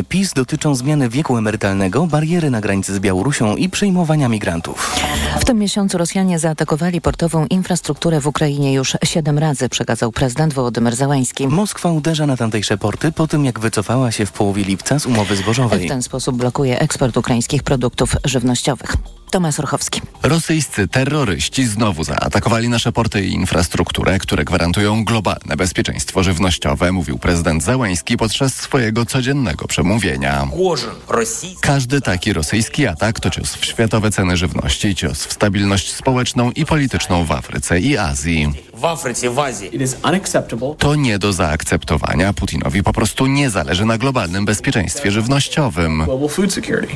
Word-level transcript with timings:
Programie 0.00 0.24
PiS 0.24 0.32
dotyczą 0.32 0.74
zmiany 0.74 1.08
wieku 1.08 1.36
emerytalnego, 1.36 2.06
bariery 2.06 2.50
na 2.50 2.60
granicy 2.60 2.94
z 2.94 2.98
Białorusią 2.98 3.56
i 3.56 3.68
przyjmowania 3.68 4.28
migrantów. 4.28 5.00
W 5.40 5.44
tym 5.44 5.58
miesiącu 5.58 5.98
Rosjanie 5.98 6.38
zaatakowali 6.38 7.00
portową 7.00 7.46
infrastrukturę 7.46 8.20
w 8.20 8.26
Ukrainie 8.26 8.72
już 8.72 8.96
siedem 9.04 9.38
razy, 9.38 9.68
przekazał 9.68 10.12
prezydent 10.12 10.52
Wołodymyr 10.52 10.96
Załański. 10.96 11.48
Moskwa 11.48 11.92
uderza 11.92 12.26
na 12.26 12.36
tamtejsze 12.36 12.78
porty 12.78 13.12
po 13.12 13.26
tym, 13.26 13.44
jak 13.44 13.60
wycofała 13.60 14.12
się 14.12 14.26
w 14.26 14.32
połowie 14.32 14.64
lipca 14.64 14.98
z 14.98 15.06
umowy 15.06 15.36
zbożowej. 15.36 15.86
W 15.86 15.88
ten 15.88 16.02
sposób 16.02 16.36
blokuje 16.36 16.80
eksport 16.80 17.16
ukraińskich 17.16 17.62
produktów 17.62 18.16
żywnościowych. 18.24 18.96
Tomasz 19.30 19.60
Orchowski. 19.60 20.00
Rosyjscy 20.22 20.88
terroryści 20.88 21.66
znowu 21.66 22.04
zaatakowali 22.04 22.68
nasze 22.68 22.92
porty 22.92 23.24
i 23.26 23.32
infrastrukturę, 23.32 24.18
które 24.18 24.44
gwarantują 24.44 25.04
globalne 25.04 25.56
bezpieczeństwo 25.56 26.22
żywnościowe, 26.22 26.92
mówił 26.92 27.18
prezydent 27.18 27.62
Zełański 27.64 28.16
podczas 28.16 28.54
swojego 28.54 29.06
codziennego 29.06 29.68
przemówienia. 29.68 30.46
Każdy 31.60 32.00
taki 32.00 32.32
rosyjski 32.32 32.86
atak 32.86 33.20
to 33.20 33.30
cios 33.30 33.54
w 33.54 33.64
światowe 33.64 34.10
ceny 34.10 34.36
żywności, 34.36 34.94
cios 34.94 35.24
w 35.26 35.32
stabilność 35.32 35.92
społeczną 35.92 36.50
i 36.50 36.66
polityczną 36.66 37.24
w 37.24 37.32
Afryce 37.32 37.80
i 37.80 37.96
Azji. 37.96 38.52
To 40.78 40.94
nie 40.94 41.18
do 41.18 41.32
zaakceptowania. 41.32 42.32
Putinowi 42.32 42.82
po 42.82 42.92
prostu 42.92 43.26
nie 43.26 43.50
zależy 43.50 43.84
na 43.84 43.98
globalnym 43.98 44.44
bezpieczeństwie 44.44 45.10
żywnościowym. 45.10 46.06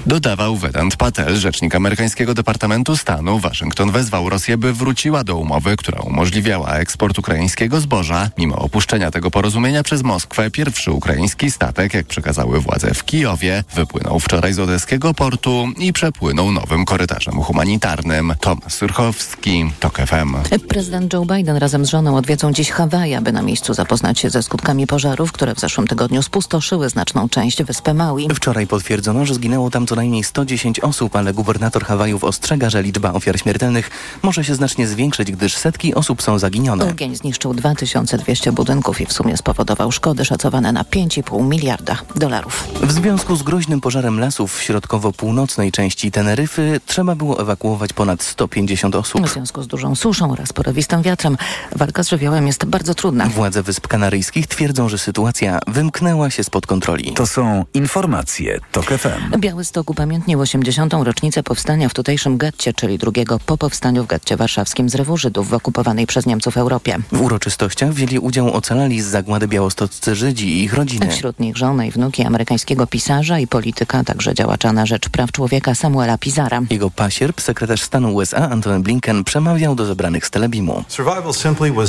Dodawał 0.06 0.56
Vedant 0.56 0.96
Patel, 0.96 1.36
rzecznik 1.36 1.74
amerykańskiego 1.74 2.34
Departamentu 2.34 2.96
Stanu. 2.96 3.38
Waszyngton 3.38 3.90
wezwał 3.90 4.28
Rosję, 4.28 4.58
by 4.58 4.72
wróciła 4.72 5.24
do 5.24 5.36
umowy, 5.36 5.76
która 5.76 6.00
umożliwiała 6.00 6.74
eksport 6.74 7.18
ukraińskiego 7.18 7.80
zboża. 7.80 8.30
Mimo 8.38 8.56
opuszczenia 8.56 9.10
tego 9.10 9.30
porozumienia 9.30 9.82
przez 9.82 10.02
Moskwę, 10.02 10.50
pierwszy 10.50 10.92
ukraiński 10.92 11.50
statek, 11.50 11.94
jak 11.94 12.06
przekazały 12.06 12.60
władze 12.60 12.94
w 12.94 13.04
Kijowie, 13.04 13.64
wypłynął 13.74 14.20
wczoraj 14.20 14.52
z 14.52 14.58
odeskiego 14.58 15.14
portu 15.14 15.68
i 15.78 15.92
przepłynął 15.92 16.52
nowym 16.52 16.84
korytarzem 16.84 17.34
humanitarnym. 17.34 18.34
Tomasz 18.40 18.72
Surchowski, 18.72 19.70
TOK 19.80 19.98
FM. 19.98 20.36
Prezydent 20.68 21.12
Joe 21.12 21.24
Biden 21.24 21.56
razem 21.56 21.73
z 21.82 21.88
żoną 21.88 22.16
odwiedzą 22.16 22.52
dziś 22.52 22.70
Hawaje, 22.70 23.18
aby 23.18 23.32
na 23.32 23.42
miejscu 23.42 23.74
zapoznać 23.74 24.18
się 24.18 24.30
ze 24.30 24.42
skutkami 24.42 24.86
pożarów, 24.86 25.32
które 25.32 25.54
w 25.54 25.60
zeszłym 25.60 25.86
tygodniu 25.86 26.22
spustoszyły 26.22 26.88
znaczną 26.88 27.28
część 27.28 27.62
wyspy 27.62 27.94
Maui. 27.94 28.28
Wczoraj 28.34 28.66
potwierdzono, 28.66 29.26
że 29.26 29.34
zginęło 29.34 29.70
tam 29.70 29.86
co 29.86 29.94
najmniej 29.94 30.24
110 30.24 30.80
osób, 30.80 31.16
ale 31.16 31.34
gubernator 31.34 31.84
Hawajów 31.84 32.24
ostrzega, 32.24 32.70
że 32.70 32.82
liczba 32.82 33.12
ofiar 33.12 33.38
śmiertelnych 33.38 33.90
może 34.22 34.44
się 34.44 34.54
znacznie 34.54 34.86
zwiększyć, 34.86 35.32
gdyż 35.32 35.56
setki 35.56 35.94
osób 35.94 36.22
są 36.22 36.38
zaginione. 36.38 36.90
Ogień 36.90 37.16
zniszczył 37.16 37.54
2200 37.54 38.52
budynków 38.52 39.00
i 39.00 39.06
w 39.06 39.12
sumie 39.12 39.36
spowodował 39.36 39.92
szkody 39.92 40.24
szacowane 40.24 40.72
na 40.72 40.82
5,5 40.82 41.48
miliarda 41.48 41.96
dolarów. 42.16 42.68
W 42.82 42.92
związku 42.92 43.36
z 43.36 43.42
groźnym 43.42 43.80
pożarem 43.80 44.20
lasów 44.20 44.58
w 44.58 44.62
środkowo-północnej 44.62 45.72
części 45.72 46.10
Teneryfy 46.10 46.80
trzeba 46.86 47.14
było 47.14 47.40
ewakuować 47.40 47.92
ponad 47.92 48.22
150 48.22 48.94
osób. 48.94 49.26
W 49.26 49.32
związku 49.32 49.62
z 49.62 49.66
dużą 49.66 49.94
suszą 49.94 50.32
oraz 50.32 50.52
porywistym 50.52 51.02
wiatrem 51.02 51.36
walka 51.76 52.04
z 52.04 52.08
żywiołem 52.08 52.46
jest 52.46 52.64
bardzo 52.64 52.94
trudna. 52.94 53.26
Władze 53.26 53.62
Wysp 53.62 53.88
Kanaryjskich 53.88 54.46
twierdzą, 54.46 54.88
że 54.88 54.98
sytuacja 54.98 55.58
wymknęła 55.66 56.30
się 56.30 56.44
spod 56.44 56.66
kontroli. 56.66 57.12
To 57.12 57.26
są 57.26 57.64
informacje 57.74 58.60
TOK 58.72 58.86
FM. 58.86 59.40
Białystok 59.40 59.90
upamiętnił 59.90 60.40
80. 60.40 60.92
rocznicę 60.92 61.42
powstania 61.42 61.88
w 61.88 61.94
tutejszym 61.94 62.36
getcie, 62.38 62.72
czyli 62.72 62.98
drugiego 62.98 63.38
po 63.46 63.58
powstaniu 63.58 64.04
w 64.04 64.06
getcie 64.06 64.36
warszawskim 64.36 64.88
z 64.88 64.94
rewu 64.94 65.16
Żydów 65.16 65.48
w 65.48 65.54
okupowanej 65.54 66.06
przez 66.06 66.26
Niemców 66.26 66.56
Europie. 66.56 66.98
W 67.12 67.20
uroczystościach 67.20 67.92
wzięli 67.92 68.18
udział 68.18 68.52
ocalali 68.52 69.00
z 69.00 69.06
zagłady 69.06 69.48
białostoccy 69.48 70.14
Żydzi 70.14 70.48
i 70.48 70.64
ich 70.64 70.74
rodziny. 70.74 71.10
Wśród 71.10 71.40
nich 71.40 71.56
żony 71.56 71.86
i 71.86 71.90
wnuki 71.90 72.22
amerykańskiego 72.22 72.86
pisarza 72.86 73.38
i 73.38 73.46
polityka, 73.46 74.04
także 74.04 74.34
działacza 74.34 74.72
na 74.72 74.86
rzecz 74.86 75.08
praw 75.08 75.32
człowieka 75.32 75.74
Samuela 75.74 76.18
Pizara. 76.18 76.62
Jego 76.70 76.90
pasierb, 76.90 77.40
sekretarz 77.40 77.82
stanu 77.82 78.14
USA 78.14 78.50
Antony 78.50 78.80
Blinken 78.80 79.24
przemawiał 79.24 79.74
do 79.74 79.86
zebranych 79.86 80.26
z 80.26 80.30
Telebimu. 80.30 80.84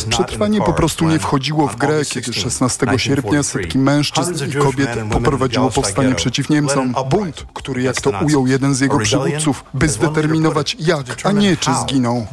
Przetrwanie 0.10 0.62
po 0.62 0.74
prostu 0.74 1.10
nie 1.10 1.20
wchodziło 1.20 1.68
w 1.68 1.76
grę, 1.76 2.02
kiedy 2.10 2.34
16 2.34 2.88
sierpnia 2.98 3.44
setki 3.44 3.80
mężczyzn 3.80 4.50
i 4.50 4.54
kobiet 4.54 4.90
poprowadziło 5.12 5.72
powstanie 5.72 6.16
przeciw 6.16 6.50
Niemcom. 6.50 6.96
Bunt, 7.10 7.46
który 7.54 7.82
jak 7.82 8.02
to 8.02 8.12
ujął 8.26 8.48
jeden 8.48 8.76
z 8.76 8.80
jego 8.80 9.00
przywódców, 9.00 9.64
by 9.74 9.90
zdeterminować 9.90 10.78
jak, 10.80 11.06
a 11.24 11.32
nie 11.32 11.58
czy 11.58 11.72
zginą. 11.74 12.26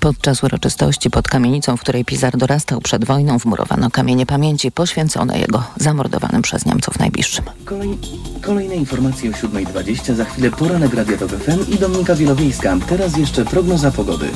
Podczas 0.00 0.44
uroczystości 0.44 1.10
pod 1.10 1.28
kamienicą, 1.28 1.76
w 1.76 1.80
której 1.80 2.04
Pizar 2.04 2.36
dorastał 2.36 2.80
przed 2.80 3.04
wojną, 3.04 3.38
wmurowano 3.38 3.90
kamienie 3.90 4.26
pamięci 4.26 4.72
poświęcone 4.72 5.38
jego 5.38 5.62
zamordowanym 5.76 6.42
przez 6.42 6.66
Niemców 6.66 6.98
najbliższym. 6.98 7.44
Kolej, 7.64 7.98
kolejne 8.42 8.74
informacje 8.74 9.30
o 9.30 9.32
7.20, 9.32 10.14
za 10.14 10.24
chwilę 10.24 10.50
poranek 10.50 10.94
Radia 10.94 11.16
TOK 11.16 11.30
FM 11.30 11.74
i 11.74 11.78
Dominika 11.78 12.14
Wielowiejska. 12.14 12.76
Teraz 12.88 13.16
jeszcze 13.16 13.44
prognoza 13.44 13.90
pogody. 13.90 14.28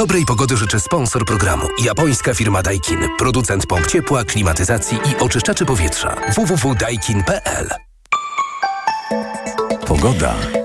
Dobrej 0.00 0.24
pogody 0.26 0.56
życzę 0.56 0.80
sponsor 0.80 1.24
programu. 1.24 1.66
Japońska 1.84 2.34
firma 2.34 2.62
Daikin. 2.62 2.98
Producent 3.18 3.66
pomp 3.66 3.86
ciepła, 3.86 4.24
klimatyzacji 4.24 4.98
i 4.98 5.22
oczyszczaczy 5.22 5.66
powietrza. 5.66 6.16
www.daikin.pl 6.34 7.68
Pogoda. 9.86 10.59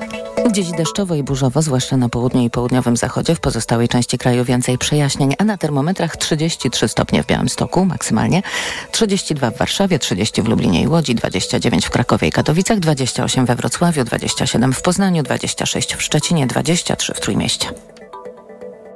Dziś 0.52 0.72
deszczowo 0.72 1.16
i 1.16 1.24
burzowo, 1.24 1.62
zwłaszcza 1.62 1.98
na 1.98 2.10
południu 2.10 2.42
i 2.42 2.50
południowym 2.50 2.98
zachodzie. 2.98 3.36
W 3.36 3.40
pozostałej 3.40 3.88
części 3.88 4.18
kraju 4.18 4.46
więcej 4.46 4.78
przejaśnień, 4.78 5.34
a 5.38 5.44
na 5.44 5.58
termometrach 5.58 6.18
33 6.18 6.88
stopnie 6.88 7.24
w 7.24 7.28
Białymstoku 7.28 7.86
maksymalnie, 7.86 8.42
32 8.92 9.52
w 9.52 9.58
Warszawie, 9.58 10.00
30 10.00 10.42
w 10.42 10.48
Lublinie 10.48 10.82
i 10.82 10.88
Łodzi, 10.88 11.16
29 11.16 11.86
w 11.86 11.90
Krakowie 11.90 12.28
i 12.28 12.32
Katowicach, 12.32 12.80
28 12.80 13.46
we 13.46 13.56
Wrocławiu, 13.56 14.04
27 14.04 14.74
w 14.74 14.82
Poznaniu, 14.82 15.24
26 15.24 15.96
w 15.96 16.02
Szczecinie, 16.02 16.48
23 16.48 17.14
w 17.14 17.20
Trójmieście. 17.20 17.70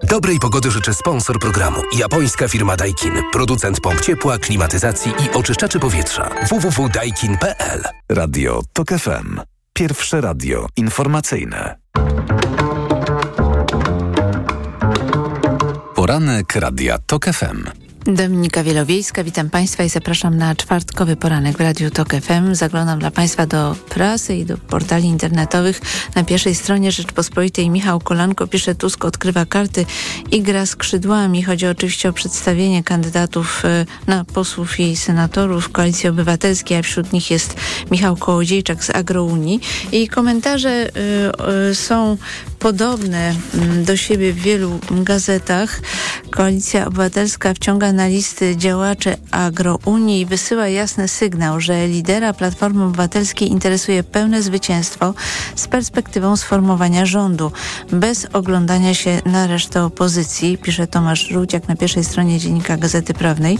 Dobrej 0.03 0.39
pogody 0.39 0.71
życzę 0.71 0.93
sponsor 0.93 1.39
programu. 1.39 1.81
Japońska 1.97 2.47
firma 2.47 2.75
Daikin. 2.75 3.13
Producent 3.31 3.81
pomp 3.81 4.01
ciepła, 4.01 4.37
klimatyzacji 4.37 5.11
i 5.11 5.37
oczyszczaczy 5.37 5.79
powietrza. 5.79 6.29
www.daikin.pl 6.49 7.83
Radio 8.09 8.61
TOK 8.73 8.89
FM. 8.89 9.58
Pierwsze 9.79 10.21
radio 10.21 10.67
informacyjne. 10.75 11.75
Poranek 15.95 16.55
Radia 16.55 16.97
TOK 16.97 17.25
FM. 17.25 17.88
Dominika 18.05 18.63
Wielowiejska, 18.63 19.23
witam 19.23 19.49
Państwa 19.49 19.83
i 19.83 19.89
zapraszam 19.89 20.37
na 20.37 20.55
czwartkowy 20.55 21.15
poranek 21.15 21.57
w 21.57 21.61
Radiu 21.61 21.91
TOK 21.91 22.09
FM. 22.13 22.55
Zaglądam 22.55 22.99
dla 22.99 23.11
Państwa 23.11 23.45
do 23.45 23.75
prasy 23.89 24.35
i 24.35 24.45
do 24.45 24.57
portali 24.57 25.07
internetowych. 25.07 25.81
Na 26.15 26.23
pierwszej 26.23 26.55
stronie 26.55 26.91
Rzeczpospolitej 26.91 27.69
Michał 27.69 27.99
Kolanko 27.99 28.47
pisze 28.47 28.75
Tusk 28.75 29.05
odkrywa 29.05 29.45
karty 29.45 29.85
i 30.31 30.41
gra 30.41 30.65
skrzydłami. 30.65 31.43
Chodzi 31.43 31.67
oczywiście 31.67 32.09
o 32.09 32.13
przedstawienie 32.13 32.83
kandydatów 32.83 33.65
e, 33.65 33.85
na 34.07 34.25
posłów 34.25 34.79
i 34.79 34.95
senatorów 34.95 35.69
Koalicji 35.69 36.09
Obywatelskiej, 36.09 36.77
a 36.77 36.81
wśród 36.81 37.13
nich 37.13 37.31
jest 37.31 37.55
Michał 37.91 38.15
Kołodziejczak 38.15 38.83
z 38.83 38.89
Agrounii. 38.89 39.59
I 39.91 40.07
komentarze 40.07 40.89
y, 40.89 41.69
y, 41.71 41.75
są 41.75 42.17
podobne 42.59 43.35
mm, 43.53 43.83
do 43.85 43.97
siebie 43.97 44.33
w 44.33 44.39
wielu 44.39 44.79
gazetach. 44.91 45.81
Koalicja 46.31 46.87
Obywatelska 46.87 47.53
wciąga 47.53 47.93
na 47.93 48.07
listy 48.07 48.57
działaczy 48.57 49.17
Agrounii 49.31 50.21
i 50.21 50.25
wysyła 50.25 50.67
jasny 50.67 51.07
sygnał, 51.07 51.61
że 51.61 51.87
lidera 51.87 52.33
Platformy 52.33 52.83
Obywatelskiej 52.83 53.51
interesuje 53.51 54.03
pełne 54.03 54.41
zwycięstwo 54.41 55.13
z 55.55 55.67
perspektywą 55.67 56.37
sformowania 56.37 57.05
rządu, 57.05 57.51
bez 57.91 58.27
oglądania 58.33 58.93
się 58.93 59.21
na 59.25 59.47
resztę 59.47 59.83
opozycji, 59.83 60.57
pisze 60.57 60.87
Tomasz 60.87 61.27
Żółciak 61.27 61.67
na 61.67 61.75
pierwszej 61.75 62.03
stronie 62.03 62.39
Dziennika 62.39 62.77
Gazety 62.77 63.13
Prawnej. 63.13 63.59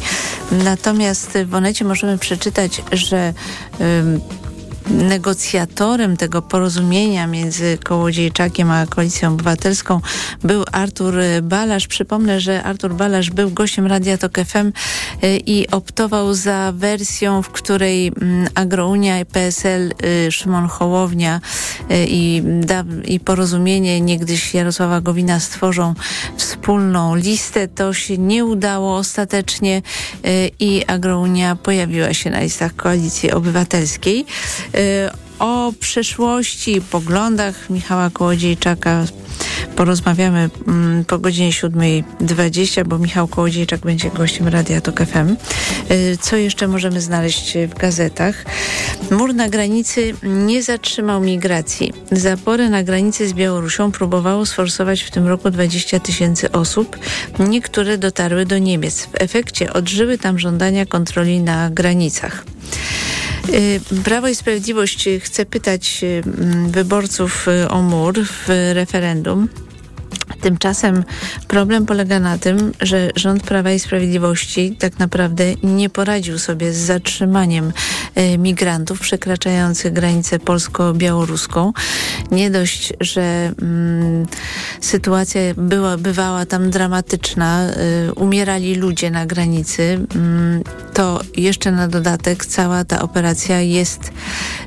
Natomiast 0.51 1.37
w 1.45 1.55
Onecie 1.55 1.85
możemy 1.85 2.17
przeczytać, 2.17 2.81
że 2.91 3.33
negocjatorem 4.89 6.17
tego 6.17 6.41
porozumienia 6.41 7.27
między 7.27 7.77
Kołodziejczakiem 7.83 8.71
a 8.71 8.85
Koalicją 8.85 9.33
Obywatelską 9.33 10.01
był 10.43 10.63
Artur 10.71 11.15
Balasz. 11.41 11.87
Przypomnę, 11.87 12.39
że 12.39 12.63
Artur 12.63 12.93
Balasz 12.93 13.29
był 13.29 13.51
gościem 13.51 13.87
Radia 13.87 14.17
Tok 14.17 14.37
FM 14.45 14.71
y, 15.23 15.37
i 15.45 15.67
optował 15.71 16.33
za 16.33 16.71
wersją, 16.75 17.41
w 17.41 17.49
której 17.49 18.07
mm, 18.07 18.47
Agrounia 18.55 19.19
i 19.19 19.25
PSL 19.25 19.93
y, 20.27 20.31
Szymon 20.31 20.67
Hołownia 20.67 21.41
y, 21.91 22.05
i, 22.07 22.43
i 23.05 23.19
porozumienie 23.19 24.01
niegdyś 24.01 24.53
Jarosława 24.53 25.01
Gowina 25.01 25.39
stworzą 25.39 25.93
wspólną 26.37 27.15
listę. 27.15 27.67
To 27.67 27.93
się 27.93 28.17
nie 28.17 28.45
udało 28.45 28.95
ostatecznie 28.95 29.81
i 30.59 30.83
Agrounia 30.87 31.55
pojawiła 31.55 32.13
się 32.13 32.29
na 32.29 32.39
listach 32.39 32.75
Koalicji 32.75 33.31
Obywatelskiej. 33.31 34.25
O 35.39 35.73
przeszłości, 35.79 36.81
poglądach 36.81 37.69
Michała 37.69 38.09
Kołodziejczaka 38.09 39.05
porozmawiamy 39.75 40.49
mm, 40.67 41.05
po 41.05 41.19
godzinie 41.19 41.51
7.20, 41.51 42.85
bo 42.85 42.97
Michał 42.97 43.27
Kołodziejczak 43.27 43.79
będzie 43.79 44.09
gościem 44.09 44.47
Radia 44.47 44.81
Tok 44.81 44.99
FM. 44.99 45.35
Y, 45.91 46.17
co 46.21 46.35
jeszcze 46.35 46.67
możemy 46.67 47.01
znaleźć 47.01 47.57
w 47.57 47.77
gazetach? 47.77 48.45
Mur 49.11 49.35
na 49.35 49.49
granicy 49.49 50.13
nie 50.23 50.63
zatrzymał 50.63 51.21
migracji. 51.21 51.93
Zapory 52.11 52.69
na 52.69 52.83
granicy 52.83 53.27
z 53.27 53.33
Białorusią 53.33 53.91
próbowało 53.91 54.45
sforsować 54.45 55.01
w 55.01 55.11
tym 55.11 55.27
roku 55.27 55.49
20 55.49 55.99
tysięcy 55.99 56.51
osób. 56.51 56.97
Niektóre 57.39 57.97
dotarły 57.97 58.45
do 58.45 58.57
Niemiec. 58.57 59.01
W 59.01 59.09
efekcie 59.13 59.73
odżyły 59.73 60.17
tam 60.17 60.39
żądania 60.39 60.85
kontroli 60.85 61.39
na 61.39 61.69
granicach. 61.69 62.45
Y, 63.53 63.79
Prawo 64.03 64.27
i 64.27 64.35
Sprawiedliwość 64.35 65.09
chce 65.19 65.45
pytać 65.45 65.99
y, 66.03 66.23
wyborców 66.67 67.47
y, 67.47 67.69
o 67.69 67.81
mur 67.81 68.15
w 68.25 68.47
referendum. 68.73 69.49
Tymczasem 70.41 71.03
problem 71.47 71.85
polega 71.85 72.19
na 72.19 72.37
tym, 72.37 72.71
że 72.81 73.09
rząd 73.15 73.43
Prawa 73.43 73.71
i 73.71 73.79
Sprawiedliwości 73.79 74.75
tak 74.79 74.99
naprawdę 74.99 75.43
nie 75.63 75.89
poradził 75.89 76.39
sobie 76.39 76.73
z 76.73 76.77
zatrzymaniem 76.77 77.73
migrantów 78.37 78.99
przekraczających 78.99 79.93
granicę 79.93 80.39
polsko-białoruską. 80.39 81.73
Nie 82.31 82.51
dość, 82.51 82.93
że 82.99 83.51
mm, 83.61 84.25
sytuacja 84.81 85.41
była, 85.57 85.97
bywała 85.97 86.45
tam 86.45 86.69
dramatyczna, 86.69 87.69
y, 88.09 88.13
umierali 88.13 88.75
ludzie 88.75 89.11
na 89.11 89.25
granicy, 89.25 90.05
mm, 90.15 90.63
to 90.93 91.21
jeszcze 91.37 91.71
na 91.71 91.87
dodatek 91.87 92.45
cała 92.45 92.85
ta 92.85 93.01
operacja 93.01 93.61
jest 93.61 94.11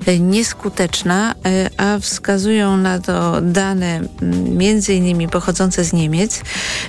y, 0.09 0.19
nieskuteczna, 0.19 1.35
y, 1.47 1.71
a 1.77 1.99
wskazują 1.99 2.77
na 2.77 2.99
to 2.99 3.41
dane 3.41 3.97
mm, 3.97 4.57
między 4.57 4.95
innymi 4.95 5.29
pochodzące 5.29 5.85
z 5.85 5.93
Niemiec. 5.93 6.43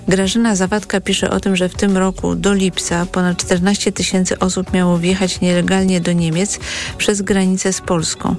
Grażyna 0.07 0.55
Zawadka 0.55 1.01
pisze 1.01 1.29
o 1.29 1.39
tym, 1.39 1.55
że 1.55 1.69
w 1.69 1.75
tym 1.75 1.97
roku 1.97 2.35
do 2.35 2.53
lipca 2.53 3.05
ponad 3.05 3.37
14 3.37 3.91
tysięcy 3.91 4.39
osób 4.39 4.73
miało 4.73 4.97
wjechać 4.97 5.41
nielegalnie 5.41 6.01
do 6.01 6.13
Niemiec 6.13 6.52
przez 6.97 7.21
granicę 7.21 7.73
z 7.73 7.81
Polską 7.81 8.35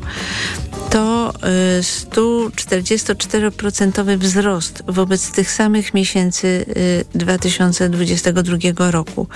to 0.95 1.33
144% 1.81 4.19
wzrost 4.19 4.83
wobec 4.89 5.31
tych 5.31 5.51
samych 5.51 5.95
miesięcy 5.95 6.67
2022 7.15 8.91
roku. 8.91 9.29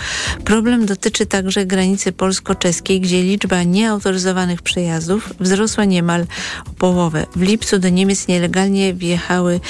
Problem 0.45 0.87
dotyczy 0.87 1.27
także 1.27 1.67
granicy 1.67 2.13
polsko-czeskiej, 2.13 3.01
gdzie 3.01 3.23
liczba 3.23 3.63
nieautoryzowanych 3.63 4.63
przejazdów 4.63 5.33
wzrosła 5.41 5.85
niemal 5.85 6.27
o 6.67 6.71
połowę. 6.71 7.27
W 7.37 7.43
lipcu 7.43 7.79
do 7.79 7.89
Niemiec 7.89 8.29
nielegalnie 8.29 8.95
wjechały 8.95 9.61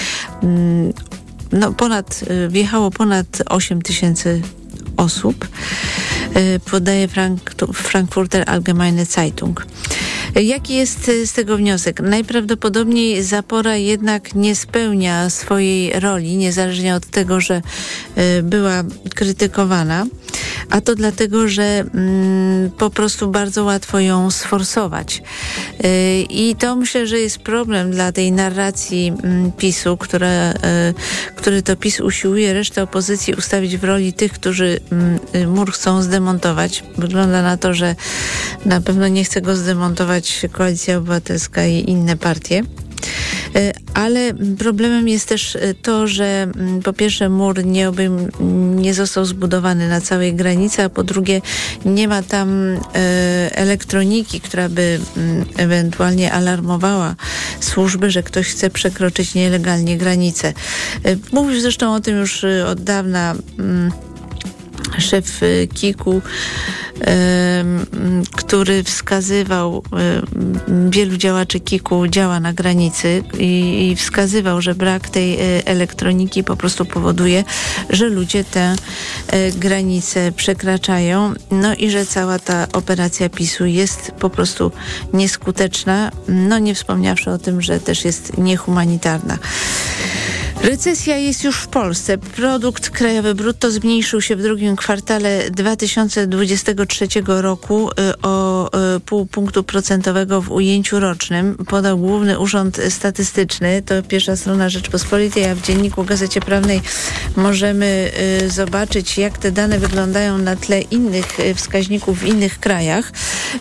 mm, 0.42 0.92
no, 1.52 1.72
ponad, 1.72 2.24
y, 2.30 2.48
wjechało 2.48 2.90
ponad 2.90 3.42
8 3.46 3.82
tysięcy 3.82 4.42
osób, 4.98 5.48
y, 6.36 6.60
podaje 6.70 7.08
Frank, 7.08 7.54
Frankfurter 7.74 8.44
Allgemeine 8.46 9.04
Zeitung. 9.04 9.66
Jaki 10.34 10.74
jest 10.74 11.08
y, 11.08 11.26
z 11.26 11.32
tego 11.32 11.56
wniosek? 11.56 12.00
Najprawdopodobniej 12.00 13.22
zapora 13.22 13.76
jednak 13.76 14.34
nie 14.34 14.56
spełnia 14.56 15.30
swojej 15.30 16.00
roli, 16.00 16.36
niezależnie 16.36 16.94
od 16.94 17.06
tego, 17.06 17.40
że 17.40 17.62
była 18.42 18.84
krytykowana 19.14 20.06
a 20.70 20.80
to 20.80 20.94
dlatego, 20.94 21.48
że 21.48 21.84
mm, 21.94 22.70
po 22.70 22.90
prostu 22.90 23.28
bardzo 23.28 23.64
łatwo 23.64 24.00
ją 24.00 24.30
sforsować. 24.30 25.22
Yy, 25.82 26.22
I 26.22 26.56
to 26.56 26.76
myślę, 26.76 27.06
że 27.06 27.18
jest 27.18 27.38
problem 27.38 27.90
dla 27.90 28.12
tej 28.12 28.32
narracji 28.32 29.12
mm, 29.22 29.52
PiSu, 29.52 29.96
która, 29.96 30.48
yy, 30.48 30.54
który 31.36 31.62
to 31.62 31.76
PiS 31.76 32.00
usiłuje 32.00 32.52
resztę 32.52 32.82
opozycji 32.82 33.34
ustawić 33.34 33.76
w 33.76 33.84
roli 33.84 34.12
tych, 34.12 34.32
którzy 34.32 34.80
mm, 34.92 35.18
y, 35.34 35.46
mur 35.46 35.72
chcą 35.72 36.02
zdemontować. 36.02 36.84
Wygląda 36.98 37.42
na 37.42 37.56
to, 37.56 37.74
że 37.74 37.94
na 38.64 38.80
pewno 38.80 39.08
nie 39.08 39.24
chce 39.24 39.40
go 39.40 39.56
zdemontować 39.56 40.07
Koalicja 40.52 40.98
Obywatelska 40.98 41.66
i 41.66 41.90
inne 41.90 42.16
partie. 42.16 42.62
E, 43.54 43.72
ale 43.94 44.34
problemem 44.58 45.08
jest 45.08 45.28
też 45.28 45.56
e, 45.56 45.74
to, 45.74 46.06
że 46.06 46.42
mm, 46.42 46.82
po 46.82 46.92
pierwsze 46.92 47.28
mur 47.28 47.64
nie, 47.64 47.88
obejm, 47.88 48.28
nie 48.76 48.94
został 48.94 49.24
zbudowany 49.24 49.88
na 49.88 50.00
całej 50.00 50.34
granicy, 50.34 50.82
a 50.82 50.88
po 50.88 51.04
drugie 51.04 51.40
nie 51.84 52.08
ma 52.08 52.22
tam 52.22 52.72
e, 52.72 52.78
elektroniki, 53.52 54.40
która 54.40 54.68
by 54.68 55.00
mm, 55.16 55.44
ewentualnie 55.56 56.32
alarmowała 56.32 57.14
służby, 57.60 58.10
że 58.10 58.22
ktoś 58.22 58.46
chce 58.46 58.70
przekroczyć 58.70 59.34
nielegalnie 59.34 59.96
granicę. 59.96 60.52
Mówił 61.32 61.60
zresztą 61.60 61.94
o 61.94 62.00
tym 62.00 62.16
już 62.16 62.44
od 62.66 62.80
dawna 62.80 63.34
mm, 63.58 63.92
szef 64.98 65.40
Kiku 65.74 66.22
który 68.32 68.84
wskazywał, 68.84 69.82
wielu 70.90 71.16
działaczy 71.16 71.60
KIK-u 71.60 72.06
działa 72.06 72.40
na 72.40 72.52
granicy 72.52 73.22
i, 73.38 73.94
wskazywał, 73.96 74.62
że 74.62 74.74
brak 74.74 75.08
tej 75.08 75.34
e, 75.34 75.66
elektroniki 75.66 76.44
po 76.44 76.56
prostu 76.56 76.84
powoduje, 76.84 77.44
że 77.90 78.08
ludzie 78.08 78.44
te 78.44 78.74
e, 79.28 79.50
granice 79.52 80.32
przekraczają, 80.32 81.34
no 81.50 81.74
i 81.74 81.90
że 81.90 82.06
cała 82.06 82.38
ta 82.38 82.66
operacja 82.72 83.28
PiSu 83.28 83.66
jest 83.66 84.12
po 84.18 84.30
prostu 84.30 84.72
nieskuteczna, 85.12 86.10
no 86.28 86.58
nie 86.58 86.74
wspomniawszy 86.74 87.30
o 87.30 87.38
tym, 87.38 87.62
że 87.62 87.80
też 87.80 88.04
jest 88.04 88.38
niehumanitarna. 88.38 89.38
Recesja 90.62 91.16
jest 91.16 91.44
już 91.44 91.56
w 91.56 91.68
Polsce. 91.68 92.18
Produkt 92.18 92.90
krajowy 92.90 93.34
brutto 93.34 93.70
zmniejszył 93.70 94.20
się 94.20 94.36
w 94.36 94.42
drugim 94.42 94.76
kwartale 94.76 95.50
2023 95.50 97.08
roku 97.26 97.90
y, 97.90 97.94
o 98.22 98.70
y, 98.96 99.00
pół 99.00 99.26
punktu 99.26 99.64
procentowego 99.64 100.42
w 100.42 100.50
ujęciu 100.50 101.00
rocznym, 101.00 101.56
podał 101.68 101.98
Główny 101.98 102.38
Urząd 102.38 102.80
Statystyczny. 102.88 103.82
To 103.82 104.02
pierwsza 104.02 104.36
strona 104.36 104.68
Rzeczpospolitej, 104.68 105.44
a 105.44 105.54
w 105.54 105.62
Dzienniku 105.62 106.04
Gazecie 106.04 106.40
Prawnej 106.40 106.80
możemy 107.36 108.10
y, 108.42 108.50
zobaczyć, 108.50 109.18
jak 109.18 109.38
te 109.38 109.52
dane 109.52 109.78
wyglądają 109.78 110.38
na 110.38 110.56
tle 110.56 110.80
innych 110.80 111.38
wskaźników 111.54 112.18
w 112.18 112.26
innych 112.26 112.60
krajach. 112.60 113.12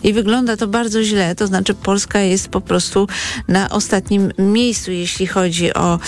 I 0.02 0.12
wygląda 0.12 0.56
to 0.56 0.66
bardzo 0.66 1.04
źle, 1.04 1.34
to 1.34 1.46
znaczy 1.46 1.74
Polska 1.74 2.20
jest 2.20 2.48
po 2.48 2.60
prostu 2.60 3.08
na 3.48 3.70
ostatnim 3.70 4.32
miejscu, 4.38 4.92
jeśli 4.92 5.26
chodzi 5.26 5.74
o 5.74 5.98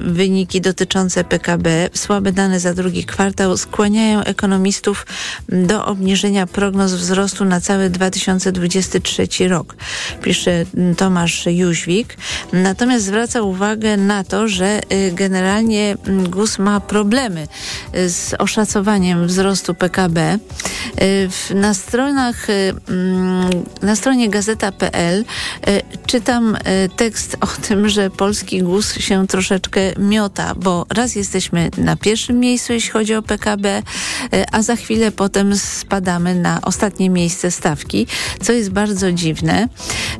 wyniki 0.00 0.60
dotyczące 0.60 1.24
PKB, 1.24 1.88
słabe 1.94 2.32
dane 2.32 2.60
za 2.60 2.74
drugi 2.74 3.04
kwartał 3.04 3.56
skłaniają 3.56 4.20
ekonomistów 4.20 5.06
do 5.48 5.86
obniżenia 5.86 6.46
prognoz 6.46 6.92
wzrostu 6.92 7.44
na 7.44 7.60
cały 7.60 7.90
2023 7.90 9.48
rok, 9.48 9.76
pisze 10.22 10.64
Tomasz 10.96 11.46
Jóźwik. 11.46 12.16
Natomiast 12.52 13.04
zwraca 13.04 13.42
uwagę 13.42 13.96
na 13.96 14.24
to, 14.24 14.48
że 14.48 14.80
y, 14.92 15.12
generalnie 15.12 15.96
GUS 16.28 16.58
ma 16.58 16.80
problemy 16.80 17.48
y, 17.94 18.10
z 18.10 18.34
oszacowaniem 18.38 19.26
wzrostu 19.26 19.74
PKB. 19.74 20.38
Y, 21.02 21.54
na 21.54 21.74
stronach, 21.74 22.46
mm, 22.50 23.50
na 23.82 23.96
stronie 23.96 24.30
gazeta.pl 24.30 25.24
czytam 26.06 26.56
tekst 26.96 27.36
o 27.40 27.46
tym, 27.46 27.88
że 27.88 28.10
polski 28.10 28.62
GUS 28.62 28.94
się 28.94 29.26
troszeczkę 29.26 29.89
miota, 29.98 30.54
bo 30.54 30.86
raz 30.88 31.14
jesteśmy 31.14 31.70
na 31.78 31.96
pierwszym 31.96 32.40
miejscu, 32.40 32.72
jeśli 32.72 32.90
chodzi 32.90 33.14
o 33.14 33.22
PKB, 33.22 33.82
e, 34.32 34.46
a 34.52 34.62
za 34.62 34.76
chwilę 34.76 35.12
potem 35.12 35.56
spadamy 35.56 36.34
na 36.34 36.60
ostatnie 36.62 37.10
miejsce 37.10 37.50
stawki, 37.50 38.06
co 38.42 38.52
jest 38.52 38.70
bardzo 38.70 39.12
dziwne. 39.12 39.68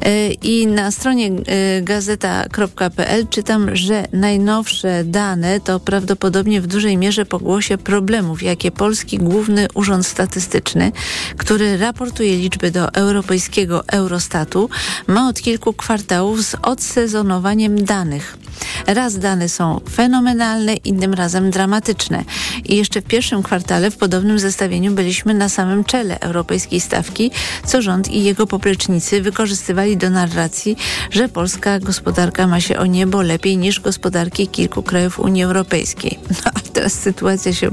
E, 0.03 0.33
I 0.33 0.67
na 0.67 0.91
stronie 0.91 1.31
e, 1.31 1.83
gazeta.pl 1.83 3.27
czytam, 3.29 3.77
że 3.77 4.05
najnowsze 4.13 5.05
dane 5.05 5.61
to 5.61 5.81
prawdopodobnie 5.81 6.61
w 6.61 6.67
dużej 6.67 6.97
mierze 6.97 7.27
pogłosie 7.27 7.79
problemów, 7.79 8.43
jakie 8.43 8.71
Polski 8.71 9.19
Główny 9.19 9.69
Urząd 9.75 10.07
Statystyczny, 10.07 10.93
który 11.37 11.79
raportuje 11.79 12.37
liczby 12.37 12.71
do 12.71 12.93
europejskiego 12.95 13.89
Eurostatu, 13.89 14.71
ma 15.07 15.29
od 15.29 15.41
kilku 15.41 15.73
kwartałów 15.73 16.43
z 16.43 16.57
odsezonowaniem 16.63 17.85
danych. 17.85 18.39
Raz 18.87 19.19
dane 19.19 19.49
są 19.49 19.60
fenomenalne, 19.91 20.75
innym 20.75 21.15
razem 21.15 21.51
dramatyczne. 21.51 22.25
I 22.65 22.77
jeszcze 22.77 23.01
w 23.01 23.05
pierwszym 23.05 23.43
kwartale 23.43 23.91
w 23.91 23.97
podobnym 23.97 24.39
zestawieniu 24.39 24.93
byliśmy 24.93 25.35
na 25.35 25.49
samym 25.49 25.85
czele 25.85 26.21
europejskiej 26.21 26.81
stawki, 26.81 27.31
co 27.67 27.83
rząd 27.83 28.09
i 28.09 28.25
jego 28.25 28.47
poplecznicy 28.47 29.23
wykorzystywali 29.23 29.97
do 29.97 30.11
narracji, 30.11 30.77
że 31.11 31.29
polska 31.29 31.79
gospodarka 31.79 32.47
ma 32.47 32.61
się 32.61 32.79
o 32.79 32.87
niebo 32.87 33.23
lepiej 33.23 33.57
niż 33.57 33.81
gospodarki 33.81 34.49
kilku 34.49 34.83
krajów 34.83 35.19
Unii 35.19 35.43
Europejskiej. 35.43 36.19
No, 36.45 36.51
a 36.55 36.61
teraz 36.73 36.93
sytuacja 36.93 37.53
się 37.53 37.71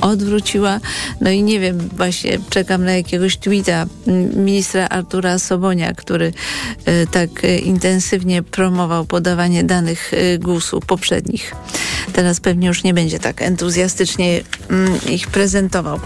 odwróciła. 0.00 0.80
No 1.20 1.30
i 1.30 1.42
nie 1.42 1.60
wiem, 1.60 1.78
właśnie 1.78 2.38
czekam 2.50 2.84
na 2.84 2.92
jakiegoś 2.92 3.36
tweeta 3.36 3.86
ministra 4.36 4.88
Artura 4.88 5.38
Sobonia, 5.38 5.94
który 5.94 6.32
y, 6.88 7.06
tak 7.10 7.44
y, 7.44 7.58
intensywnie 7.58 8.42
promował 8.42 9.04
podawanie 9.04 9.64
danych 9.64 10.12
y, 10.12 10.38
GUS-u 10.38 10.80
poprzednich. 11.14 11.54
Teraz 12.12 12.40
pewnie 12.40 12.68
już 12.68 12.82
nie 12.82 12.94
będzie 12.94 13.18
tak 13.18 13.42
entuzjastycznie 13.42 14.40
mm, 14.70 14.98
ich 15.10 15.26
prezentował. 15.26 16.00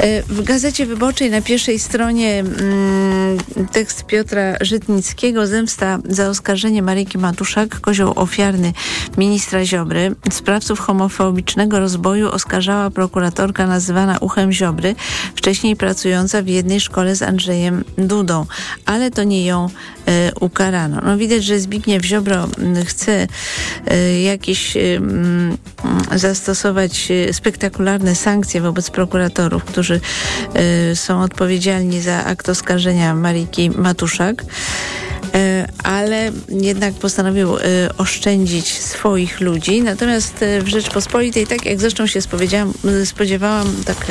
E, 0.00 0.22
w 0.22 0.42
Gazecie 0.42 0.86
Wyborczej 0.86 1.30
na 1.30 1.42
pierwszej 1.42 1.78
stronie 1.78 2.38
mm, 2.38 3.38
tekst 3.72 4.06
Piotra 4.06 4.56
Żytnickiego 4.60 5.46
Zemsta 5.46 5.98
za 6.04 6.28
oskarżenie 6.28 6.82
Maryki 6.82 7.18
Matuszak, 7.18 7.80
kozioł 7.80 8.12
ofiarny 8.16 8.72
ministra 9.18 9.64
Ziobry. 9.64 10.14
Sprawców 10.30 10.80
homofobicznego 10.80 11.78
rozboju 11.78 12.28
oskarżała 12.28 12.90
prokuratorka 12.90 13.66
nazywana 13.66 14.18
Uchem 14.18 14.52
Ziobry, 14.52 14.94
wcześniej 15.34 15.76
pracująca 15.76 16.42
w 16.42 16.46
jednej 16.46 16.80
szkole 16.80 17.16
z 17.16 17.22
Andrzejem 17.22 17.84
Dudą, 17.98 18.46
ale 18.86 19.10
to 19.10 19.24
nie 19.24 19.44
ją 19.44 19.68
e, 20.06 20.32
ukarano. 20.40 21.00
No 21.04 21.16
widać, 21.16 21.44
że 21.44 21.60
Zbigniew 21.60 22.04
Ziobro 22.04 22.48
mm, 22.58 22.84
chce 22.84 23.26
e, 23.86 24.19
jakieś 24.22 24.76
mm, 24.76 25.56
zastosować 26.14 27.08
spektakularne 27.32 28.14
sankcje 28.14 28.60
wobec 28.60 28.90
prokuratorów, 28.90 29.64
którzy 29.64 30.00
y, 30.90 30.96
są 30.96 31.22
odpowiedzialni 31.22 32.00
za 32.00 32.24
akt 32.24 32.48
oskarżenia 32.48 33.14
Mariki 33.14 33.70
Matuszak. 33.70 34.44
Ale 35.84 36.32
jednak 36.48 36.94
postanowił 36.94 37.56
oszczędzić 37.98 38.78
swoich 38.78 39.40
ludzi. 39.40 39.82
Natomiast 39.82 40.44
w 40.60 40.68
Rzeczpospolitej, 40.68 41.46
tak 41.46 41.66
jak 41.66 41.80
zresztą 41.80 42.06
się 42.06 42.20
spodziewałam, 43.04 43.74
tak 43.84 44.06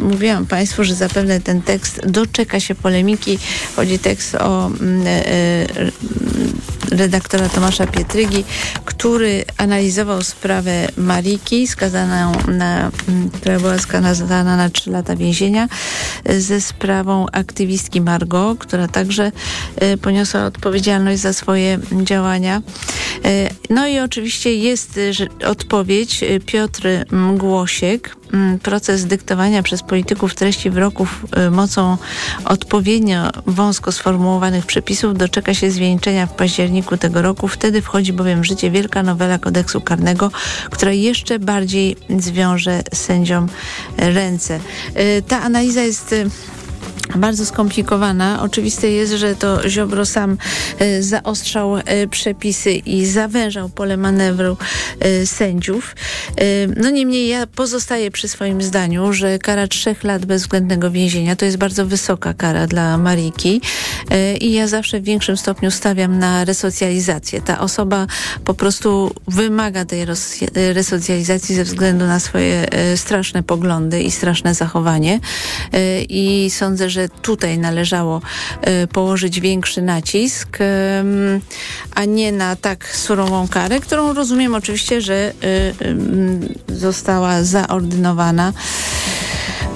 mówiłam 0.00 0.46
Państwu, 0.46 0.84
że 0.84 0.94
zapewne 0.94 1.40
ten 1.40 1.62
tekst 1.62 2.00
doczeka 2.06 2.60
się 2.60 2.74
polemiki. 2.74 3.38
Chodzi 3.76 3.98
tekst 3.98 4.34
o 4.34 4.66
mm, 4.66 5.06
redaktora 6.92 7.48
Tomasza 7.48 7.86
Pietrygi, 7.86 8.44
który 8.84 9.44
analizował 9.56 10.22
sprawę 10.22 10.88
Mariki, 10.96 11.66
skazaną 11.66 12.32
na, 12.48 12.90
mm, 13.08 13.30
która 13.30 13.60
była 13.60 13.78
skazana 13.78 14.56
na 14.56 14.70
3 14.70 14.90
lata 14.90 15.16
więzienia, 15.16 15.68
ze 16.38 16.60
sprawą 16.60 17.26
aktywistki 17.32 18.00
Margo, 18.00 18.56
która 18.58 18.88
także 18.88 19.32
poniosła 20.02 20.44
odpowiedzialność 20.44 21.20
za 21.20 21.32
swoje 21.32 21.78
działania. 22.02 22.62
E, 23.24 23.48
no 23.70 23.86
i 23.86 23.98
oczywiście 23.98 24.54
jest 24.54 24.98
e, 25.42 25.48
odpowiedź 25.48 26.22
e, 26.22 26.40
Piotr 26.40 26.82
Mgłosiek, 27.10 28.16
proces 28.62 29.06
dyktowania 29.06 29.62
przez 29.62 29.82
polityków 29.82 30.34
treści 30.34 30.70
wyroków 30.70 31.26
mocą 31.50 31.96
odpowiednio 32.44 33.30
wąsko 33.46 33.92
sformułowanych 33.92 34.66
przepisów 34.66 35.18
doczeka 35.18 35.54
się 35.54 35.70
zwieńczenia 35.70 36.26
w 36.26 36.34
październiku 36.34 36.96
tego 36.96 37.22
roku. 37.22 37.48
Wtedy 37.48 37.82
wchodzi 37.82 38.12
bowiem 38.12 38.40
w 38.40 38.44
życie 38.44 38.70
wielka 38.70 39.02
nowela 39.02 39.38
kodeksu 39.38 39.80
karnego, 39.80 40.30
która 40.70 40.92
jeszcze 40.92 41.38
bardziej 41.38 41.96
zwiąże 42.18 42.82
sędziom 42.94 43.48
ręce. 43.96 44.60
Ta 45.28 45.42
analiza 45.42 45.82
jest 45.82 46.14
bardzo 47.16 47.46
skomplikowana. 47.46 48.42
Oczywiste 48.42 48.90
jest, 48.90 49.12
że 49.12 49.34
to 49.34 49.68
Ziobro 49.68 50.06
sam 50.06 50.36
e, 50.78 51.02
zaostrzał 51.02 51.76
e, 51.76 52.06
przepisy 52.06 52.72
i 52.72 53.06
zawężał 53.06 53.68
pole 53.68 53.96
manewru 53.96 54.56
e, 55.00 55.26
sędziów. 55.26 55.96
No 56.76 56.90
niemniej 56.90 57.28
ja 57.28 57.46
pozostaję 57.46 58.10
przy 58.10 58.28
swoim 58.28 58.62
zdaniu, 58.62 59.12
że 59.12 59.38
kara 59.38 59.66
trzech 59.66 60.04
lat 60.04 60.26
bezwzględnego 60.26 60.90
więzienia 60.90 61.36
to 61.36 61.44
jest 61.44 61.56
bardzo 61.56 61.86
wysoka 61.86 62.34
kara 62.34 62.66
dla 62.66 62.98
Mariki 62.98 63.60
i 64.40 64.52
ja 64.52 64.68
zawsze 64.68 65.00
w 65.00 65.04
większym 65.04 65.36
stopniu 65.36 65.70
stawiam 65.70 66.18
na 66.18 66.44
resocjalizację. 66.44 67.40
Ta 67.40 67.60
osoba 67.60 68.06
po 68.44 68.54
prostu 68.54 69.14
wymaga 69.28 69.84
tej 69.84 70.04
resocjalizacji 70.54 71.54
ze 71.54 71.64
względu 71.64 72.06
na 72.06 72.20
swoje 72.20 72.66
straszne 72.96 73.42
poglądy 73.42 74.02
i 74.02 74.10
straszne 74.10 74.54
zachowanie 74.54 75.20
i 76.08 76.50
sądzę, 76.50 76.90
że 76.92 77.08
tutaj 77.08 77.58
należało 77.58 78.20
e, 78.60 78.86
położyć 78.86 79.40
większy 79.40 79.82
nacisk, 79.82 80.58
a 81.94 82.04
nie 82.04 82.32
na 82.32 82.56
tak 82.56 82.96
surową 82.96 83.48
karę, 83.48 83.80
którą 83.80 84.12
rozumiem 84.12 84.54
oczywiście, 84.54 85.00
że 85.00 85.32
e, 86.68 86.74
została 86.74 87.42
zaordynowana 87.42 88.52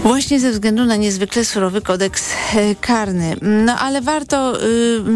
Właśnie 0.07 0.41
ze 0.41 0.51
względu 0.51 0.85
na 0.85 0.97
niezwykle 0.97 1.45
surowy 1.45 1.81
kodeks 1.81 2.31
e, 2.55 2.75
karny. 2.75 3.37
No 3.43 3.79
ale 3.79 4.01
warto 4.01 4.63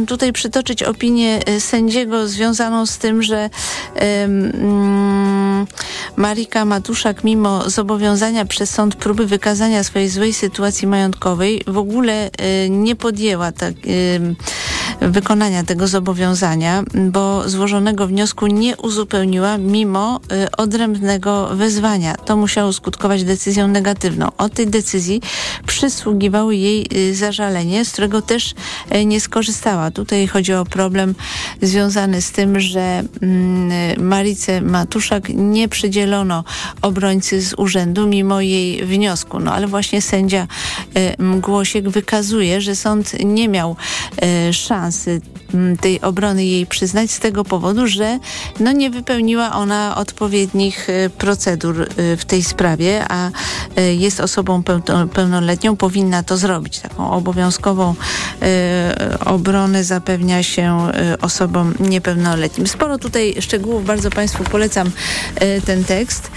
y, 0.03 0.07
tutaj 0.07 0.33
przytoczyć 0.33 0.83
opinię 0.83 1.41
e, 1.47 1.61
sędziego 1.61 2.29
związaną 2.29 2.87
z 2.87 2.99
tym, 2.99 3.23
że 3.23 3.51
y, 3.97 4.01
Marika 6.17 6.65
Matuszak 6.65 7.25
mimo 7.25 7.71
zobowiązania 7.71 8.45
przez 8.45 8.71
sąd 8.71 8.97
próby 8.97 9.27
wykazania 9.27 9.85
swojej 9.85 10.09
złej 10.09 10.33
sytuacji 10.33 10.89
majątkowej 10.89 11.63
w 11.67 11.79
ogóle 11.79 12.31
y, 12.67 12.71
nie 12.71 12.97
podjęła 12.97 13.53
tak, 13.53 13.75
wykonania 15.01 15.65
tego 15.65 15.89
zobowiązania, 15.89 16.83
bo 16.95 17.49
złożonego 17.49 18.07
wniosku 18.07 18.47
nie 18.47 18.77
uzupełniła 18.77 19.59
mimo 19.59 20.21
odrębnego 20.57 21.57
wezwania. 21.57 22.15
To 22.15 22.37
musiało 22.37 22.73
skutkować 22.73 23.25
decyzją 23.25 23.69
negatywną. 23.69 24.29
Od 24.39 24.55
tej 24.55 24.67
decyzji 24.67 25.21
przysługiwało 25.67 26.53
jej 26.53 26.87
y, 26.97 27.15
zażalenie, 27.15 27.85
z 27.85 27.93
którego 27.93 28.23
też 28.23 28.55
y, 28.95 29.05
nie 29.05 29.21
skorzystała. 29.21 29.91
Tutaj 29.91 30.27
chodzi 30.27 30.55
o 30.55 30.65
problem 30.65 31.15
związany 31.63 32.23
z 32.23 32.33
tym, 32.33 32.61
że 32.61 33.03
mm, 33.23 34.07
Marice 34.09 34.61
Matuszak 34.61 35.29
nie 35.29 35.69
przydzielono 35.69 36.45
obrońcy 36.83 37.43
z 37.43 37.55
urzędu 37.55 38.07
mimo 38.07 38.41
jej 38.41 38.85
wniosku. 38.85 39.41
No 39.41 39.53
ale 39.53 39.67
właśnie 39.67 40.03
sędzia 40.03 40.47
y, 40.97 41.23
Mgłosiek 41.23 41.89
wykazuje, 41.89 42.61
że 42.61 42.77
sąd 42.77 43.25
nie 43.25 43.49
miał 43.49 43.77
szansy 44.81 45.21
mm, 45.55 45.77
tej 45.77 46.01
obrony 46.01 46.45
jej 46.45 46.67
przyznać 46.67 47.11
z 47.11 47.21
tego 47.21 47.45
powodu, 47.45 47.87
że 47.87 48.19
no 48.61 48.73
nie 48.73 48.91
wypełniła 48.91 49.53
ona 49.53 49.97
odpowiednich 49.97 50.89
procedur 51.19 51.89
w 52.17 52.25
tej 52.25 52.43
sprawie, 52.43 53.05
a 53.09 53.31
jest 53.99 54.21
osobą 54.21 54.63
pełnoletnią 55.15 55.77
powinna 55.77 56.23
to 56.23 56.37
zrobić. 56.37 56.79
Taką 56.79 57.11
obowiązkową 57.11 57.95
obronę 59.25 59.85
zapewnia 59.85 60.43
się 60.43 60.93
osobom 61.21 61.75
niepełnoletnim. 61.81 62.67
Sporo 62.67 62.99
tutaj 62.99 63.35
szczegółów, 63.41 63.85
bardzo 63.85 64.11
Państwu 64.11 64.45
polecam 64.45 64.91
ten 65.67 65.85
tekst. 65.85 66.31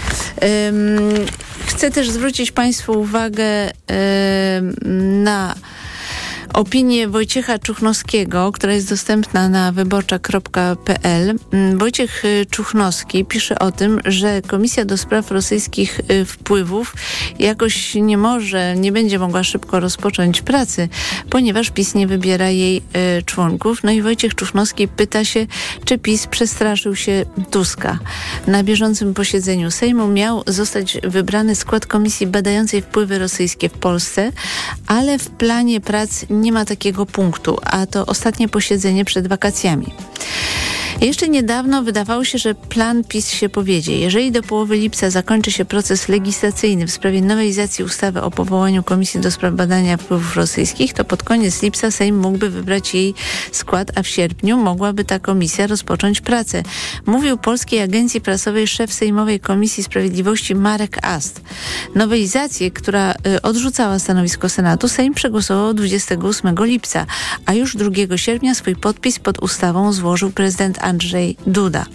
Chcę 1.66 1.90
też 1.90 2.10
zwrócić 2.10 2.52
Państwu 2.52 2.92
uwagę 2.92 3.70
na 5.24 5.54
opinię 6.54 7.08
Wojciecha 7.08 7.58
Czuchnowskiego, 7.58 8.52
która 8.52 8.72
jest 8.72 8.88
dostępna 8.88 9.48
na 9.48 9.72
wyborcza.pl. 9.72 11.34
Mm, 11.52 11.78
Wojciech 11.78 12.24
y, 12.24 12.46
Czuchnowski 12.50 13.24
pisze 13.24 13.58
o 13.58 13.72
tym, 13.72 14.00
że 14.04 14.42
Komisja 14.42 14.84
do 14.84 14.96
Spraw 14.96 15.30
Rosyjskich 15.30 16.00
y, 16.10 16.24
Wpływów 16.24 16.94
jakoś 17.38 17.94
nie 17.94 18.18
może, 18.18 18.76
nie 18.76 18.92
będzie 18.92 19.18
mogła 19.18 19.44
szybko 19.44 19.80
rozpocząć 19.80 20.42
pracy, 20.42 20.88
ponieważ 21.30 21.70
PiS 21.70 21.94
nie 21.94 22.06
wybiera 22.06 22.50
jej 22.50 22.76
y, 23.18 23.22
członków. 23.22 23.82
No 23.84 23.90
i 23.90 24.02
Wojciech 24.02 24.34
Czuchnowski 24.34 24.88
pyta 24.88 25.24
się, 25.24 25.46
czy 25.84 25.98
PiS 25.98 26.26
przestraszył 26.26 26.96
się 26.96 27.24
Tuska. 27.50 27.98
Na 28.46 28.62
bieżącym 28.62 29.14
posiedzeniu 29.14 29.70
Sejmu 29.70 30.08
miał 30.08 30.42
zostać 30.46 30.98
wybrany 31.04 31.54
skład 31.54 31.86
komisji 31.86 32.26
badającej 32.26 32.82
wpływy 32.82 33.18
rosyjskie 33.18 33.68
w 33.68 33.72
Polsce, 33.72 34.32
ale 34.86 35.18
w 35.18 35.30
planie 35.30 35.80
prac 35.80 36.24
nie 36.30 36.43
ma 36.52 36.64
takiego 36.64 37.06
punktu, 37.06 37.58
a 37.62 37.86
to 37.86 38.06
ostatnie 38.06 38.48
posiedzenie 38.48 39.04
przed 39.04 39.26
wakacjami. 39.26 39.86
Jeszcze 41.00 41.28
niedawno 41.28 41.82
wydawało 41.82 42.24
się, 42.24 42.38
że 42.38 42.54
plan 42.54 43.04
PiS 43.04 43.30
się 43.30 43.48
powiedzie. 43.48 43.98
Jeżeli 43.98 44.32
do 44.32 44.42
połowy 44.42 44.76
lipca 44.76 45.10
zakończy 45.10 45.52
się 45.52 45.64
proces 45.64 46.08
legislacyjny 46.08 46.86
w 46.86 46.90
sprawie 46.90 47.22
nowelizacji 47.22 47.84
ustawy 47.84 48.22
o 48.22 48.30
powołaniu 48.30 48.82
Komisji 48.82 49.20
do 49.20 49.30
spraw 49.30 49.54
badania 49.54 49.96
wpływów 49.96 50.36
rosyjskich, 50.36 50.92
to 50.92 51.04
pod 51.04 51.22
koniec 51.22 51.62
lipca 51.62 51.90
Sejm 51.90 52.18
mógłby 52.18 52.50
wybrać 52.50 52.94
jej 52.94 53.14
skład, 53.52 53.98
a 53.98 54.02
w 54.02 54.08
sierpniu 54.08 54.56
mogłaby 54.56 55.04
ta 55.04 55.18
komisja 55.18 55.66
rozpocząć 55.66 56.20
pracę. 56.20 56.62
Mówił 57.06 57.38
Polskiej 57.38 57.80
Agencji 57.80 58.20
Prasowej 58.20 58.66
szef 58.66 58.92
Sejmowej 58.92 59.40
Komisji 59.40 59.84
Sprawiedliwości 59.84 60.54
Marek 60.54 60.98
Ast. 61.02 61.40
Nowelizację, 61.94 62.70
która 62.70 63.12
y, 63.12 63.42
odrzucała 63.42 63.98
stanowisko 63.98 64.48
Senatu, 64.48 64.88
Sejm 64.88 65.14
przegłosował 65.14 65.74
28 65.74 66.54
lipca, 66.64 67.06
a 67.46 67.54
już 67.54 67.76
2 67.76 68.16
sierpnia 68.16 68.54
swój 68.54 68.76
podpis 68.76 69.18
pod 69.18 69.42
ustawą 69.42 69.92
złożył 69.92 70.30
prezydent 70.30 70.83
Andrzej 70.84 71.36
Duda. 71.46 71.86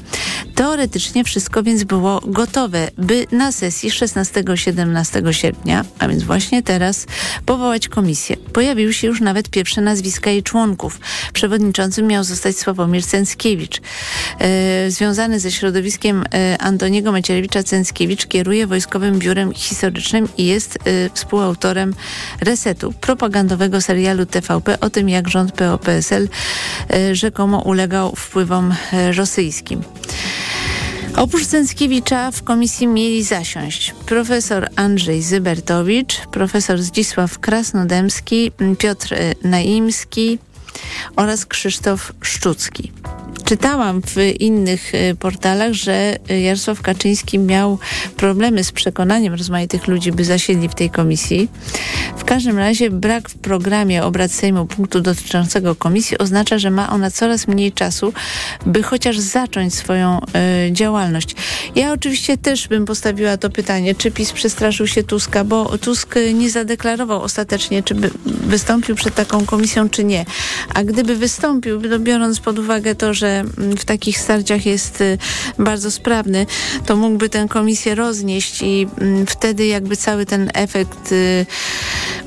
Teoretycznie 0.59 1.23
wszystko 1.23 1.63
więc 1.63 1.83
było 1.83 2.21
gotowe, 2.25 2.91
by 2.97 3.25
na 3.31 3.51
sesji 3.51 3.89
16-17 3.89 5.33
sierpnia, 5.33 5.85
a 5.99 6.07
więc 6.07 6.23
właśnie 6.23 6.63
teraz, 6.63 7.05
powołać 7.45 7.87
komisję. 7.87 8.37
Pojawiły 8.37 8.93
się 8.93 9.07
już 9.07 9.21
nawet 9.21 9.49
pierwsze 9.49 9.81
nazwiska 9.81 10.29
jej 10.29 10.43
członków. 10.43 10.99
Przewodniczącym 11.33 12.07
miał 12.07 12.23
zostać 12.23 12.57
Sławomir 12.57 13.03
Cęckiewicz. 13.05 13.81
E, 14.39 14.91
związany 14.91 15.39
ze 15.39 15.51
środowiskiem 15.51 16.23
e, 16.33 16.57
Antoniego 16.57 17.11
Macierewicza-Cęckiewicz 17.11 18.27
kieruje 18.27 18.67
Wojskowym 18.67 19.19
Biurem 19.19 19.53
Historycznym 19.53 20.27
i 20.37 20.45
jest 20.45 20.77
e, 20.77 21.09
współautorem 21.13 21.93
Resetu, 22.41 22.93
propagandowego 22.93 23.81
serialu 23.81 24.25
TVP 24.25 24.79
o 24.79 24.89
tym, 24.89 25.09
jak 25.09 25.29
rząd 25.29 25.51
PO-PSL 25.51 26.29
rzekomo 27.13 27.59
ulegał 27.59 28.15
wpływom 28.15 28.73
rosyjskim. 29.15 29.83
Oprócz 31.15 31.45
Cęckiewicza 31.45 32.31
w 32.31 32.43
komisji 32.43 32.87
mieli 32.87 33.23
zasiąść 33.23 33.95
profesor 34.05 34.67
Andrzej 34.75 35.21
Zybertowicz, 35.21 36.27
profesor 36.31 36.81
Zdzisław 36.81 37.39
Krasnodębski, 37.39 38.51
Piotr 38.79 39.15
Naimski 39.43 40.39
oraz 41.15 41.45
Krzysztof 41.45 42.13
Szczucki. 42.21 42.91
Czytałam 43.49 44.01
w 44.01 44.15
innych 44.39 44.95
y, 44.95 45.15
portalach, 45.15 45.73
że 45.73 46.17
Jarosław 46.43 46.81
Kaczyński 46.81 47.39
miał 47.39 47.79
problemy 48.17 48.63
z 48.63 48.71
przekonaniem 48.71 49.33
rozmaitych 49.33 49.87
ludzi, 49.87 50.11
by 50.11 50.25
zasiedli 50.25 50.69
w 50.69 50.75
tej 50.75 50.89
komisji. 50.89 51.49
W 52.17 52.23
każdym 52.23 52.57
razie 52.57 52.89
brak 52.89 53.29
w 53.29 53.37
programie 53.37 54.03
obrad 54.03 54.31
Sejmu 54.31 54.65
punktu 54.65 55.01
dotyczącego 55.01 55.75
komisji 55.75 56.17
oznacza, 56.17 56.59
że 56.59 56.71
ma 56.71 56.89
ona 56.89 57.11
coraz 57.11 57.47
mniej 57.47 57.71
czasu, 57.71 58.13
by 58.65 58.83
chociaż 58.83 59.19
zacząć 59.19 59.75
swoją 59.75 60.19
y, 60.67 60.71
działalność. 60.71 61.35
Ja 61.75 61.93
oczywiście 61.93 62.37
też 62.37 62.67
bym 62.67 62.85
postawiła 62.85 63.37
to 63.37 63.49
pytanie, 63.49 63.95
czy 63.95 64.11
PiS 64.11 64.31
przestraszył 64.31 64.87
się 64.87 65.03
Tuska, 65.03 65.43
bo 65.43 65.77
Tusk 65.77 66.15
nie 66.33 66.49
zadeklarował 66.49 67.21
ostatecznie, 67.21 67.83
czy 67.83 67.95
by 67.95 68.11
wystąpił 68.25 68.95
przed 68.95 69.15
taką 69.15 69.45
komisją, 69.45 69.89
czy 69.89 70.03
nie. 70.03 70.25
A 70.73 70.83
gdyby 70.83 71.15
wystąpił, 71.15 71.81
biorąc 71.99 72.39
pod 72.39 72.59
uwagę 72.59 72.95
to, 72.95 73.13
że 73.13 73.18
w 73.57 73.85
takich 73.85 74.19
starciach 74.19 74.65
jest 74.65 75.01
y, 75.01 75.17
bardzo 75.59 75.91
sprawny, 75.91 76.45
to 76.85 76.95
mógłby 76.95 77.29
tę 77.29 77.45
komisję 77.49 77.95
roznieść 77.95 78.61
i 78.61 78.87
mm, 78.97 79.25
wtedy 79.25 79.67
jakby 79.67 79.97
cały 79.97 80.25
ten 80.25 80.51
efekt 80.53 81.11
y, 81.11 81.45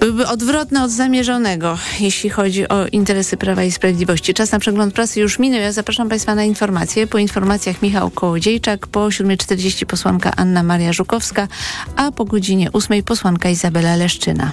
byłby 0.00 0.26
odwrotny 0.26 0.82
od 0.82 0.90
zamierzonego, 0.90 1.78
jeśli 2.00 2.30
chodzi 2.30 2.68
o 2.68 2.86
interesy 2.86 3.36
Prawa 3.36 3.64
i 3.64 3.72
Sprawiedliwości. 3.72 4.34
Czas 4.34 4.52
na 4.52 4.58
przegląd 4.58 4.94
prasy 4.94 5.20
już 5.20 5.38
minął. 5.38 5.60
Ja 5.60 5.72
zapraszam 5.72 6.08
Państwa 6.08 6.34
na 6.34 6.44
informacje. 6.44 7.06
Po 7.06 7.18
informacjach 7.18 7.82
Michał 7.82 8.10
Kołodziejczak, 8.10 8.86
po 8.86 9.00
7.40 9.00 9.86
posłanka 9.86 10.32
Anna 10.36 10.62
Maria 10.62 10.92
Żukowska, 10.92 11.48
a 11.96 12.12
po 12.12 12.24
godzinie 12.24 12.72
8 12.72 13.02
posłanka 13.02 13.50
Izabela 13.50 13.96
Leszczyna. 13.96 14.52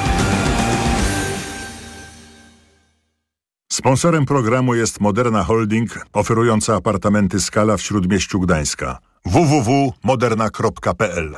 Sponsorem 3.71 4.25
programu 4.25 4.75
jest 4.75 4.99
Moderna 4.99 5.43
Holding, 5.43 6.05
oferująca 6.13 6.75
apartamenty 6.75 7.39
Skala 7.39 7.77
w 7.77 7.81
Śródmieściu 7.81 8.39
Gdańska. 8.39 8.97
www.moderna.pl 9.25 11.37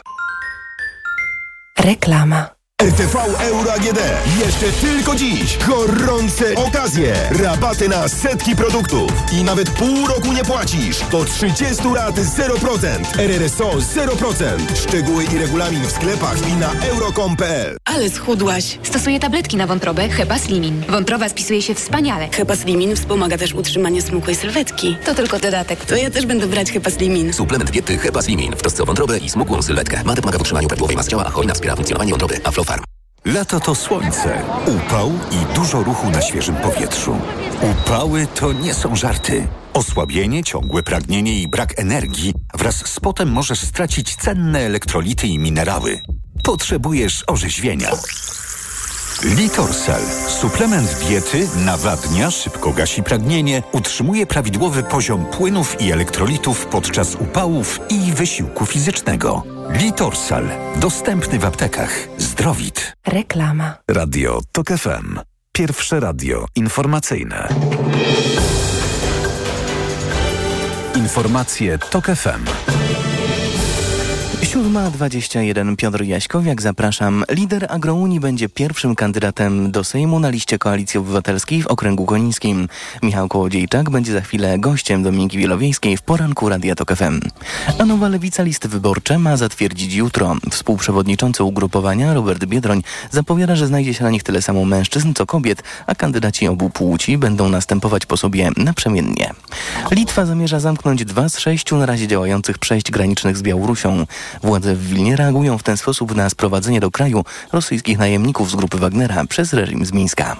Reklama. 1.80 2.63
RTV 2.82 3.20
Euro 3.40 3.74
AGD. 3.74 4.00
Jeszcze 4.46 4.66
tylko 4.88 5.16
dziś. 5.16 5.58
Gorące 5.68 6.56
okazje. 6.56 7.14
Rabaty 7.44 7.90
na 7.90 8.08
setki 8.08 8.56
produktów. 8.56 9.12
I 9.34 9.44
nawet 9.44 9.70
pół 9.70 10.08
roku 10.08 10.34
nie 10.34 10.44
płacisz. 10.44 11.00
Do 11.12 11.26
30 11.26 11.84
lat 11.96 12.16
0%. 12.16 13.20
RRSO 13.20 13.70
0%. 13.70 14.44
Szczegóły 14.88 15.24
i 15.24 15.38
regulamin 15.38 15.84
w 15.88 15.92
sklepach 15.92 16.50
i 16.50 16.54
na 16.54 16.72
euro.com.pl. 16.88 17.78
Ale 17.86 18.10
schudłaś. 18.10 18.80
Stosuję 18.84 19.20
tabletki 19.20 19.58
na 19.58 19.68
wątrobę 19.68 20.10
Hepa 20.10 20.40
Slimin. 20.40 20.84
Wątroba 20.90 21.30
spisuje 21.30 21.62
się 21.62 21.76
wspaniale. 21.76 22.30
Hepa 22.32 22.56
Slimin 22.56 22.96
wspomaga 22.96 23.38
też 23.38 23.54
utrzymanie 23.54 24.02
smukłej 24.02 24.36
sylwetki. 24.36 24.98
To 25.06 25.16
tylko 25.16 25.40
dodatek. 25.40 25.86
To 25.86 25.96
ja 25.96 26.10
też 26.10 26.26
będę 26.26 26.48
brać 26.48 26.72
Hepa 26.72 26.90
Slimin. 26.90 27.34
Suplement 27.34 27.72
diety 27.72 27.98
Hepa 27.98 28.22
Slimin 28.22 28.52
w 28.56 28.62
trosce 28.62 28.84
o 28.84 28.86
wątrobę 28.86 29.18
i 29.18 29.30
smukłą 29.30 29.62
sylwetkę. 29.62 30.04
Mate 30.06 30.22
pomaga 30.22 30.38
w 30.38 30.42
utrzymaniu 30.42 30.68
prawidłowej 30.68 30.96
masy 30.96 31.10
ciała, 31.10 31.26
a 31.26 31.30
hojna 31.30 31.54
wspiera 31.54 31.76
funkcjonowanie 31.76 32.12
wątroby. 32.12 32.40
Aflofarm. 32.44 32.73
Lato 33.26 33.60
to 33.60 33.76
słońce, 33.76 34.42
upał 34.68 35.12
i 35.32 35.56
dużo 35.56 35.84
ruchu 35.84 36.10
na 36.10 36.22
świeżym 36.22 36.56
powietrzu. 36.56 37.18
Upały 37.62 38.28
to 38.36 38.54
nie 38.54 38.74
są 38.74 38.96
żarty. 38.96 39.48
Osłabienie, 39.74 40.44
ciągłe 40.44 40.84
pragnienie 40.84 41.42
i 41.42 41.48
brak 41.48 41.80
energii 41.80 42.34
wraz 42.54 42.76
z 42.76 43.00
potem 43.00 43.32
możesz 43.32 43.60
stracić 43.60 44.16
cenne 44.16 44.60
elektrolity 44.60 45.28
i 45.28 45.40
minerały. 45.40 46.02
Potrzebujesz 46.44 47.24
orzeźwienia. 47.28 47.92
Litorsal. 49.24 50.02
Suplement 50.28 50.96
diety 51.08 51.48
nawadnia, 51.66 52.32
szybko 52.32 52.72
gasi 52.72 53.04
pragnienie, 53.04 53.64
utrzymuje 53.72 54.26
prawidłowy 54.26 54.84
poziom 54.84 55.26
płynów 55.26 55.82
i 55.82 55.92
elektrolitów 55.92 56.66
podczas 56.66 57.16
upałów 57.16 57.80
i 57.90 58.12
wysiłku 58.12 58.66
fizycznego. 58.66 59.44
Litorsal. 59.70 60.50
Dostępny 60.76 61.40
w 61.40 61.46
aptekach. 61.46 62.08
Zdrowit. 62.18 62.94
Reklama. 63.08 63.78
Radio 63.88 64.42
TOK 64.52 64.68
FM. 64.68 65.20
Pierwsze 65.52 66.00
radio 66.00 66.46
informacyjne. 66.56 67.48
Informacje 70.96 71.78
TOK 71.78 72.06
FM. 72.06 72.46
7.21 74.54 75.76
Piotr 75.76 76.04
Jaśkowiak, 76.04 76.62
zapraszam. 76.62 77.24
Lider 77.30 77.66
Agrounii 77.70 78.20
będzie 78.20 78.50
pierwszym 78.50 78.96
kandydatem 78.96 79.72
do 79.72 79.84
Sejmu 79.84 80.20
na 80.20 80.30
liście 80.30 80.58
Koalicji 80.58 81.00
Obywatelskiej 81.00 81.62
w 81.62 81.68
okręgu 81.68 82.06
konińskim. 82.06 82.68
Michał 83.04 83.28
Kołodziejczak 83.28 83.90
będzie 83.90 84.14
za 84.14 84.22
chwilę 84.22 84.60
gościem 84.60 85.04
Dominiki 85.04 85.38
Wielowiejskiej 85.38 85.98
w 85.98 86.02
poranku 86.02 86.50
Radia 86.50 86.76
Tok 86.76 86.96
FM. 86.96 87.20
A 87.80 87.86
nowa 87.86 88.10
lewica 88.10 88.44
listy 88.44 88.68
wyborcze 88.68 89.20
ma 89.20 89.38
zatwierdzić 89.38 89.94
jutro. 89.94 90.36
Współprzewodniczący 90.52 91.44
ugrupowania 91.44 92.14
Robert 92.14 92.46
Biedroń 92.46 92.82
zapowiada, 93.12 93.56
że 93.56 93.68
znajdzie 93.68 93.94
się 93.94 94.04
na 94.04 94.10
nich 94.10 94.24
tyle 94.24 94.42
samo 94.42 94.66
mężczyzn 94.66 95.14
co 95.14 95.26
kobiet, 95.26 95.64
a 95.88 95.96
kandydaci 95.96 96.48
obu 96.48 96.70
płci 96.70 97.18
będą 97.18 97.50
następować 97.50 98.06
po 98.06 98.18
sobie 98.18 98.50
naprzemiennie. 98.58 99.34
Litwa 99.92 100.26
zamierza 100.26 100.60
zamknąć 100.60 101.06
dwa 101.06 101.30
z 101.30 101.40
sześciu 101.40 101.78
na 101.78 101.86
razie 101.86 102.08
działających 102.08 102.58
przejść 102.58 102.92
granicznych 102.92 103.38
z 103.38 103.42
Białorusią. 103.42 104.06
Władze 104.44 104.76
w 104.76 104.88
Wilnie 104.88 105.16
reagują 105.16 105.58
w 105.58 105.64
ten 105.64 105.78
sposób 105.78 106.16
na 106.16 106.30
sprowadzenie 106.30 106.80
do 106.80 106.92
kraju 106.92 107.26
rosyjskich 107.52 107.98
najemników 107.98 108.52
z 108.52 108.56
grupy 108.56 108.78
Wagnera 108.78 109.26
przez 109.26 109.54
reżim 109.54 109.86
z 109.86 109.94
Mińska. 109.94 110.36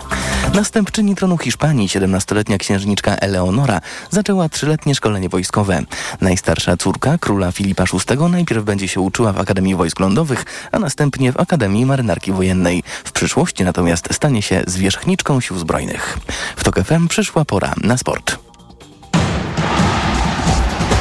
Następczyni 0.54 1.16
tronu 1.16 1.38
Hiszpanii, 1.38 1.88
17-letnia 1.88 2.58
księżniczka 2.58 3.16
Eleonora, 3.16 3.82
zaczęła 4.10 4.50
trzyletnie 4.50 4.96
szkolenie 4.96 5.30
wojskowe. 5.30 5.82
Najstarsza 6.22 6.78
córka 6.78 7.18
króla 7.18 7.52
Filipa 7.52 7.84
VI 7.84 8.18
najpierw 8.32 8.64
będzie 8.64 8.88
się 8.88 9.02
uczyła 9.02 9.34
w 9.34 9.40
Akademii 9.40 9.76
Wojsk 9.76 10.00
Lądowych, 10.00 10.46
a 10.72 10.80
następnie 10.80 11.32
w 11.32 11.40
Akademii 11.40 11.86
Marynarki 11.86 12.32
Wojennej. 12.32 12.84
W 13.04 13.12
przyszłości 13.12 13.64
natomiast 13.64 14.14
stanie 14.14 14.42
się 14.42 14.64
zwierzchniczką 14.68 15.42
sił 15.42 15.60
zbrojnych. 15.60 16.18
W 16.56 16.64
TOK 16.64 16.80
FM 16.84 17.08
przyszła 17.08 17.46
pora 17.46 17.74
na 17.84 17.98
sport. 17.98 18.38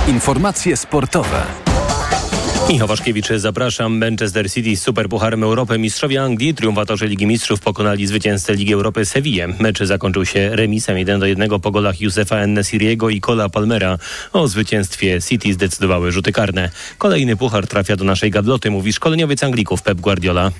Informacje 0.08 0.76
sportowe. 0.76 1.42
Michał 2.68 2.88
Waszkiewicz, 2.88 3.28
zapraszam. 3.36 3.98
Manchester 3.98 4.52
City 4.52 4.76
z 4.76 4.82
Superpucharem 4.82 5.42
Europy. 5.42 5.78
Mistrzowie 5.78 6.22
Anglii, 6.22 6.54
triumfatorzy 6.54 7.06
Ligi 7.06 7.26
Mistrzów 7.26 7.60
pokonali 7.60 8.06
zwycięzcę 8.06 8.54
Ligi 8.54 8.72
Europy 8.72 9.04
Sevillę. 9.04 9.48
Mecz 9.60 9.82
zakończył 9.82 10.26
się 10.26 10.56
remisem 10.56 10.98
1 10.98 11.20
do 11.20 11.26
1 11.26 11.60
po 11.60 11.70
golach 11.70 12.00
Józefa 12.00 12.36
Ennesiriego 12.36 13.10
i 13.10 13.20
Cola 13.20 13.48
Palmera. 13.48 13.98
O 14.32 14.48
zwycięstwie 14.48 15.22
City 15.22 15.52
zdecydowały 15.54 16.12
rzuty 16.12 16.32
karne. 16.32 16.70
Kolejny 16.98 17.36
puchar 17.36 17.66
trafia 17.66 17.96
do 17.96 18.04
naszej 18.04 18.30
gabloty, 18.30 18.70
mówi 18.70 18.92
szkoleniowiec 18.92 19.44
Anglików 19.44 19.82
Pep 19.82 20.00
Guardiola. 20.00 20.50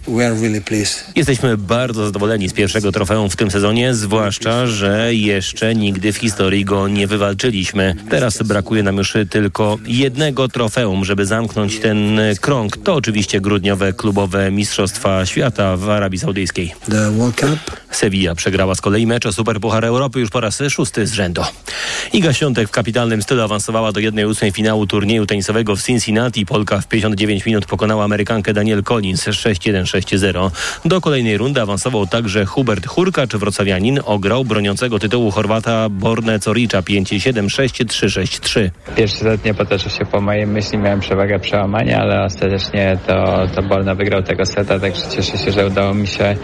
Jesteśmy 1.16 1.56
bardzo 1.56 2.04
zadowoleni 2.06 2.48
z 2.48 2.52
pierwszego 2.52 2.92
trofeum 2.92 3.30
w 3.30 3.36
tym 3.36 3.50
sezonie, 3.50 3.94
zwłaszcza, 3.94 4.66
że 4.66 5.14
jeszcze 5.14 5.74
nigdy 5.74 6.12
w 6.12 6.16
historii 6.16 6.64
go 6.64 6.88
nie 6.88 7.06
wywalczyliśmy. 7.06 7.94
Teraz 8.10 8.42
brakuje 8.42 8.82
nam 8.82 8.96
już 8.96 9.12
tylko 9.30 9.78
jednego 9.86 10.48
trofeum, 10.48 11.04
żeby 11.04 11.26
zamknąć 11.26 11.78
ten 11.78 11.91
krąg. 12.40 12.76
To 12.76 12.94
oczywiście 12.94 13.40
grudniowe 13.40 13.92
klubowe 13.92 14.50
Mistrzostwa 14.50 15.26
Świata 15.26 15.76
w 15.76 15.90
Arabii 15.90 16.18
Saudyjskiej. 16.18 16.74
Sevilla 17.90 18.34
przegrała 18.34 18.74
z 18.74 18.80
kolei 18.80 19.06
mecz 19.06 19.26
o 19.26 19.32
Superpuchar 19.32 19.84
Europy 19.84 20.20
już 20.20 20.30
po 20.30 20.40
raz 20.40 20.62
szósty 20.70 21.06
z 21.06 21.12
rzędu. 21.12 21.42
Iga 22.12 22.32
Świątek 22.32 22.68
w 22.68 22.70
kapitalnym 22.70 23.22
stylu 23.22 23.42
awansowała 23.42 23.92
do 23.92 24.00
1-8 24.00 24.52
finału 24.52 24.86
turnieju 24.86 25.26
tenisowego 25.26 25.76
w 25.76 25.82
Cincinnati. 25.82 26.46
Polka 26.46 26.80
w 26.80 26.88
59 26.88 27.46
minut 27.46 27.66
pokonała 27.66 28.04
Amerykankę 28.04 28.52
Daniel 28.52 28.82
Collins 28.82 29.28
6-1-6-0. 29.28 30.50
Do 30.84 31.00
kolejnej 31.00 31.38
rundy 31.38 31.60
awansował 31.60 32.06
także 32.06 32.46
Hubert 32.46 32.86
Hurkacz, 32.86 33.32
wrocławianin. 33.34 34.00
Ograł 34.04 34.44
broniącego 34.44 34.98
tytułu 34.98 35.30
Chorwata 35.30 35.88
Borne 35.88 36.38
Coricza 36.38 36.80
5-7-6-3-6-3. 36.80 38.70
Pierwszy 38.96 39.16
set 39.16 39.44
nie 39.44 39.54
potoczył 39.54 39.90
się 39.90 40.04
po 40.04 40.20
mojej 40.20 40.46
myśli, 40.46 40.78
miałem 40.78 41.00
przewagę 41.00 41.40
przełamania, 41.82 41.98
ale 41.98 42.24
ostatecznie 42.24 42.98
to, 43.06 43.46
to 43.54 43.62
Borna 43.62 43.94
wygrał 43.94 44.22
tego 44.22 44.46
seta, 44.46 44.78
także 44.78 45.02
cieszę 45.10 45.38
się, 45.38 45.52
że 45.52 45.66
udało 45.66 45.94
mi 45.94 46.06
się 46.06 46.36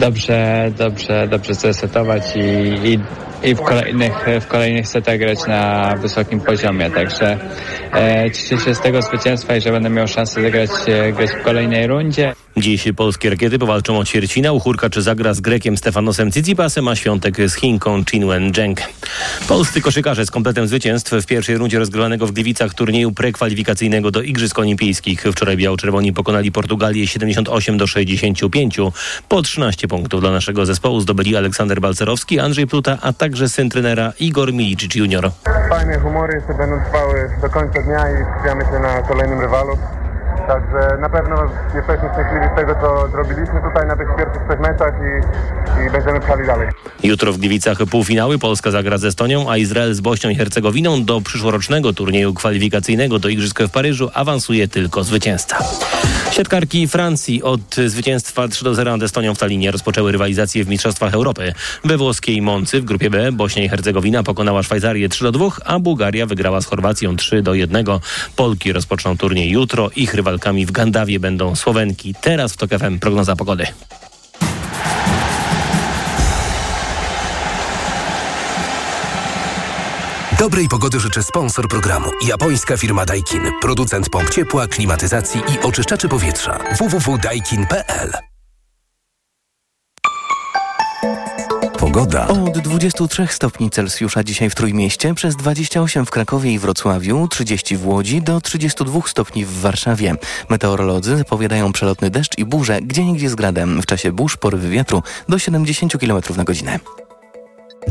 dobrze, 0.00 0.70
dobrze, 0.78 1.28
dobrze 1.28 1.54
zresetować 1.54 2.36
i, 2.36 2.88
i 2.88 2.98
i 3.42 3.54
w 3.54 3.60
kolejnych, 3.60 4.26
w 4.40 4.46
kolejnych 4.46 4.88
setach 4.88 5.18
grać 5.18 5.46
na 5.46 5.94
wysokim 5.96 6.40
poziomie. 6.40 6.90
Także 6.90 7.38
e, 7.94 8.30
cieszę 8.30 8.64
się 8.64 8.74
z 8.74 8.80
tego 8.80 9.02
zwycięstwa 9.02 9.56
i 9.56 9.60
że 9.60 9.72
będę 9.72 9.90
miał 9.90 10.08
szansę 10.08 10.42
zagrać 10.42 10.70
e, 10.88 11.12
grać 11.12 11.30
w 11.30 11.42
kolejnej 11.42 11.86
rundzie. 11.86 12.32
Dziś 12.56 12.84
polskie 12.96 13.30
rakiety 13.30 13.58
powalczą 13.58 13.98
o 13.98 14.04
ćwierćfinał. 14.04 14.60
Hurka 14.60 14.90
czy 14.90 15.02
zagra 15.02 15.34
z 15.34 15.40
Grekiem 15.40 15.76
Stefanosem 15.76 16.32
Cicipasem, 16.32 16.88
a 16.88 16.96
Świątek 16.96 17.36
z 17.50 17.54
Chinką 17.54 18.04
Chinwen 18.10 18.54
Zheng. 18.54 18.80
Polscy 19.48 19.80
koszykarze 19.80 20.26
z 20.26 20.30
kompletem 20.30 20.68
zwycięstw 20.68 21.12
w 21.12 21.26
pierwszej 21.26 21.56
rundzie 21.56 21.78
rozgrywanego 21.78 22.26
w 22.26 22.32
Gliwicach 22.32 22.74
turnieju 22.74 23.12
prekwalifikacyjnego 23.12 24.10
do 24.10 24.22
Igrzysk 24.22 24.58
Olimpijskich. 24.58 25.24
Wczoraj 25.32 25.56
biało-czerwoni 25.56 26.12
pokonali 26.12 26.52
Portugalię 26.52 27.06
78 27.06 27.78
do 27.78 27.86
65. 27.86 28.76
Po 29.28 29.42
13 29.42 29.88
punktów 29.88 30.20
dla 30.20 30.30
naszego 30.30 30.66
zespołu 30.66 31.00
zdobyli 31.00 31.36
Aleksander 31.36 31.80
Balcerowski, 31.80 32.40
Andrzej 32.40 32.66
Pluta, 32.66 32.98
a 33.02 33.12
także 33.12 33.48
syn 33.48 33.70
trenera 33.70 34.12
Igor 34.20 34.52
Milicic 34.52 34.94
Jr. 34.94 35.30
Fajne 35.68 35.98
humory 35.98 36.34
jeszcze 36.34 36.54
będą 36.54 36.84
trwały 36.84 37.30
do 37.42 37.48
końca 37.48 37.82
dnia 37.82 37.98
i 37.98 38.24
skupiamy 38.34 38.64
się 38.64 38.78
na 38.78 39.02
kolejnym 39.02 39.40
rywalu. 39.40 39.78
Także 40.48 40.98
na 41.00 41.08
pewno 41.08 41.36
jesteśmy 41.74 42.08
szczęśliwi 42.12 42.46
z 42.52 42.56
tego, 42.56 42.74
co 42.80 43.08
zrobiliśmy 43.08 43.62
tutaj 43.62 43.86
na 43.86 43.96
tych 43.96 44.08
pierwszych 44.16 44.42
trzech 44.46 44.60
meczach 44.60 44.94
i, 45.00 45.86
i 45.86 45.90
będziemy 45.90 46.20
pchali 46.20 46.46
dalej. 46.46 46.68
Jutro 47.02 47.32
w 47.32 47.38
Gliwicach 47.38 47.78
półfinały. 47.90 48.38
Polska 48.38 48.70
zagra 48.70 48.98
z 48.98 49.04
Estonią, 49.04 49.50
a 49.50 49.56
Izrael 49.56 49.94
z 49.94 50.00
Bośnią 50.00 50.30
i 50.30 50.34
Hercegowiną. 50.34 51.04
Do 51.04 51.20
przyszłorocznego 51.20 51.92
turnieju 51.92 52.34
kwalifikacyjnego 52.34 53.18
do 53.18 53.28
Igrzysk 53.28 53.62
w 53.62 53.70
Paryżu 53.70 54.10
awansuje 54.14 54.68
tylko 54.68 55.04
zwycięzca. 55.04 55.58
Siatkarki 56.30 56.88
Francji 56.88 57.42
od 57.42 57.76
zwycięstwa 57.86 58.48
3 58.48 58.64
do 58.64 58.74
0 58.74 58.92
nad 58.92 59.02
Estonią 59.02 59.34
w 59.34 59.38
Talinie 59.38 59.70
rozpoczęły 59.70 60.12
rywalizację 60.12 60.64
w 60.64 60.68
Mistrzostwach 60.68 61.14
Europy. 61.14 61.52
We 61.84 61.96
włoskiej 61.96 62.42
Moncy 62.42 62.80
w 62.80 62.84
grupie 62.84 63.10
B 63.10 63.32
Bośnia 63.32 63.64
i 63.64 63.68
Hercegowina 63.68 64.22
pokonała 64.22 64.62
Szwajcarię 64.62 65.08
3 65.08 65.24
do 65.24 65.32
2, 65.32 65.48
a 65.64 65.78
Bułgaria 65.78 66.26
wygrała 66.26 66.60
z 66.60 66.66
Chorwacją 66.66 67.16
3 67.16 67.42
do 67.42 67.54
1. 67.54 67.86
Polki 68.36 68.72
rozpoczną 68.72 69.16
turniej 69.16 69.50
jutro. 69.50 69.90
Ich 69.96 70.14
rywalkami 70.40 70.66
w 70.66 70.70
Gandawie 70.72 71.20
będą 71.20 71.56
Słowenki. 71.56 72.14
Teraz 72.20 72.52
w 72.52 72.56
TOK 72.56 72.70
FM 72.70 72.98
prognoza 72.98 73.36
pogody. 73.36 73.66
Dobrej 80.38 80.68
pogody 80.68 81.00
życzy 81.00 81.22
sponsor 81.22 81.68
programu. 81.68 82.10
Japońska 82.26 82.76
firma 82.76 83.04
Daikin. 83.04 83.42
Producent 83.60 84.10
pomp 84.10 84.30
ciepła, 84.30 84.66
klimatyzacji 84.66 85.40
i 85.40 85.66
oczyszczaczy 85.66 86.08
powietrza. 86.08 86.58
www.daikin.pl 86.78 88.12
Pogoda. 91.92 92.28
Od 92.28 92.58
23 92.58 93.26
stopni 93.26 93.70
Celsjusza 93.70 94.24
dzisiaj 94.24 94.50
w 94.50 94.54
Trójmieście, 94.54 95.14
przez 95.14 95.36
28 95.36 96.06
w 96.06 96.10
Krakowie 96.10 96.52
i 96.52 96.58
Wrocławiu, 96.58 97.28
30 97.28 97.76
w 97.76 97.86
Łodzi, 97.86 98.22
do 98.22 98.40
32 98.40 99.00
stopni 99.06 99.44
w 99.44 99.60
Warszawie. 99.60 100.14
Meteorolodzy 100.48 101.16
zapowiadają 101.16 101.72
przelotny 101.72 102.10
deszcz 102.10 102.38
i 102.38 102.44
burzę, 102.44 102.82
gdzieniegdzie 102.82 103.30
z 103.30 103.34
gradem. 103.34 103.82
W 103.82 103.86
czasie 103.86 104.12
burz 104.12 104.36
porywy 104.36 104.68
wiatru 104.68 105.02
do 105.28 105.38
70 105.38 105.98
km 105.98 106.22
na 106.36 106.44
godzinę. 106.44 106.78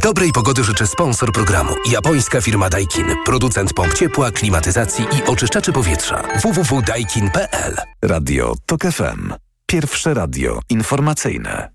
Dobrej 0.03 0.31
pogody 0.31 0.63
życzy 0.63 0.87
sponsor 0.87 1.31
programu. 1.31 1.73
Japońska 1.91 2.41
firma 2.41 2.69
Daikin. 2.69 3.05
Producent 3.25 3.73
pomp 3.73 3.93
ciepła, 3.93 4.31
klimatyzacji 4.31 5.05
i 5.05 5.29
oczyszczaczy 5.29 5.71
powietrza. 5.71 6.23
www.daikin.pl 6.41 7.75
Radio 8.01 8.55
TOK 8.65 8.81
FM. 8.81 9.33
Pierwsze 9.65 10.13
radio 10.13 10.59
informacyjne. 10.69 11.69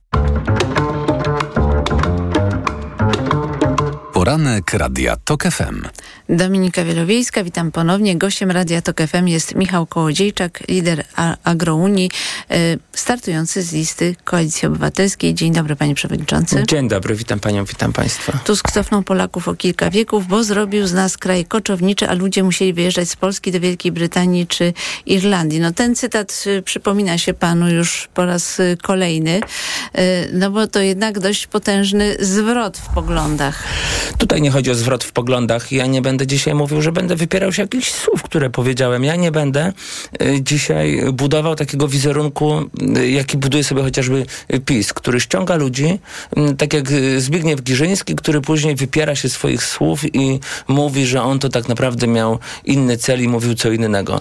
Poranek 4.25 4.75
Radia 4.75 5.17
TOK 5.25 5.45
FM. 5.45 5.83
Dominika 6.29 6.85
Wielowiejska, 6.85 7.45
witam 7.45 7.73
ponownie. 7.73 8.17
Gościem 8.17 8.51
Radia 8.51 8.83
TOK 8.83 9.01
FM 9.01 9.29
jest 9.29 9.55
Michał 9.55 9.87
Kołodziejczak, 9.87 10.63
lider 10.69 11.05
Agrounii, 11.45 12.11
y, 12.51 12.79
startujący 12.93 13.63
z 13.63 13.73
listy 13.73 14.17
Koalicji 14.25 14.69
Obywatelskiej. 14.69 15.35
Dzień 15.35 15.53
dobry, 15.53 15.77
panie 15.77 15.95
przewodniczący. 15.95 16.63
Dzień 16.67 16.89
dobry, 16.89 17.15
witam 17.15 17.41
panią, 17.41 17.65
witam 17.65 17.93
państwa. 17.93 18.39
Tusk 18.45 18.73
cofnął 18.73 19.03
Polaków 19.03 19.49
o 19.49 19.55
kilka 19.55 19.91
wieków, 19.91 20.27
bo 20.27 20.45
zrobił 20.45 20.87
z 20.87 20.93
nas 20.93 21.17
kraj 21.17 21.45
koczowniczy, 21.45 22.09
a 22.09 22.15
ludzie 22.15 22.43
musieli 22.43 22.73
wyjeżdżać 22.73 23.09
z 23.09 23.17
Polski 23.17 23.53
do 23.53 23.61
Wielkiej 23.61 23.93
Brytanii 23.93 24.47
czy 24.47 24.73
Irlandii. 25.07 25.61
No 25.61 25.73
ten 25.73 25.95
cytat 25.95 26.45
y, 26.47 26.63
przypomina 26.63 27.19
się 27.19 27.35
panu 27.35 27.71
już 27.71 28.09
po 28.15 28.25
raz 28.25 28.61
y, 28.61 28.77
kolejny, 28.83 29.41
no 30.33 30.51
bo 30.51 30.67
to 30.67 30.81
jednak 30.81 31.21
dość 31.21 31.47
potężny 31.47 32.17
zwrot 32.21 32.79
w 32.79 32.95
poglądach. 32.95 33.65
Tutaj 34.19 34.43
nie 34.43 34.51
chodzi 34.51 34.71
o 34.71 34.75
zwrot 34.75 35.05
w 35.05 35.13
poglądach. 35.13 35.73
Ja 35.73 35.87
nie 35.87 36.03
będę 36.03 36.27
dzisiaj 36.27 36.55
mówił, 36.55 36.83
że 36.83 36.93
będę 36.93 37.17
wypierał 37.17 37.53
się 37.53 37.63
jakichś 37.63 37.93
słów, 37.93 38.23
które 38.23 38.51
powiedziałem. 38.51 39.05
Ja 39.05 39.17
nie 39.17 39.31
będę 39.31 39.73
y, 40.23 40.43
dzisiaj 40.43 41.03
budował 41.13 41.55
takiego 41.55 41.89
wizerunku, 41.89 42.71
y, 42.97 43.11
jaki 43.11 43.39
buduje 43.39 43.65
sobie 43.65 43.83
chociażby 43.83 44.27
PiS, 44.65 44.93
który 44.93 45.21
ściąga 45.21 45.57
ludzi, 45.57 45.99
tak 46.59 46.75
jak 46.75 46.85
Zbigniew 47.19 47.63
Giżyński, 47.63 48.15
który 48.15 48.41
później 48.41 48.75
wypiera 48.77 49.15
się 49.15 49.29
swoich 49.29 49.65
słów 49.65 50.15
i 50.15 50.41
mówi, 50.69 51.07
że 51.07 51.23
on 51.23 51.39
to 51.39 51.49
tak 51.49 51.69
naprawdę 51.69 52.07
miał 52.07 52.39
inny 52.65 52.97
cel 52.97 53.23
i 53.23 53.29
mówił 53.29 53.55
co 53.55 53.71
innego. 53.71 54.21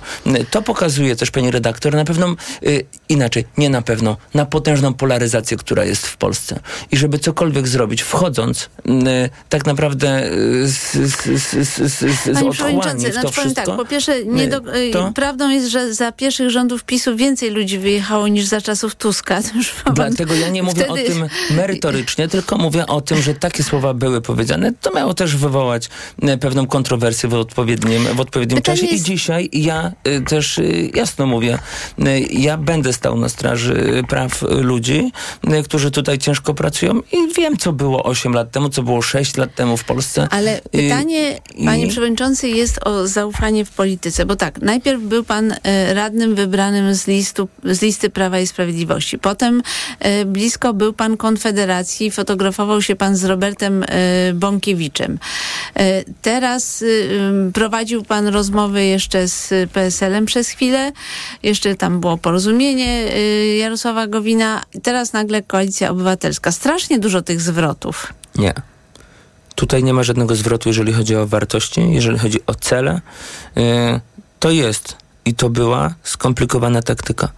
To 0.51 0.62
pokazuje 0.62 1.15
też, 1.15 1.32
pani 1.32 1.51
redaktor, 1.51 1.93
na 1.95 2.06
pewno 2.06 2.36
inaczej, 3.10 3.45
nie 3.58 3.69
na 3.69 3.82
pewno, 3.82 4.17
na 4.34 4.45
potężną 4.45 4.93
polaryzację, 4.93 5.58
która 5.58 5.86
jest 5.86 6.08
w 6.08 6.17
Polsce. 6.17 6.60
I 6.91 6.97
żeby 6.97 7.19
cokolwiek 7.19 7.67
zrobić, 7.67 8.01
wchodząc 8.01 8.69
tak 9.49 9.65
naprawdę 9.65 9.83
naprawdę 9.84 10.30
z, 10.65 10.91
z, 10.91 11.69
z, 11.69 11.93
z, 11.93 12.34
Panie 12.34 12.52
Przewodniczący, 12.52 13.12
w 13.12 13.15
to 13.15 13.22
znaczy 13.22 13.36
powiem 13.36 13.54
tak, 13.54 13.65
po 13.65 13.86
pierwsze, 13.86 14.26
nie 14.26 14.48
do, 14.48 14.62
to? 14.93 15.12
prawdą 15.15 15.50
jest, 15.50 15.67
że 15.67 15.93
za 15.93 16.12
pierwszych 16.12 16.50
rządów 16.50 16.84
PiSu 16.84 17.15
więcej 17.15 17.52
ludzi 17.52 17.80
wyjechało 17.80 18.28
niż 18.28 18.46
za 18.46 18.62
czasów 18.62 18.96
Tuska. 18.96 19.39
Dlatego 19.93 20.36
ja 20.36 20.50
nie 20.50 20.63
mówię 20.63 20.84
Wtedy... 20.84 21.04
o 21.04 21.08
tym 21.08 21.28
merytorycznie, 21.56 22.28
tylko 22.28 22.58
mówię 22.58 22.88
o 22.88 23.02
tym, 23.02 23.22
że 23.22 23.34
takie 23.34 23.63
słowa 23.63 23.93
były 23.93 24.22
powiedziane. 24.22 24.72
To 24.82 24.93
miało 24.93 25.13
też 25.13 25.36
wywołać 25.36 25.89
e, 26.22 26.38
pewną 26.38 26.67
kontrowersję 26.67 27.30
w 27.30 27.34
odpowiednim, 27.34 28.04
w 28.15 28.19
odpowiednim 28.19 28.62
czasie. 28.62 28.86
Jest... 28.86 28.93
I 28.93 29.12
dzisiaj 29.12 29.50
ja 29.54 29.91
y, 30.08 30.22
też 30.22 30.58
y, 30.58 30.91
jasno 30.93 31.26
mówię, 31.26 31.60
y, 32.00 32.19
ja 32.32 32.58
będę 32.58 32.93
stał 32.93 33.17
na 33.17 33.30
straży 33.30 34.04
praw 34.10 34.41
ludzi, 34.41 35.12
którzy 35.63 35.91
tutaj 35.91 36.17
ciężko 36.17 36.54
pracują 36.54 37.02
i 37.12 37.34
wiem, 37.38 37.58
co 37.58 37.74
było 37.74 38.04
8 38.04 38.34
lat 38.34 38.52
temu, 38.52 38.69
co 38.69 38.84
było 38.84 39.02
6 39.02 39.38
lat 39.38 39.56
temu, 39.56 39.73
w 39.78 39.84
Polsce. 39.84 40.28
Ale 40.32 40.62
pytanie, 40.72 41.40
I, 41.56 41.66
panie 41.66 41.86
i... 41.86 41.90
przewodniczący, 41.90 42.50
jest 42.50 42.88
o 42.88 43.08
zaufanie 43.08 43.66
w 43.66 43.70
polityce, 43.70 44.26
bo 44.26 44.36
tak, 44.36 44.62
najpierw 44.62 45.02
był 45.02 45.24
pan 45.24 45.56
e, 45.64 45.94
radnym 45.94 46.36
wybranym 46.36 46.96
z, 46.96 47.08
listu, 47.08 47.48
z 47.64 47.82
listy 47.82 48.10
Prawa 48.10 48.40
i 48.40 48.48
Sprawiedliwości. 48.48 49.20
Potem 49.20 49.62
e, 50.00 50.26
blisko 50.26 50.74
był 50.74 50.94
pan 50.94 51.18
Konfederacji, 51.18 52.12
fotografował 52.12 52.82
się 52.82 52.96
pan 52.96 53.16
z 53.16 53.24
Robertem 53.24 53.84
e, 53.84 54.34
Bąkiewiczem. 54.34 55.20
Teraz 56.22 56.84
prowadził 57.54 58.04
pan 58.04 58.28
rozmowy 58.28 58.86
jeszcze 58.86 59.28
z 59.28 59.54
PSL-em 59.72 60.26
przez 60.26 60.50
chwilę. 60.50 60.92
Jeszcze 61.44 61.76
tam 61.76 62.00
było 62.00 62.18
porozumienie 62.18 63.04
Jarosława 63.58 64.08
Gowina. 64.08 64.64
Teraz 64.84 65.14
nagle 65.14 65.42
Koalicja 65.42 65.90
Obywatelska. 65.90 66.52
Strasznie 66.52 67.00
dużo 67.00 67.22
tych 67.22 67.42
zwrotów. 67.42 68.14
Nie. 68.36 68.54
Tutaj 69.56 69.84
nie 69.84 69.94
ma 69.94 70.04
żadnego 70.04 70.36
zwrotu, 70.36 70.70
jeżeli 70.70 70.94
chodzi 70.94 71.16
o 71.16 71.28
wartości, 71.28 71.94
jeżeli 71.94 72.20
chodzi 72.20 72.39
o 72.48 72.56
cele. 72.56 73.02
To 74.39 74.52
jest 74.52 74.98
i 75.26 75.34
to 75.34 75.50
była 75.50 75.94
skomplikowana 76.04 76.82
taktyka. 76.82 77.30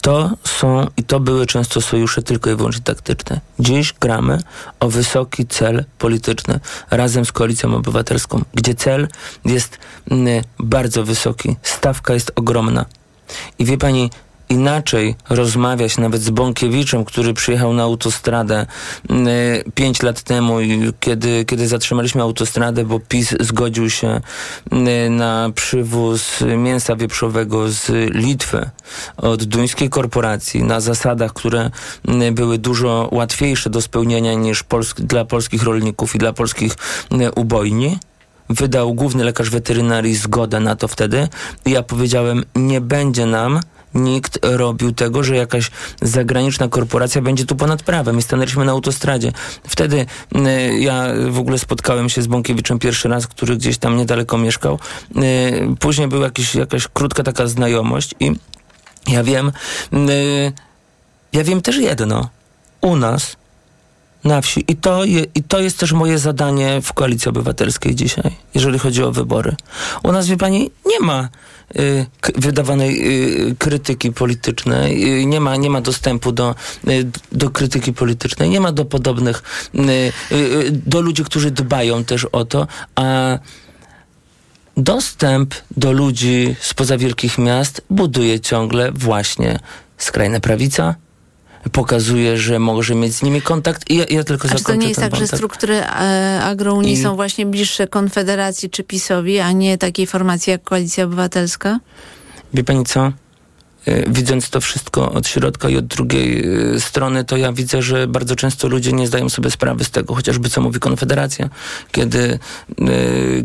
To 0.00 0.30
są 0.44 0.86
i 0.96 1.02
to 1.02 1.20
były 1.20 1.46
często 1.46 1.80
sojusze 1.80 2.22
tylko 2.22 2.50
i 2.50 2.54
wyłącznie 2.54 2.82
taktyczne. 2.82 3.40
Dziś 3.58 3.92
gramy 3.92 4.38
o 4.80 4.88
wysoki 4.88 5.46
cel 5.46 5.84
polityczny 5.98 6.60
razem 6.90 7.24
z 7.24 7.32
Koalicją 7.32 7.74
Obywatelską, 7.74 8.44
gdzie 8.54 8.74
cel 8.74 9.08
jest 9.44 9.78
mm, 10.10 10.44
bardzo 10.58 11.04
wysoki, 11.04 11.56
stawka 11.62 12.14
jest 12.14 12.32
ogromna. 12.36 12.86
I 13.58 13.64
wie 13.64 13.78
pani, 13.78 14.10
inaczej 14.48 15.14
rozmawiać 15.30 15.98
nawet 15.98 16.22
z 16.22 16.30
Bąkiewiczem, 16.30 17.04
który 17.04 17.34
przyjechał 17.34 17.72
na 17.72 17.82
autostradę 17.82 18.66
mm, 19.10 19.28
pięć 19.74 20.02
lat 20.02 20.22
temu, 20.22 20.56
kiedy, 21.00 21.44
kiedy 21.44 21.68
zatrzymaliśmy 21.68 22.22
autostradę, 22.22 22.84
bo 22.84 23.00
PiS 23.00 23.34
zgodził 23.40 23.90
się 23.90 24.20
mm, 24.70 25.16
na 25.16 25.50
przywóz 25.54 26.40
mięsa 26.56 26.96
wieprzowego 26.96 27.70
z 27.70 27.90
Litwy 28.14 28.70
od 29.16 29.44
duńskiej 29.44 29.90
korporacji 29.90 30.64
na 30.64 30.80
zasadach, 30.80 31.32
które 31.32 31.70
mm, 32.08 32.34
były 32.34 32.58
dużo 32.58 33.08
łatwiejsze 33.12 33.70
do 33.70 33.82
spełnienia 33.82 34.34
niż 34.34 34.62
polsk 34.62 35.00
dla 35.00 35.24
polskich 35.24 35.62
rolników 35.62 36.14
i 36.14 36.18
dla 36.18 36.32
polskich 36.32 36.76
ubojni. 37.36 37.98
Wydał 38.50 38.94
główny 38.94 39.24
lekarz 39.24 39.50
weterynarii 39.50 40.14
zgodę 40.14 40.60
na 40.60 40.76
to 40.76 40.88
wtedy. 40.88 41.28
I 41.66 41.70
ja 41.70 41.82
powiedziałem, 41.82 42.44
nie 42.54 42.80
będzie 42.80 43.26
nam 43.26 43.60
nikt 43.94 44.38
robił 44.42 44.92
tego, 44.92 45.24
że 45.24 45.36
jakaś 45.36 45.70
zagraniczna 46.02 46.68
korporacja 46.68 47.22
będzie 47.22 47.46
tu 47.46 47.56
ponad 47.56 47.82
prawem 47.82 48.18
i 48.18 48.22
stanęliśmy 48.22 48.64
na 48.64 48.72
autostradzie. 48.72 49.32
Wtedy 49.68 50.06
y, 50.36 50.78
ja 50.78 51.06
w 51.30 51.38
ogóle 51.38 51.58
spotkałem 51.58 52.08
się 52.08 52.22
z 52.22 52.26
Bąkiewiczem 52.26 52.78
pierwszy 52.78 53.08
raz, 53.08 53.26
który 53.26 53.56
gdzieś 53.56 53.78
tam 53.78 53.96
niedaleko 53.96 54.38
mieszkał. 54.38 54.78
Y, 55.16 55.76
później 55.80 56.08
była 56.08 56.24
jakiś, 56.24 56.54
jakaś 56.54 56.88
krótka 56.88 57.22
taka 57.22 57.46
znajomość 57.46 58.14
i 58.20 58.32
ja 59.06 59.24
wiem, 59.24 59.52
y, 59.92 60.52
ja 61.32 61.44
wiem 61.44 61.62
też 61.62 61.76
jedno. 61.76 62.28
U 62.80 62.96
nas 62.96 63.36
na 64.24 64.40
wsi. 64.40 64.64
I 64.68 64.76
to, 64.76 65.04
je, 65.04 65.26
I 65.34 65.42
to 65.42 65.60
jest 65.60 65.78
też 65.78 65.92
moje 65.92 66.18
zadanie 66.18 66.80
w 66.82 66.92
Koalicji 66.92 67.28
Obywatelskiej 67.28 67.94
dzisiaj, 67.94 68.36
jeżeli 68.54 68.78
chodzi 68.78 69.02
o 69.02 69.12
wybory. 69.12 69.56
U 70.02 70.12
nas, 70.12 70.26
wie 70.26 70.36
pani, 70.36 70.70
nie 70.86 71.00
ma 71.00 71.28
wydawanej 72.34 72.92
y, 73.50 73.56
krytyki 73.58 74.12
politycznej, 74.12 75.20
y, 75.20 75.26
nie, 75.26 75.40
ma, 75.40 75.56
nie 75.56 75.70
ma 75.70 75.80
dostępu 75.80 76.32
do, 76.32 76.54
y, 76.88 77.10
do 77.32 77.50
krytyki 77.50 77.92
politycznej, 77.92 78.50
nie 78.50 78.60
ma 78.60 78.72
do 78.72 78.84
podobnych, 78.84 79.42
y, 79.74 80.12
y, 80.36 80.70
do 80.70 81.00
ludzi, 81.00 81.24
którzy 81.24 81.50
dbają 81.50 82.04
też 82.04 82.24
o 82.24 82.44
to, 82.44 82.66
a 82.94 83.38
dostęp 84.76 85.54
do 85.76 85.92
ludzi 85.92 86.56
spoza 86.60 86.98
wielkich 86.98 87.38
miast 87.38 87.82
buduje 87.90 88.40
ciągle 88.40 88.92
właśnie 88.92 89.58
skrajna 89.98 90.40
prawica, 90.40 90.94
pokazuje, 91.72 92.36
że 92.38 92.58
może 92.58 92.94
mieć 92.94 93.14
z 93.14 93.22
nimi 93.22 93.42
kontakt 93.42 93.90
i 93.90 93.96
ja, 93.96 94.04
ja 94.10 94.24
tylko 94.24 94.48
A 94.48 94.54
czy 94.54 94.64
to 94.64 94.74
nie 94.74 94.88
jest 94.88 95.00
tak, 95.00 95.10
wątek. 95.10 95.30
że 95.30 95.36
struktury 95.36 95.74
e, 95.74 96.40
agrounii 96.44 96.92
I... 96.92 97.02
są 97.02 97.16
właśnie 97.16 97.46
bliższe 97.46 97.86
Konfederacji 97.86 98.70
czy 98.70 98.84
PiSowi, 98.84 99.40
a 99.40 99.52
nie 99.52 99.78
takiej 99.78 100.06
formacji 100.06 100.50
jak 100.50 100.62
Koalicja 100.62 101.04
Obywatelska? 101.04 101.78
Wie 102.54 102.64
pani 102.64 102.84
co? 102.84 103.12
E, 103.86 104.10
widząc 104.10 104.50
to 104.50 104.60
wszystko 104.60 105.12
od 105.12 105.28
środka 105.28 105.68
i 105.68 105.76
od 105.76 105.86
drugiej 105.86 106.44
e, 106.74 106.80
strony, 106.80 107.24
to 107.24 107.36
ja 107.36 107.52
widzę, 107.52 107.82
że 107.82 108.06
bardzo 108.06 108.36
często 108.36 108.68
ludzie 108.68 108.92
nie 108.92 109.06
zdają 109.06 109.28
sobie 109.28 109.50
sprawy 109.50 109.84
z 109.84 109.90
tego, 109.90 110.14
chociażby 110.14 110.48
co 110.48 110.60
mówi 110.60 110.80
Konfederacja, 110.80 111.50
kiedy, 111.92 112.38
e, 112.80 112.86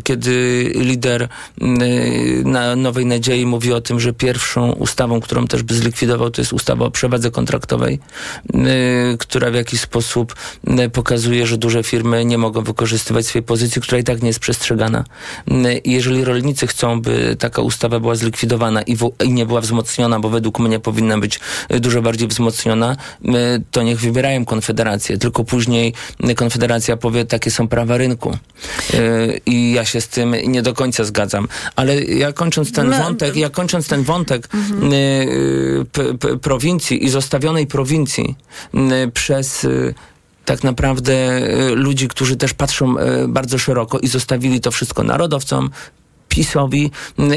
kiedy 0.04 0.64
lider 0.74 1.28
na 2.44 2.76
Nowej 2.76 3.06
Nadziei 3.06 3.46
mówi 3.46 3.72
o 3.72 3.80
tym, 3.80 4.00
że 4.00 4.12
pierwszą 4.12 4.72
ustawą, 4.72 5.20
którą 5.20 5.46
też 5.46 5.62
by 5.62 5.74
zlikwidował, 5.74 6.30
to 6.30 6.40
jest 6.40 6.52
ustawa 6.52 6.84
o 6.84 6.90
przewadze 6.90 7.30
kontraktowej, 7.30 7.98
która 9.18 9.50
w 9.50 9.54
jakiś 9.54 9.80
sposób 9.80 10.34
pokazuje, 10.92 11.46
że 11.46 11.58
duże 11.58 11.82
firmy 11.82 12.24
nie 12.24 12.38
mogą 12.38 12.62
wykorzystywać 12.62 13.26
swojej 13.26 13.44
pozycji, 13.44 13.82
która 13.82 13.98
i 13.98 14.04
tak 14.04 14.22
nie 14.22 14.28
jest 14.28 14.40
przestrzegana. 14.40 15.04
Jeżeli 15.84 16.24
rolnicy 16.24 16.66
chcą, 16.66 17.00
by 17.00 17.36
taka 17.38 17.62
ustawa 17.62 18.00
była 18.00 18.14
zlikwidowana 18.14 18.82
i, 18.82 18.96
i 19.24 19.32
nie 19.32 19.46
była 19.46 19.60
wzmocniona, 19.60 20.20
bo 20.20 20.29
według 20.30 20.58
mnie 20.58 20.80
powinna 20.80 21.18
być 21.18 21.40
e, 21.68 21.80
dużo 21.80 22.02
bardziej 22.02 22.28
wzmocniona, 22.28 22.96
to 23.70 23.82
niech 23.82 24.00
wybierają 24.00 24.44
Konfederację. 24.44 25.18
Tylko 25.18 25.44
później 25.44 25.94
Konfederacja 26.36 26.96
powie, 26.96 27.24
takie 27.24 27.50
są 27.50 27.68
prawa 27.68 27.96
rynku. 27.96 28.30
E, 28.30 28.38
I 29.46 29.72
ja 29.72 29.84
się 29.84 30.00
z 30.00 30.08
tym 30.08 30.34
nie 30.46 30.62
do 30.62 30.74
końca 30.74 31.04
zgadzam. 31.04 31.48
Ale 31.76 32.02
ja 32.02 32.32
kończąc 32.32 32.72
ten 32.72 32.88
no, 32.88 32.98
wątek, 32.98 33.36
ja 33.36 33.50
kończąc 33.50 33.88
ten 33.88 34.02
wątek 34.02 34.48
mhm. 34.54 34.92
E, 34.92 36.38
prowincji 36.38 37.04
i 37.04 37.08
zostawionej 37.08 37.66
prowincji 37.66 38.34
przez 39.14 39.66
tak 40.44 40.64
naprawdę 40.64 41.40
ludzi, 41.74 42.08
którzy 42.08 42.36
też 42.36 42.54
patrzą 42.54 42.94
bardzo 43.28 43.58
szeroko 43.58 43.98
i 43.98 44.08
zostawili 44.08 44.60
to 44.60 44.70
wszystko 44.70 45.02
narodowcom, 45.02 45.70
PiSowi, 46.30 46.90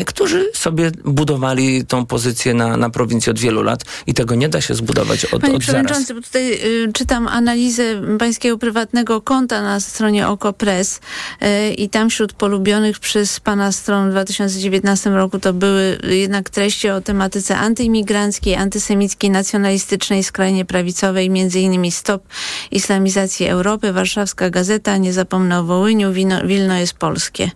którzy 0.06 0.52
sobie 0.54 0.92
budowali 1.06 1.86
tą 1.86 2.06
pozycję 2.06 2.54
na, 2.54 2.78
na 2.78 2.90
prowincji 2.90 3.30
od 3.30 3.40
wielu 3.40 3.64
lat 3.64 3.84
i 4.08 4.14
tego 4.14 4.36
nie 4.36 4.50
da 4.50 4.62
się 4.62 4.76
zbudować 4.76 5.26
od, 5.26 5.42
Panie 5.42 5.56
od 5.56 5.62
Przewodniczący, 5.62 6.06
zaraz. 6.06 6.22
bo 6.22 6.28
tutaj 6.28 6.54
y, 6.54 6.94
czytam 6.94 7.28
analizę 7.28 7.84
pańskiego 8.20 8.58
prywatnego 8.58 9.22
konta 9.22 9.62
na 9.62 9.80
stronie 9.80 10.28
OKO.press 10.28 11.00
y, 11.42 11.74
i 11.74 11.90
tam 11.90 12.10
wśród 12.10 12.34
polubionych 12.34 13.00
przez 13.00 13.40
pana 13.40 13.72
stron 13.72 14.08
w 14.10 14.12
2019 14.12 15.10
roku 15.10 15.40
to 15.40 15.54
były 15.54 15.98
jednak 16.04 16.50
treści 16.50 16.90
o 16.90 17.02
tematyce 17.02 17.58
antyimigranckiej, 17.58 18.56
antysemickiej, 18.56 19.30
nacjonalistycznej, 19.30 20.24
skrajnie 20.24 20.66
prawicowej, 20.66 21.30
między 21.30 21.60
innymi 21.60 21.92
Stop 21.92 22.24
Islamizacji 22.72 23.46
Europy, 23.46 23.94
Warszawska 23.94 24.50
Gazeta, 24.50 24.98
Nie 24.98 25.14
zapomnę 25.14 25.60
o 25.60 25.64
Wołyniu, 25.64 26.14
Wino, 26.14 26.48
Wilno 26.48 26.76
jest 26.76 26.94
polskie. 26.94 27.52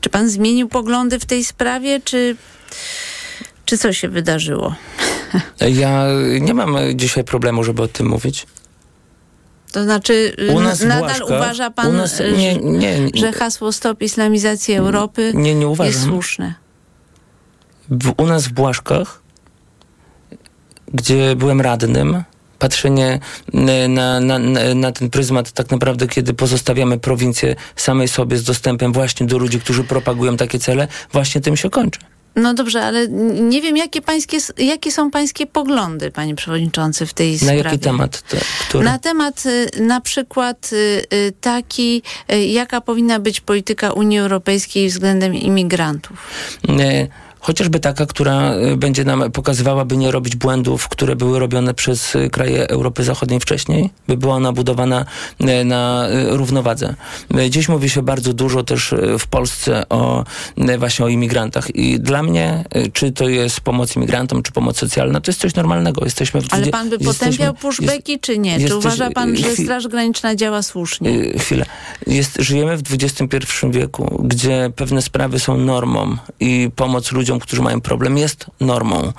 Czy 0.00 0.10
pan 0.10 0.28
zmienił 0.28 0.59
zmienił 0.60 0.68
poglądy 0.68 1.18
w 1.18 1.24
tej 1.24 1.44
sprawie, 1.44 2.00
czy, 2.00 2.36
czy 3.64 3.78
co 3.78 3.92
się 3.92 4.08
wydarzyło? 4.08 4.74
Ja 5.60 6.06
nie 6.40 6.54
mam 6.54 6.76
dzisiaj 6.94 7.24
problemu, 7.24 7.64
żeby 7.64 7.82
o 7.82 7.88
tym 7.88 8.06
mówić. 8.08 8.46
To 9.72 9.84
znaczy, 9.84 10.36
nadal 10.86 11.22
uważa 11.22 11.70
pan, 11.70 11.96
nas, 11.96 12.20
nie, 12.20 12.56
nie, 12.56 13.00
nie, 13.00 13.10
że 13.14 13.32
hasło 13.32 13.72
Stop 13.72 14.02
Islamizacji 14.02 14.74
Europy 14.74 15.32
nie, 15.34 15.54
nie 15.54 15.68
uważam. 15.68 15.92
jest 15.92 16.04
słuszne? 16.04 16.54
W, 17.90 18.14
u 18.16 18.26
nas 18.26 18.46
w 18.46 18.52
Błaszkach, 18.52 19.22
gdzie 20.94 21.36
byłem 21.36 21.60
radnym, 21.60 22.24
patrzenie 22.60 23.18
na, 23.88 24.20
na, 24.20 24.38
na, 24.74 24.92
ten 24.92 25.10
pryzmat 25.10 25.52
tak 25.52 25.70
naprawdę, 25.70 26.08
kiedy 26.08 26.34
pozostawiamy 26.34 26.98
prowincję 26.98 27.56
samej 27.76 28.08
sobie 28.08 28.36
z 28.36 28.44
dostępem 28.44 28.92
właśnie 28.92 29.26
do 29.26 29.38
ludzi, 29.38 29.60
którzy 29.60 29.84
propagują 29.84 30.36
takie 30.36 30.58
cele, 30.58 30.88
właśnie 31.12 31.40
tym 31.40 31.56
się 31.56 31.70
kończy. 31.70 32.00
No 32.36 32.54
dobrze, 32.54 32.82
ale 32.82 33.08
nie 33.50 33.62
wiem, 33.62 33.76
jakie, 33.76 34.02
pańskie, 34.02 34.38
jakie 34.58 34.92
są 34.92 35.10
pańskie 35.10 35.46
poglądy, 35.46 36.10
panie 36.10 36.34
przewodniczący, 36.34 37.06
w 37.06 37.14
tej 37.14 37.32
na 37.32 37.38
sprawie. 37.38 37.62
Na 37.62 37.70
jaki 37.70 37.78
temat? 37.78 38.22
Te, 38.22 38.40
który? 38.68 38.84
Na 38.84 38.98
temat 38.98 39.46
y, 39.46 39.80
na 39.80 40.00
przykład 40.00 40.70
y, 40.72 40.76
y, 41.14 41.32
taki, 41.40 42.02
jaka 42.46 42.80
powinna 42.80 43.18
być 43.18 43.40
polityka 43.40 43.92
Unii 43.92 44.18
Europejskiej 44.18 44.88
względem 44.88 45.34
imigrantów. 45.34 46.26
Nie 46.68 47.08
chociażby 47.40 47.80
taka, 47.80 48.06
która 48.06 48.54
y, 48.54 48.76
będzie 48.76 49.04
nam 49.04 49.32
pokazywała, 49.32 49.84
by 49.84 49.96
nie 49.96 50.10
robić 50.10 50.36
błędów, 50.36 50.88
które 50.88 51.16
były 51.16 51.38
robione 51.38 51.74
przez 51.74 52.14
y, 52.14 52.30
kraje 52.30 52.68
Europy 52.68 53.04
Zachodniej 53.04 53.40
wcześniej, 53.40 53.90
by 54.08 54.16
była 54.16 54.34
ona 54.34 54.52
budowana 54.52 55.04
y, 55.40 55.64
na 55.64 56.08
równowadze. 56.28 56.94
Dziś 57.50 57.68
mówi 57.68 57.90
się 57.90 58.02
bardzo 58.02 58.32
dużo 58.32 58.62
też 58.62 58.94
w 59.18 59.26
Polsce 59.26 59.88
o 59.88 60.24
właśnie 60.78 61.04
o 61.04 61.08
imigrantach 61.08 61.74
i 61.74 62.00
dla 62.00 62.22
mnie, 62.22 62.64
czy 62.92 63.12
to 63.12 63.28
jest 63.28 63.60
pomoc 63.60 63.96
imigrantom, 63.96 64.42
czy 64.42 64.52
pomoc 64.52 64.78
socjalna, 64.78 65.20
to 65.20 65.30
jest 65.30 65.40
coś 65.40 65.54
normalnego. 65.54 66.04
Jesteśmy 66.04 66.40
w 66.40 66.46
Ale 66.50 66.66
pan 66.66 66.90
by 66.90 66.98
potępiał 66.98 67.54
pushbacki, 67.54 68.20
czy 68.20 68.38
nie? 68.38 68.68
Czy 68.68 68.76
uważa 68.76 69.10
pan, 69.10 69.36
że 69.36 69.56
Straż 69.56 69.88
Graniczna 69.88 70.36
działa 70.36 70.62
słusznie? 70.62 71.10
Chwilę. 71.38 71.66
Jest, 72.06 72.36
żyjemy 72.40 72.76
w 72.76 72.82
XXI 72.92 73.26
wieku, 73.70 74.22
gdzie 74.24 74.72
pewne 74.76 75.02
sprawy 75.02 75.40
są 75.40 75.56
normą 75.56 76.16
i 76.40 76.70
pomoc 76.76 77.12
ludziom 77.12 77.29
ludziom, 77.30 77.40
którzy 77.40 77.62
mają 77.62 77.80
problem, 77.80 78.18
jest 78.18 78.46
normą 78.60 79.12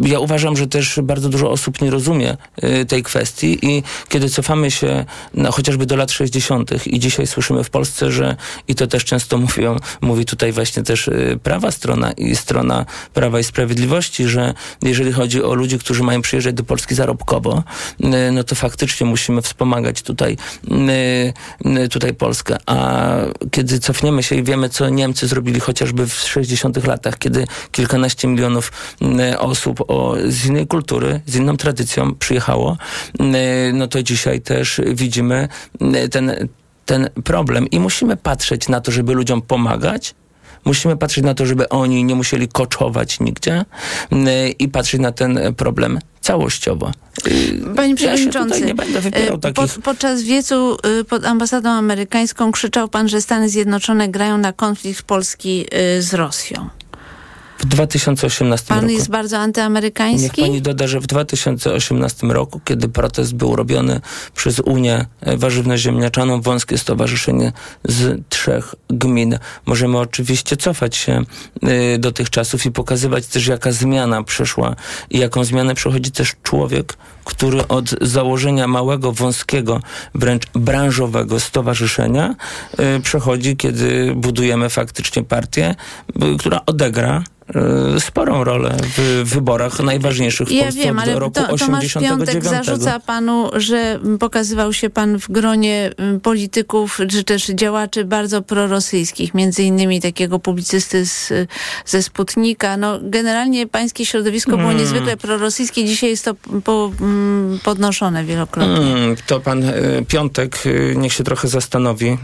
ja 0.00 0.18
uważam, 0.18 0.56
że 0.56 0.66
też 0.66 1.00
bardzo 1.02 1.28
dużo 1.28 1.50
osób 1.50 1.82
nie 1.82 1.90
rozumie 1.90 2.36
y, 2.64 2.86
tej 2.86 3.02
kwestii 3.02 3.58
i 3.66 3.82
kiedy 4.08 4.30
cofamy 4.30 4.70
się 4.70 5.04
no, 5.34 5.52
chociażby 5.52 5.86
do 5.86 5.96
lat 5.96 6.10
60. 6.10 6.86
i 6.86 6.98
dzisiaj 6.98 7.26
słyszymy 7.26 7.64
w 7.64 7.70
Polsce, 7.70 8.12
że 8.12 8.36
i 8.68 8.74
to 8.74 8.86
też 8.86 9.04
często 9.04 9.38
mówią, 9.56 9.76
mówi 10.00 10.24
tutaj 10.24 10.52
właśnie 10.52 10.82
też 10.82 11.08
y, 11.08 11.38
prawa 11.42 11.70
strona 11.70 12.12
i 12.12 12.36
strona 12.36 12.86
Prawa 13.14 13.40
i 13.40 13.44
Sprawiedliwości, 13.44 14.28
że 14.28 14.54
jeżeli 14.82 15.12
chodzi 15.12 15.42
o 15.42 15.54
ludzi, 15.54 15.78
którzy 15.78 16.02
mają 16.02 16.22
przyjeżdżać 16.22 16.54
do 16.54 16.64
Polski 16.64 16.94
zarobkowo, 16.94 17.62
y, 18.00 18.32
no 18.32 18.44
to 18.44 18.54
faktycznie 18.54 19.06
musimy 19.06 19.42
wspomagać 19.42 20.02
tutaj, 20.02 20.36
tutaj 21.90 22.14
Polskę. 22.14 22.56
A 22.66 23.08
kiedy 23.50 23.78
cofniemy 23.78 24.22
się 24.22 24.36
i 24.36 24.42
wiemy, 24.42 24.68
co 24.68 24.88
Niemcy 24.88 25.26
zrobili 25.26 25.60
chociażby 25.60 26.06
w 26.06 26.14
60. 26.14 26.86
latach, 26.86 27.18
kiedy 27.18 27.46
kilkanaście 27.72 28.28
milionów 28.28 28.72
osób 29.38 29.81
o, 29.86 30.14
z 30.28 30.46
innej 30.46 30.66
kultury, 30.66 31.20
z 31.26 31.36
inną 31.36 31.56
tradycją 31.56 32.14
przyjechało, 32.14 32.76
e, 33.20 33.72
no 33.72 33.88
to 33.88 34.02
dzisiaj 34.02 34.40
też 34.40 34.80
widzimy 34.86 35.48
e, 35.80 36.08
ten, 36.08 36.48
ten 36.86 37.10
problem 37.24 37.70
i 37.70 37.80
musimy 37.80 38.16
patrzeć 38.16 38.68
na 38.68 38.80
to, 38.80 38.92
żeby 38.92 39.14
ludziom 39.14 39.42
pomagać, 39.42 40.14
Musimy 40.64 40.96
patrzeć 40.96 41.24
na 41.24 41.34
to, 41.34 41.46
żeby 41.46 41.68
oni 41.68 42.04
nie 42.04 42.14
musieli 42.14 42.48
koczować 42.48 43.20
nigdzie 43.20 43.64
e, 44.12 44.48
i 44.48 44.68
patrzeć 44.68 45.00
na 45.00 45.12
ten 45.12 45.40
problem 45.56 45.98
całościowo. 46.20 46.92
Panie 47.76 47.94
Przewodniczący, 47.94 48.60
ja 48.60 48.66
nie 48.66 48.74
będę 48.74 49.00
wypierał 49.00 49.38
takich... 49.38 49.54
pod, 49.54 49.84
podczas 49.84 50.22
wiecu 50.22 50.76
pod 51.08 51.24
ambasadą 51.24 51.70
amerykańską 51.70 52.52
krzyczał 52.52 52.88
pan, 52.88 53.08
że 53.08 53.20
Stany 53.20 53.48
Zjednoczone 53.48 54.08
grają 54.08 54.38
na 54.38 54.52
konflikt 54.52 55.02
Polski 55.02 55.66
z 56.00 56.14
Rosją 56.14 56.68
w 57.62 57.66
2018 57.66 58.68
Pan 58.68 58.76
roku. 58.76 58.86
Pan 58.86 58.94
jest 58.94 59.10
bardzo 59.10 59.38
antyamerykański? 59.38 60.22
Niech 60.22 60.48
pani 60.48 60.62
doda, 60.62 60.86
że 60.86 61.00
w 61.00 61.06
2018 61.06 62.26
roku, 62.26 62.60
kiedy 62.64 62.88
protest 62.88 63.34
był 63.34 63.56
robiony 63.56 64.00
przez 64.34 64.60
Unię 64.60 65.06
Warzywno-Ziemniaczaną, 65.22 66.42
wąskie 66.42 66.78
stowarzyszenie 66.78 67.52
z 67.84 68.20
trzech 68.28 68.74
gmin, 68.88 69.38
możemy 69.66 69.98
oczywiście 69.98 70.56
cofać 70.56 70.96
się 70.96 71.22
y, 71.94 71.98
do 71.98 72.12
tych 72.12 72.30
czasów 72.30 72.66
i 72.66 72.70
pokazywać 72.70 73.26
też, 73.26 73.46
jaka 73.46 73.72
zmiana 73.72 74.22
przeszła 74.22 74.76
i 75.10 75.18
jaką 75.18 75.44
zmianę 75.44 75.74
przechodzi 75.74 76.10
też 76.10 76.32
człowiek, 76.42 76.96
który 77.24 77.68
od 77.68 77.90
założenia 78.00 78.66
małego, 78.66 79.12
wąskiego, 79.12 79.80
wręcz 80.14 80.46
branżowego 80.54 81.40
stowarzyszenia 81.40 82.34
y, 82.96 83.00
przechodzi, 83.00 83.56
kiedy 83.56 84.12
budujemy 84.16 84.68
faktycznie 84.68 85.22
partię, 85.22 85.74
która 86.38 86.60
odegra 86.66 87.12
E, 87.12 87.31
sporą 87.98 88.44
rolę 88.44 88.76
w 88.96 89.22
wyborach 89.24 89.80
najważniejszych 89.80 90.48
w 90.48 90.50
ja 90.50 90.62
Polsce 90.62 90.80
wiem, 90.80 90.98
ale 90.98 91.18
roku 91.18 91.34
to, 91.34 91.40
Tomasz 91.40 91.62
89. 91.62 92.10
Piątek 92.10 92.44
zarzuca 92.44 93.00
panu, 93.00 93.50
że 93.54 94.00
pokazywał 94.20 94.72
się 94.72 94.90
pan 94.90 95.18
w 95.18 95.30
gronie 95.30 95.90
polityków, 96.22 96.98
czy 97.10 97.24
też 97.24 97.46
działaczy 97.46 98.04
bardzo 98.04 98.42
prorosyjskich, 98.42 99.34
między 99.34 99.62
innymi 99.62 100.00
takiego 100.00 100.38
publicysty 100.38 101.06
z, 101.06 101.32
ze 101.86 102.02
Sputnika. 102.02 102.76
No, 102.76 102.98
generalnie 103.02 103.66
pańskie 103.66 104.06
środowisko 104.06 104.50
było 104.50 104.62
hmm. 104.62 104.78
niezwykle 104.78 105.16
prorosyjskie, 105.16 105.84
dzisiaj 105.84 106.10
jest 106.10 106.24
to 106.24 106.34
po, 106.64 106.92
podnoszone 107.64 108.24
wielokrotnie. 108.24 108.76
Hmm, 108.76 109.16
to 109.26 109.40
pan 109.40 109.64
y, 109.64 110.04
Piątek 110.08 110.66
y, 110.66 110.94
niech 110.96 111.12
się 111.12 111.24
trochę 111.24 111.48
zastanowi, 111.48 112.06
y, 112.10 112.18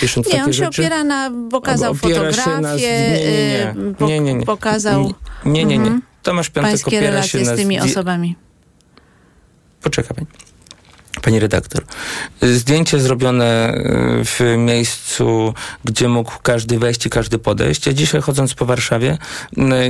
pisząc 0.00 0.26
nie, 0.26 0.32
takie 0.32 0.44
on 0.44 0.52
rzeczy. 0.52 0.74
się 0.74 0.82
opiera 0.82 1.04
na, 1.04 1.30
pokazał 1.50 1.94
fotografię, 1.94 2.60
na, 2.60 2.74
nie, 2.74 2.80
nie, 2.80 3.74
nie. 4.00 4.20
nie, 4.20 4.34
nie 4.34 4.46
nie, 5.44 5.64
nie, 5.64 5.78
nie. 5.78 6.00
Tomasz 6.22 6.50
Piątek 6.50 6.72
pańskie 6.72 7.00
relacje 7.00 7.44
z 7.44 7.56
tymi 7.56 7.80
osobami. 7.80 8.36
Poczekaj 9.82 10.16
pani. 10.16 10.26
Pani 11.22 11.40
redaktor, 11.40 11.84
zdjęcie 12.42 13.00
zrobione 13.00 13.44
e, 13.44 14.24
w 14.24 14.40
miejscu, 14.58 15.54
gdzie 15.84 16.08
mógł 16.08 16.32
każdy 16.42 16.78
wejść 16.78 17.06
i 17.06 17.10
każdy 17.10 17.38
podejść. 17.38 17.86
Ja 17.86 17.92
dzisiaj 17.92 18.20
chodząc 18.20 18.54
po 18.54 18.66
Warszawie 18.66 19.18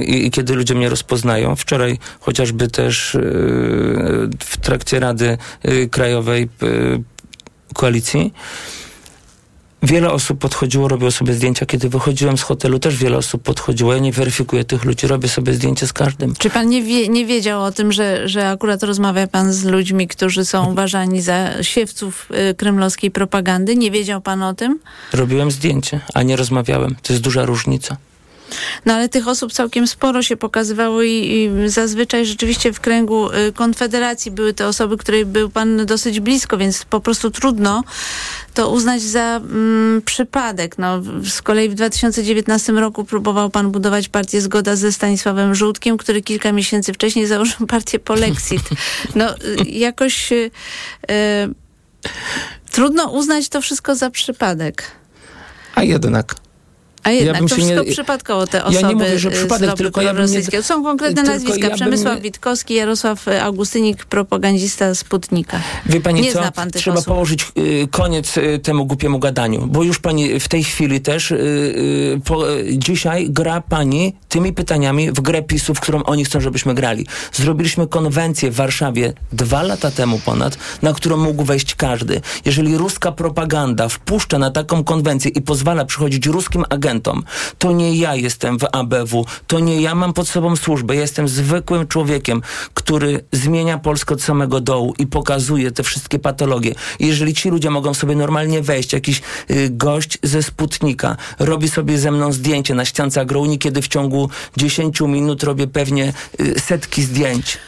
i, 0.06 0.26
i 0.26 0.30
kiedy 0.30 0.54
ludzie 0.54 0.74
mnie 0.74 0.88
rozpoznają, 0.88 1.56
wczoraj 1.56 1.98
chociażby 2.20 2.68
też 2.68 3.14
e, 3.14 3.20
w 4.38 4.56
trakcie 4.62 5.00
Rady 5.00 5.38
Krajowej 5.90 6.48
Koalicji, 7.74 8.32
Wiele 9.82 10.10
osób 10.10 10.38
podchodziło, 10.38 10.88
robiło 10.88 11.10
sobie 11.10 11.34
zdjęcia. 11.34 11.66
Kiedy 11.66 11.88
wychodziłem 11.88 12.38
z 12.38 12.42
hotelu, 12.42 12.78
też 12.78 12.96
wiele 12.96 13.16
osób 13.16 13.42
podchodziło. 13.42 13.92
Ja 13.94 13.98
nie 13.98 14.12
weryfikuję 14.12 14.64
tych 14.64 14.84
ludzi, 14.84 15.06
robię 15.06 15.28
sobie 15.28 15.54
zdjęcie 15.54 15.86
z 15.86 15.92
każdym. 15.92 16.34
Czy 16.38 16.50
pan 16.50 16.68
nie, 16.68 16.82
wie, 16.82 17.08
nie 17.08 17.26
wiedział 17.26 17.62
o 17.62 17.72
tym, 17.72 17.92
że, 17.92 18.28
że 18.28 18.50
akurat 18.50 18.82
rozmawia 18.82 19.26
pan 19.26 19.52
z 19.52 19.64
ludźmi, 19.64 20.08
którzy 20.08 20.44
są 20.44 20.72
uważani 20.72 21.22
za 21.22 21.62
siewców 21.62 22.28
y, 22.50 22.54
kremlowskiej 22.54 23.10
propagandy? 23.10 23.76
Nie 23.76 23.90
wiedział 23.90 24.20
pan 24.20 24.42
o 24.42 24.54
tym? 24.54 24.78
Robiłem 25.12 25.50
zdjęcie, 25.50 26.00
a 26.14 26.22
nie 26.22 26.36
rozmawiałem. 26.36 26.96
To 27.02 27.12
jest 27.12 27.22
duża 27.22 27.44
różnica. 27.44 27.96
No 28.86 28.94
ale 28.94 29.08
tych 29.08 29.28
osób 29.28 29.52
całkiem 29.52 29.86
sporo 29.86 30.22
się 30.22 30.36
pokazywało 30.36 31.02
i, 31.02 31.10
i 31.10 31.68
zazwyczaj 31.68 32.26
rzeczywiście 32.26 32.72
w 32.72 32.80
kręgu 32.80 33.32
y, 33.32 33.52
Konfederacji 33.52 34.30
były 34.30 34.54
te 34.54 34.66
osoby, 34.66 34.96
której 34.96 35.26
był 35.26 35.50
pan 35.50 35.86
dosyć 35.86 36.20
blisko, 36.20 36.58
więc 36.58 36.84
po 36.84 37.00
prostu 37.00 37.30
trudno 37.30 37.84
to 38.54 38.70
uznać 38.70 39.02
za 39.02 39.36
mm, 39.36 40.02
przypadek. 40.02 40.78
No, 40.78 41.02
z 41.24 41.42
kolei 41.42 41.68
w 41.68 41.74
2019 41.74 42.72
roku 42.72 43.04
próbował 43.04 43.50
pan 43.50 43.70
budować 43.70 44.08
partię 44.08 44.40
Zgoda 44.40 44.76
ze 44.76 44.92
Stanisławem 44.92 45.54
Żółtkiem, 45.54 45.96
który 45.96 46.22
kilka 46.22 46.52
miesięcy 46.52 46.92
wcześniej 46.92 47.26
założył 47.26 47.66
partię 47.76 47.98
Polexit. 47.98 48.62
No 49.14 49.34
y, 49.36 49.64
jakoś 49.64 50.32
y, 50.32 50.50
trudno 52.70 53.10
uznać 53.10 53.48
to 53.48 53.60
wszystko 53.60 53.94
za 53.94 54.10
przypadek. 54.10 54.82
A 55.74 55.82
jednak. 55.82 56.47
A 57.02 57.10
jednak 57.10 57.42
ja 57.42 57.48
to 57.48 57.54
wszystko 57.54 57.82
nie, 57.82 57.92
przypadkowo 57.92 58.46
te 58.46 58.64
osoby 58.64 58.82
ja 58.82 58.88
nie 58.88 58.94
mówię, 58.94 59.18
że 59.18 59.30
przypadek, 59.30 59.74
tylko 59.74 60.02
ja 60.02 60.12
nie, 60.12 60.62
Są 60.62 60.84
konkretne 60.84 61.22
nazwiska. 61.22 61.68
Ja 61.68 61.74
Przemysław 61.74 62.16
nie... 62.16 62.22
Witkowski, 62.22 62.74
Jarosław 62.74 63.28
Augustynik, 63.42 64.04
propagandista 64.04 64.94
Sputnika. 64.94 65.60
Wie 65.86 66.00
pani 66.00 66.20
nie 66.20 66.32
co? 66.32 66.38
Zna 66.38 66.52
pan 66.52 66.70
tych 66.70 66.82
Trzeba 66.82 66.96
osób. 66.96 67.08
położyć 67.08 67.52
y, 67.58 67.88
koniec 67.90 68.36
y, 68.36 68.58
temu 68.62 68.86
głupiemu 68.86 69.18
gadaniu, 69.18 69.66
bo 69.66 69.82
już 69.82 69.98
pani 69.98 70.40
w 70.40 70.48
tej 70.48 70.64
chwili 70.64 71.00
też 71.00 71.30
y 71.30 72.20
po, 72.24 72.44
dzisiaj 72.72 73.30
gra 73.30 73.60
pani 73.60 74.16
tymi 74.28 74.52
pytaniami 74.52 75.12
w 75.12 75.20
grę 75.20 75.42
PiSu, 75.42 75.74
w 75.74 75.80
którą 75.80 76.02
oni 76.02 76.24
chcą, 76.24 76.40
żebyśmy 76.40 76.74
grali. 76.74 77.06
Zrobiliśmy 77.32 77.86
konwencję 77.86 78.50
w 78.50 78.54
Warszawie 78.54 79.12
dwa 79.32 79.62
lata 79.62 79.90
temu 79.90 80.20
ponad, 80.24 80.58
na 80.82 80.92
którą 80.92 81.16
mógł 81.16 81.44
wejść 81.44 81.74
każdy. 81.74 82.20
Jeżeli 82.44 82.76
ruska 82.76 83.12
propaganda 83.12 83.88
wpuszcza 83.88 84.38
na 84.38 84.50
taką 84.50 84.84
konwencję 84.84 85.30
i 85.30 85.42
pozwala 85.42 85.84
przychodzić 85.84 86.26
ruskim 86.26 86.64
agentom 86.70 86.87
agentom. 86.88 87.22
To 87.58 87.72
nie 87.72 87.96
ja 87.96 88.14
jestem 88.14 88.58
w 88.58 88.64
ABW, 88.72 89.24
to 89.46 89.60
nie 89.60 89.80
ja 89.80 89.94
mam 89.94 90.12
pod 90.12 90.28
sobą 90.28 90.56
służbę. 90.56 90.94
Ja 90.94 91.00
jestem 91.00 91.28
zwykłym 91.28 91.86
człowiekiem, 91.86 92.42
który 92.74 93.24
zmienia 93.32 93.78
Polskę 93.78 94.14
od 94.14 94.22
samego 94.22 94.60
dołu 94.60 94.94
i 94.98 95.06
pokazuje 95.06 95.70
te 95.70 95.82
wszystkie 95.82 96.18
patologie. 96.18 96.74
Jeżeli 97.00 97.34
ci 97.34 97.50
ludzie 97.50 97.70
mogą 97.70 97.94
sobie 97.94 98.16
normalnie 98.16 98.62
wejść, 98.62 98.92
jakiś 98.92 99.22
y, 99.50 99.70
gość 99.70 100.18
ze 100.22 100.42
Sputnika 100.42 101.16
robi 101.38 101.68
sobie 101.68 101.98
ze 101.98 102.10
mną 102.10 102.32
zdjęcie 102.32 102.74
na 102.74 102.84
ściance 102.84 103.20
agrouni, 103.20 103.58
kiedy 103.58 103.82
w 103.82 103.88
ciągu 103.88 104.30
10 104.56 105.00
minut 105.00 105.42
robię 105.42 105.66
pewnie 105.66 106.12
y, 106.40 106.60
setki 106.60 107.02
zdjęć. 107.02 107.58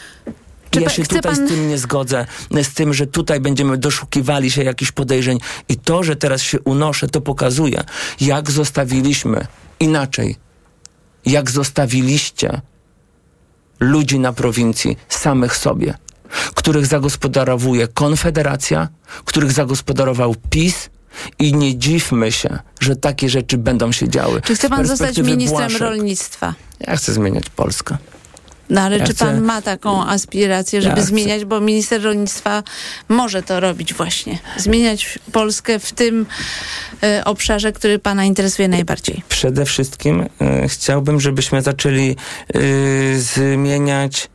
Czy 0.70 0.80
ja 0.80 0.88
się 0.88 1.02
tutaj 1.02 1.22
pan... 1.22 1.46
z 1.46 1.48
tym 1.48 1.68
nie 1.68 1.78
zgodzę, 1.78 2.26
z 2.62 2.74
tym, 2.74 2.94
że 2.94 3.06
tutaj 3.06 3.40
będziemy 3.40 3.78
doszukiwali 3.78 4.50
się 4.50 4.62
jakichś 4.62 4.92
podejrzeń 4.92 5.38
i 5.68 5.76
to, 5.76 6.02
że 6.02 6.16
teraz 6.16 6.42
się 6.42 6.60
unoszę, 6.60 7.08
to 7.08 7.20
pokazuje, 7.20 7.84
jak 8.20 8.50
zostawiliśmy 8.50 9.46
inaczej, 9.80 10.36
jak 11.26 11.50
zostawiliście 11.50 12.60
ludzi 13.80 14.18
na 14.18 14.32
prowincji 14.32 14.96
samych 15.08 15.56
sobie, 15.56 15.94
których 16.54 16.86
zagospodarowuje 16.86 17.88
Konfederacja, 17.88 18.88
których 19.24 19.52
zagospodarował 19.52 20.34
PiS, 20.50 20.90
I 21.38 21.54
nie 21.54 21.78
dziwmy 21.78 22.32
się, 22.32 22.58
że 22.80 22.96
takie 22.96 23.28
rzeczy 23.28 23.58
będą 23.58 23.92
się 23.92 24.08
działy. 24.08 24.42
Czy 24.42 24.54
chce 24.54 24.68
pan 24.68 24.86
zostać 24.86 25.18
ministrem 25.18 25.68
błaszek. 25.68 25.80
rolnictwa? 25.80 26.54
Ja 26.80 26.96
chcę 26.96 27.12
zmieniać 27.12 27.50
Polskę. 27.50 27.96
No 28.70 28.80
ale 28.80 28.98
ja 28.98 29.06
czy 29.06 29.14
chcę... 29.14 29.24
pan 29.24 29.40
ma 29.40 29.62
taką 29.62 30.06
aspirację, 30.06 30.82
żeby 30.82 31.00
ja 31.00 31.06
zmieniać, 31.06 31.44
bo 31.44 31.60
minister 31.60 32.02
rolnictwa 32.02 32.62
może 33.08 33.42
to 33.42 33.60
robić 33.60 33.94
właśnie. 33.94 34.38
Zmieniać 34.56 35.18
Polskę 35.32 35.78
w 35.78 35.92
tym 35.92 36.26
e, 37.02 37.24
obszarze, 37.24 37.72
który 37.72 37.98
pana 37.98 38.24
interesuje 38.24 38.68
najbardziej. 38.68 39.22
Przede 39.28 39.64
wszystkim 39.64 40.26
e, 40.40 40.68
chciałbym, 40.68 41.20
żebyśmy 41.20 41.62
zaczęli 41.62 42.16
e, 42.54 42.58
zmieniać 43.18 44.28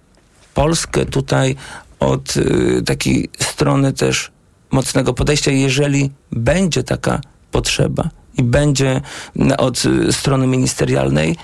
Polskę 0.54 1.06
tutaj 1.06 1.56
od 2.00 2.34
takiej 2.86 3.30
strony 3.40 3.94
też 3.94 4.32
mocnego 4.72 5.14
podejścia. 5.14 5.52
Jeżeli 5.52 6.12
będzie 6.32 6.84
taka 6.84 7.22
potrzeba 7.52 8.10
i 8.38 8.44
będzie 8.44 9.02
od 9.58 9.84
strony 10.12 10.48
ministerialnej 10.48 11.36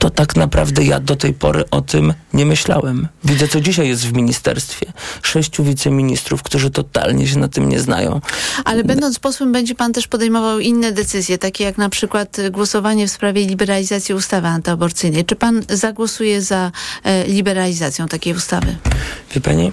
to 0.00 0.10
tak 0.10 0.36
naprawdę 0.36 0.84
ja 0.84 1.00
do 1.00 1.16
tej 1.16 1.32
pory 1.32 1.64
o 1.70 1.80
tym 1.82 2.14
nie 2.32 2.46
myślałem. 2.46 3.08
Widzę, 3.24 3.48
co 3.48 3.60
dzisiaj 3.60 3.88
jest 3.88 4.06
w 4.06 4.12
ministerstwie. 4.12 4.92
Sześciu 5.22 5.64
wiceministrów, 5.64 6.42
którzy 6.42 6.70
totalnie 6.70 7.26
się 7.26 7.38
na 7.38 7.48
tym 7.48 7.68
nie 7.68 7.80
znają. 7.80 8.20
Ale 8.64 8.84
będąc 8.84 9.18
posłem, 9.18 9.52
będzie 9.52 9.74
pan 9.74 9.92
też 9.92 10.08
podejmował 10.08 10.60
inne 10.60 10.92
decyzje, 10.92 11.38
takie 11.38 11.64
jak 11.64 11.78
na 11.78 11.88
przykład 11.88 12.36
głosowanie 12.50 13.06
w 13.06 13.10
sprawie 13.10 13.46
liberalizacji 13.46 14.14
ustawy 14.14 14.48
antyaborcyjnej. 14.48 15.24
Czy 15.24 15.36
pan 15.36 15.62
zagłosuje 15.68 16.42
za 16.42 16.72
e, 17.04 17.26
liberalizacją 17.26 18.08
takiej 18.08 18.34
ustawy? 18.34 18.76
Wie 19.34 19.40
pani, 19.40 19.72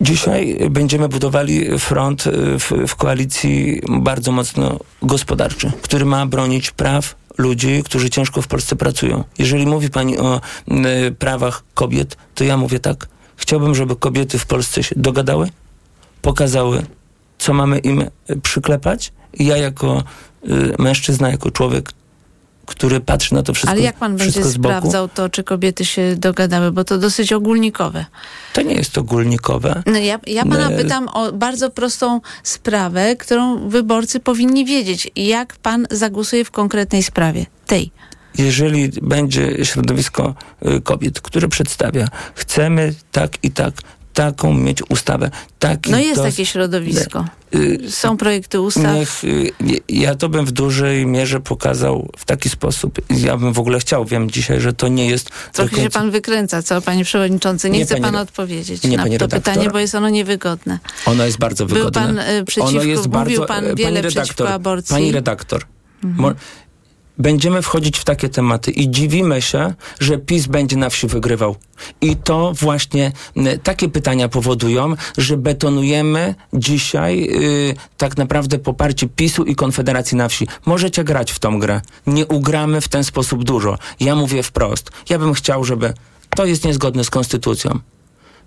Dzisiaj 0.00 0.58
będziemy 0.70 1.08
budowali 1.08 1.78
front 1.78 2.26
e, 2.26 2.30
w, 2.58 2.72
w, 2.88 2.96
koalicji 2.96 3.80
bardzo 3.88 4.32
mocno 4.32 4.78
gospodarczy, 5.02 5.72
który 5.82 6.04
ma 6.04 6.26
bronić 6.26 6.70
praw 6.70 7.14
ludzi, 7.38 7.82
którzy 7.84 8.10
ciężko 8.10 8.42
w 8.42 8.46
Polsce 8.46 8.76
pracują. 8.76 9.24
Jeżeli 9.38 9.66
mówi 9.66 9.90
pani 9.90 10.18
o 10.18 10.40
y, 11.06 11.14
prawach 11.18 11.64
kobiet, 11.74 12.16
to 12.34 12.44
ja 12.44 12.56
mówię 12.56 12.80
tak. 12.80 13.08
Chciałbym, 13.36 13.74
żeby 13.74 13.96
kobiety 13.96 14.38
w 14.38 14.46
Polsce 14.46 14.82
się 14.82 14.94
dogadały, 14.98 15.48
pokazały, 16.22 16.86
co 17.38 17.54
mamy 17.54 17.78
im 17.78 18.04
przyklepać. 18.42 19.12
I 19.34 19.46
ja 19.46 19.56
jako 19.56 20.02
y, 20.48 20.74
mężczyzna, 20.78 21.30
jako 21.30 21.50
człowiek 21.50 21.92
który 22.68 23.00
patrzy 23.00 23.34
na 23.34 23.42
to 23.42 23.54
wszystko 23.54 23.72
Ale 23.72 23.80
jak 23.80 23.96
pan 23.96 24.16
będzie 24.16 24.44
sprawdzał 24.44 25.08
to, 25.08 25.28
czy 25.28 25.44
kobiety 25.44 25.84
się 25.84 26.16
dogadały, 26.16 26.72
bo 26.72 26.84
to 26.84 26.98
dosyć 26.98 27.32
ogólnikowe. 27.32 28.04
To 28.52 28.62
nie 28.62 28.74
jest 28.74 28.98
ogólnikowe. 28.98 29.82
No 29.86 29.98
ja, 29.98 30.20
ja 30.26 30.44
pana 30.44 30.70
pytam 30.70 31.08
o 31.08 31.32
bardzo 31.32 31.70
prostą 31.70 32.20
sprawę, 32.42 33.16
którą 33.16 33.68
wyborcy 33.68 34.20
powinni 34.20 34.64
wiedzieć. 34.64 35.10
Jak 35.16 35.56
pan 35.56 35.86
zagłosuje 35.90 36.44
w 36.44 36.50
konkretnej 36.50 37.02
sprawie? 37.02 37.46
Tej 37.66 37.90
jeżeli 38.38 38.88
będzie 39.02 39.64
środowisko 39.64 40.34
y, 40.66 40.80
kobiet, 40.80 41.20
które 41.20 41.48
przedstawia, 41.48 42.08
chcemy 42.34 42.94
tak 43.12 43.44
i 43.44 43.50
tak 43.50 43.74
taką 44.18 44.54
mieć 44.54 44.82
ustawę. 44.88 45.30
Taki 45.58 45.90
no 45.90 45.98
jest 45.98 46.22
takie 46.22 46.46
środowisko. 46.46 47.24
Y, 47.54 47.78
Są 47.90 48.16
projekty 48.16 48.60
ustaw. 48.60 48.94
Niech, 48.94 49.24
y, 49.24 49.52
ja 49.88 50.14
to 50.14 50.28
bym 50.28 50.46
w 50.46 50.52
dużej 50.52 51.06
mierze 51.06 51.40
pokazał 51.40 52.10
w 52.16 52.24
taki 52.24 52.48
sposób. 52.48 53.00
Ja 53.10 53.36
bym 53.36 53.52
w 53.52 53.58
ogóle 53.58 53.80
chciał. 53.80 54.04
Wiem 54.04 54.30
dzisiaj, 54.30 54.60
że 54.60 54.72
to 54.72 54.88
nie 54.88 55.06
jest... 55.06 55.30
Trochę 55.52 55.70
końca... 55.70 55.84
się 55.84 55.90
pan 55.90 56.10
wykręca, 56.10 56.62
co 56.62 56.82
panie 56.82 57.04
przewodniczący? 57.04 57.70
Nie, 57.70 57.78
nie 57.78 57.84
chce 57.84 57.96
pan 57.96 58.16
odpowiedzieć 58.16 58.82
nie, 58.82 58.96
na 58.96 59.18
to 59.18 59.28
pytanie, 59.28 59.70
bo 59.70 59.78
jest 59.78 59.94
ono 59.94 60.08
niewygodne. 60.08 60.78
Ono 61.06 61.24
jest 61.24 61.38
bardzo 61.38 61.66
wygodne. 61.66 62.06
Był 62.06 62.16
pan 62.16 62.18
y, 62.18 62.44
przeciwko, 62.44 62.68
ono 62.68 62.82
jest 62.82 63.06
mówił 63.12 63.46
pan 63.46 63.74
wiele 63.74 64.02
redaktor, 64.02 64.22
przeciwko 64.22 64.48
aborcji. 64.48 64.94
Pani 64.94 65.12
redaktor, 65.12 65.64
mhm 66.04 66.34
będziemy 67.18 67.62
wchodzić 67.62 67.98
w 67.98 68.04
takie 68.04 68.28
tematy 68.28 68.70
i 68.70 68.90
dziwimy 68.90 69.42
się, 69.42 69.74
że 70.00 70.18
PiS 70.18 70.46
będzie 70.46 70.76
na 70.76 70.90
wsi 70.90 71.06
wygrywał. 71.06 71.56
I 72.00 72.16
to 72.16 72.52
właśnie 72.52 73.12
takie 73.62 73.88
pytania 73.88 74.28
powodują, 74.28 74.94
że 75.18 75.36
betonujemy 75.36 76.34
dzisiaj 76.52 77.20
yy, 77.20 77.74
tak 77.96 78.16
naprawdę 78.16 78.58
poparcie 78.58 79.08
PiSu 79.08 79.44
i 79.44 79.54
Konfederacji 79.54 80.16
na 80.16 80.28
wsi. 80.28 80.46
Możecie 80.66 81.04
grać 81.04 81.32
w 81.32 81.38
tą 81.38 81.58
grę. 81.58 81.80
Nie 82.06 82.26
ugramy 82.26 82.80
w 82.80 82.88
ten 82.88 83.04
sposób 83.04 83.44
dużo. 83.44 83.78
Ja 84.00 84.14
mówię 84.14 84.42
wprost. 84.42 84.90
Ja 85.10 85.18
bym 85.18 85.34
chciał, 85.34 85.64
żeby 85.64 85.94
to 86.30 86.46
jest 86.46 86.64
niezgodne 86.64 87.04
z 87.04 87.10
konstytucją. 87.10 87.78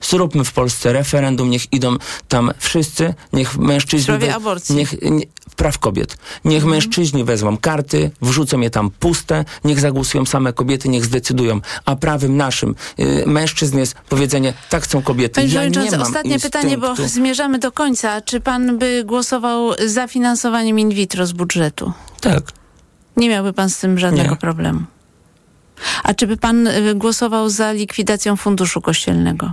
Zróbmy 0.01 0.43
w 0.43 0.53
Polsce 0.53 0.93
referendum, 0.93 1.49
niech 1.49 1.73
idą 1.73 1.95
tam 2.27 2.51
wszyscy, 2.57 3.13
niech 3.33 3.57
mężczyźni... 3.57 3.99
W 3.99 4.03
sprawie 4.03 4.35
aborcji. 4.35 4.75
Niech, 4.75 5.01
nie, 5.01 5.25
praw 5.55 5.79
kobiet. 5.79 6.17
Niech 6.45 6.63
mhm. 6.63 6.71
mężczyźni 6.71 7.23
wezmą 7.23 7.57
karty, 7.57 8.11
wrzucą 8.21 8.59
je 8.59 8.69
tam 8.69 8.89
puste, 8.89 9.45
niech 9.63 9.79
zagłosują 9.79 10.25
same 10.25 10.53
kobiety, 10.53 10.89
niech 10.89 11.05
zdecydują. 11.05 11.61
A 11.85 11.95
prawem 11.95 12.37
naszym 12.37 12.75
y, 12.99 13.23
mężczyzn 13.27 13.77
jest 13.77 13.95
powiedzenie, 14.09 14.53
tak 14.69 14.83
chcą 14.83 15.01
kobiety. 15.01 15.41
Panie 15.41 15.53
ja 15.53 15.65
nie 15.65 15.91
mam 15.91 16.01
ostatnie 16.01 16.33
instynktu. 16.33 16.59
pytanie, 16.59 16.77
bo 16.77 16.95
zmierzamy 17.07 17.59
do 17.59 17.71
końca. 17.71 18.21
Czy 18.21 18.39
pan 18.39 18.77
by 18.77 19.03
głosował 19.05 19.71
za 19.85 20.07
finansowaniem 20.07 20.79
in 20.79 20.89
vitro 20.89 21.25
z 21.25 21.31
budżetu? 21.31 21.93
Tak. 22.21 22.43
Nie 23.17 23.29
miałby 23.29 23.53
pan 23.53 23.69
z 23.69 23.79
tym 23.79 23.99
żadnego 23.99 24.29
nie. 24.29 24.37
problemu. 24.37 24.79
A 26.03 26.13
czy 26.13 26.27
by 26.27 26.37
pan 26.37 26.67
y, 26.67 26.95
głosował 26.95 27.49
za 27.49 27.71
likwidacją 27.71 28.35
funduszu 28.35 28.81
kościelnego? 28.81 29.51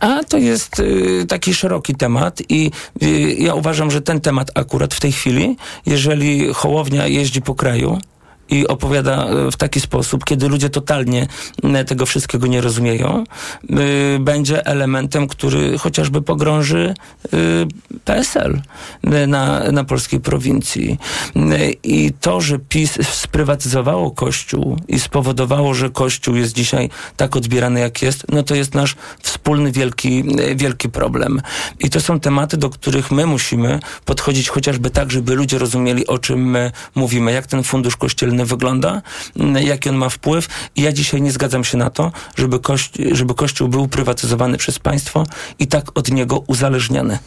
A 0.00 0.24
to 0.24 0.38
jest 0.38 0.80
y, 0.80 1.26
taki 1.28 1.54
szeroki 1.54 1.94
temat 1.94 2.42
i 2.48 2.70
y, 3.02 3.34
ja 3.38 3.54
uważam, 3.54 3.90
że 3.90 4.00
ten 4.02 4.20
temat 4.20 4.50
akurat 4.54 4.94
w 4.94 5.00
tej 5.00 5.12
chwili, 5.12 5.56
jeżeli 5.86 6.54
Hołownia 6.54 7.06
jeździ 7.06 7.42
po 7.42 7.54
kraju, 7.54 7.98
i 8.50 8.66
opowiada 8.66 9.26
e, 9.26 9.50
w 9.50 9.56
taki 9.56 9.80
sposób, 9.80 10.24
kiedy 10.24 10.48
ludzie 10.48 10.70
totalnie 10.70 11.26
tego 11.86 12.06
wszystkiego 12.06 12.46
nie 12.46 12.60
rozumieją, 12.60 13.24
y, 13.70 14.18
będzie 14.20 14.66
elementem, 14.66 15.28
który 15.28 15.78
chociażby 15.78 16.22
pogrąży 16.22 16.94
PSL 18.04 18.62
na, 19.28 19.72
na 19.72 19.84
polskiej 19.84 20.20
prowincji. 20.20 20.98
I 21.82 22.12
to, 22.20 22.40
że 22.40 22.58
PiS 22.58 22.98
sprywatyzowało 23.08 24.10
Kościół 24.10 24.78
i 24.88 25.00
spowodowało, 25.00 25.74
że 25.74 25.90
Kościół 25.90 26.36
jest 26.36 26.52
dzisiaj 26.52 26.90
tak 27.16 27.36
odbierany, 27.36 27.80
jak 27.80 28.02
jest, 28.02 28.26
no 28.32 28.42
to 28.42 28.54
jest 28.54 28.74
nasz 28.74 28.96
wspólny 29.22 29.72
wielki, 29.72 30.24
wielki 30.56 30.88
problem. 30.88 31.42
I 31.80 31.90
to 31.90 32.00
są 32.00 32.20
tematy, 32.20 32.56
do 32.56 32.70
których 32.70 33.10
my 33.10 33.26
musimy 33.26 33.80
podchodzić 34.04 34.48
chociażby 34.48 34.90
tak, 34.90 35.10
żeby 35.10 35.34
ludzie 35.34 35.58
rozumieli, 35.58 36.06
o 36.06 36.18
czym 36.18 36.50
my 36.50 36.72
mówimy, 36.94 37.32
jak 37.32 37.46
ten 37.46 37.62
fundusz 37.62 37.96
kościelny 37.96 38.33
wygląda, 38.36 39.02
jaki 39.64 39.88
on 39.88 39.96
ma 39.96 40.08
wpływ. 40.08 40.48
I 40.76 40.82
ja 40.82 40.92
dzisiaj 40.92 41.22
nie 41.22 41.32
zgadzam 41.32 41.64
się 41.64 41.78
na 41.78 41.90
to, 41.90 42.12
żeby, 42.36 42.58
kości 42.58 43.16
żeby 43.16 43.34
Kościół 43.34 43.68
był 43.68 43.88
prywatyzowany 43.88 44.58
przez 44.58 44.78
państwo 44.78 45.26
i 45.58 45.66
tak 45.66 45.98
od 45.98 46.10
niego 46.10 46.38
uzależniany. 46.46 47.18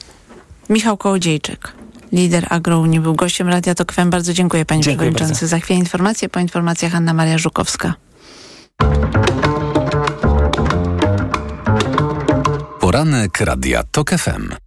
Michał 0.69 0.97
Kołodziejczyk 0.97 1.73
lider 2.11 2.47
Agrounii, 2.49 2.99
był 2.99 3.15
gościem 3.15 3.47
Radia 3.47 3.75
Tok 3.75 3.93
FM. 3.93 4.09
Bardzo 4.09 4.33
dziękuję 4.33 4.65
panie 4.65 4.81
dziękuję 4.81 4.97
przewodniczący. 4.97 5.33
Bardzo. 5.33 5.47
Za 5.47 5.59
chwilę 5.59 5.79
informacje, 5.79 6.29
po 6.29 6.39
informacjach 6.39 6.95
Anna 6.95 7.13
Maria 7.13 7.37
Żukowska. 7.37 7.93
Poranek 12.79 13.41
Radia 13.41 13.83
Tok 13.91 14.09
FM. 14.09 14.66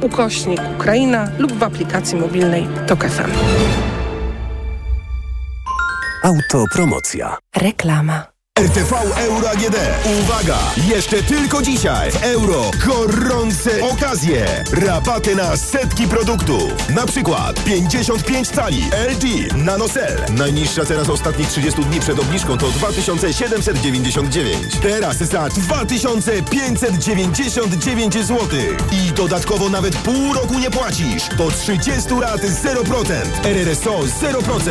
ukośnik 0.00 0.60
Ukraina 0.74 1.28
lub 1.38 1.52
w 1.52 1.62
aplikacji 1.62 2.18
mobilnej 2.18 2.66
TOK 2.86 3.04
FM. 3.04 3.30
Autopromocja. 6.24 7.36
Reklama. 7.56 8.29
RTV 8.60 8.92
Euro 9.16 9.50
AGD. 9.50 9.76
Uwaga! 10.20 10.58
Jeszcze 10.76 11.22
tylko 11.22 11.62
dzisiaj 11.62 12.10
euro 12.22 12.70
gorące 12.86 13.82
okazje. 13.82 14.64
Rabaty 14.72 15.36
na 15.36 15.56
setki 15.56 16.08
produktów. 16.08 16.88
Na 16.88 17.06
przykład 17.06 17.64
55 17.64 18.48
cali 18.48 18.82
LG 19.10 19.54
NanoCell. 19.56 20.18
Najniższa 20.36 20.84
cena 20.84 21.04
z 21.04 21.10
ostatnich 21.10 21.48
30 21.48 21.84
dni 21.84 22.00
przed 22.00 22.18
obniżką 22.18 22.58
to 22.58 22.68
2799. 22.68 24.76
Teraz 24.82 25.16
za 25.16 25.48
2599 25.48 28.14
zł. 28.14 28.38
I 28.92 29.12
dodatkowo 29.12 29.68
nawet 29.68 29.96
pół 29.96 30.34
roku 30.34 30.58
nie 30.58 30.70
płacisz. 30.70 31.28
Do 31.38 31.50
30 31.50 32.14
lat 32.20 32.40
0%. 32.40 33.14
RRSO 33.44 34.00
0%. 34.00 34.70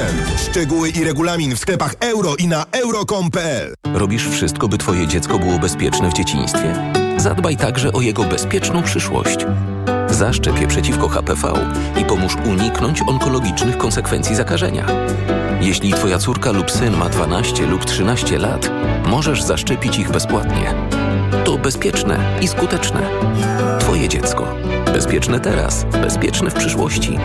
Szczegóły 0.49 0.89
i 0.89 1.03
regulamin 1.03 1.55
w 1.55 1.59
sklepach 1.59 1.95
euro 1.99 2.35
i 2.35 2.47
na 2.47 2.65
euro.com.pl 2.71 3.78
Robisz 3.93 4.27
wszystko, 4.29 4.67
by 4.67 4.77
Twoje 4.77 5.07
dziecko 5.07 5.39
było 5.39 5.59
bezpieczne 5.59 6.09
w 6.09 6.13
dzieciństwie? 6.13 6.75
Zadbaj 7.17 7.57
także 7.57 7.91
o 7.91 8.01
jego 8.01 8.23
bezpieczną 8.23 8.83
przyszłość. 8.83 9.45
Zaszczep 10.09 10.61
je 10.61 10.67
przeciwko 10.67 11.07
HPV 11.07 11.53
i 12.01 12.05
pomóż 12.05 12.35
uniknąć 12.45 13.01
onkologicznych 13.01 13.77
konsekwencji 13.77 14.35
zakażenia. 14.35 14.85
Jeśli 15.61 15.93
Twoja 15.93 16.17
córka 16.17 16.51
lub 16.51 16.71
syn 16.71 16.97
ma 16.97 17.09
12 17.09 17.65
lub 17.65 17.85
13 17.85 18.39
lat, 18.39 18.71
możesz 19.05 19.43
zaszczepić 19.43 19.99
ich 19.99 20.11
bezpłatnie. 20.11 20.73
To 21.43 21.57
bezpieczne 21.57 22.37
i 22.41 22.47
skuteczne. 22.47 23.01
Twoje 23.79 24.09
dziecko. 24.09 24.55
Bezpieczne 24.85 25.39
teraz, 25.39 25.85
bezpieczne 25.91 26.49
w 26.49 26.53
przyszłości. 26.53 27.17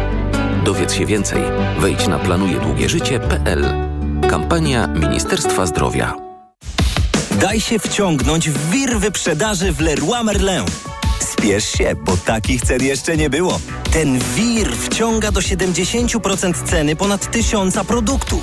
Dowiedz 0.65 0.93
się 0.93 1.07
więcej. 1.07 1.43
Wejdź 1.81 2.09
na 2.09 2.19
planujedługieżycie.pl. 2.19 3.65
Kampania 4.29 4.87
Ministerstwa 4.87 5.67
Zdrowia. 5.67 6.24
Daj 7.41 7.61
się 7.61 7.79
wciągnąć 7.79 8.51
w 8.51 8.71
wir 8.71 8.99
wyprzedaży 8.99 9.73
w 9.73 9.81
Leroy 9.81 10.25
Merlin. 10.25 10.65
Spiesz 11.21 11.65
się, 11.65 11.95
bo 11.95 12.17
takich 12.17 12.63
cen 12.63 12.83
jeszcze 12.83 13.17
nie 13.17 13.31
było. 13.31 13.61
Ten 13.93 14.19
wir 14.19 14.77
wciąga 14.77 15.33
do 15.33 15.41
70% 15.41 16.65
ceny 16.65 16.97
ponad 16.97 17.31
tysiąca 17.31 17.85
produktów. 17.85 18.43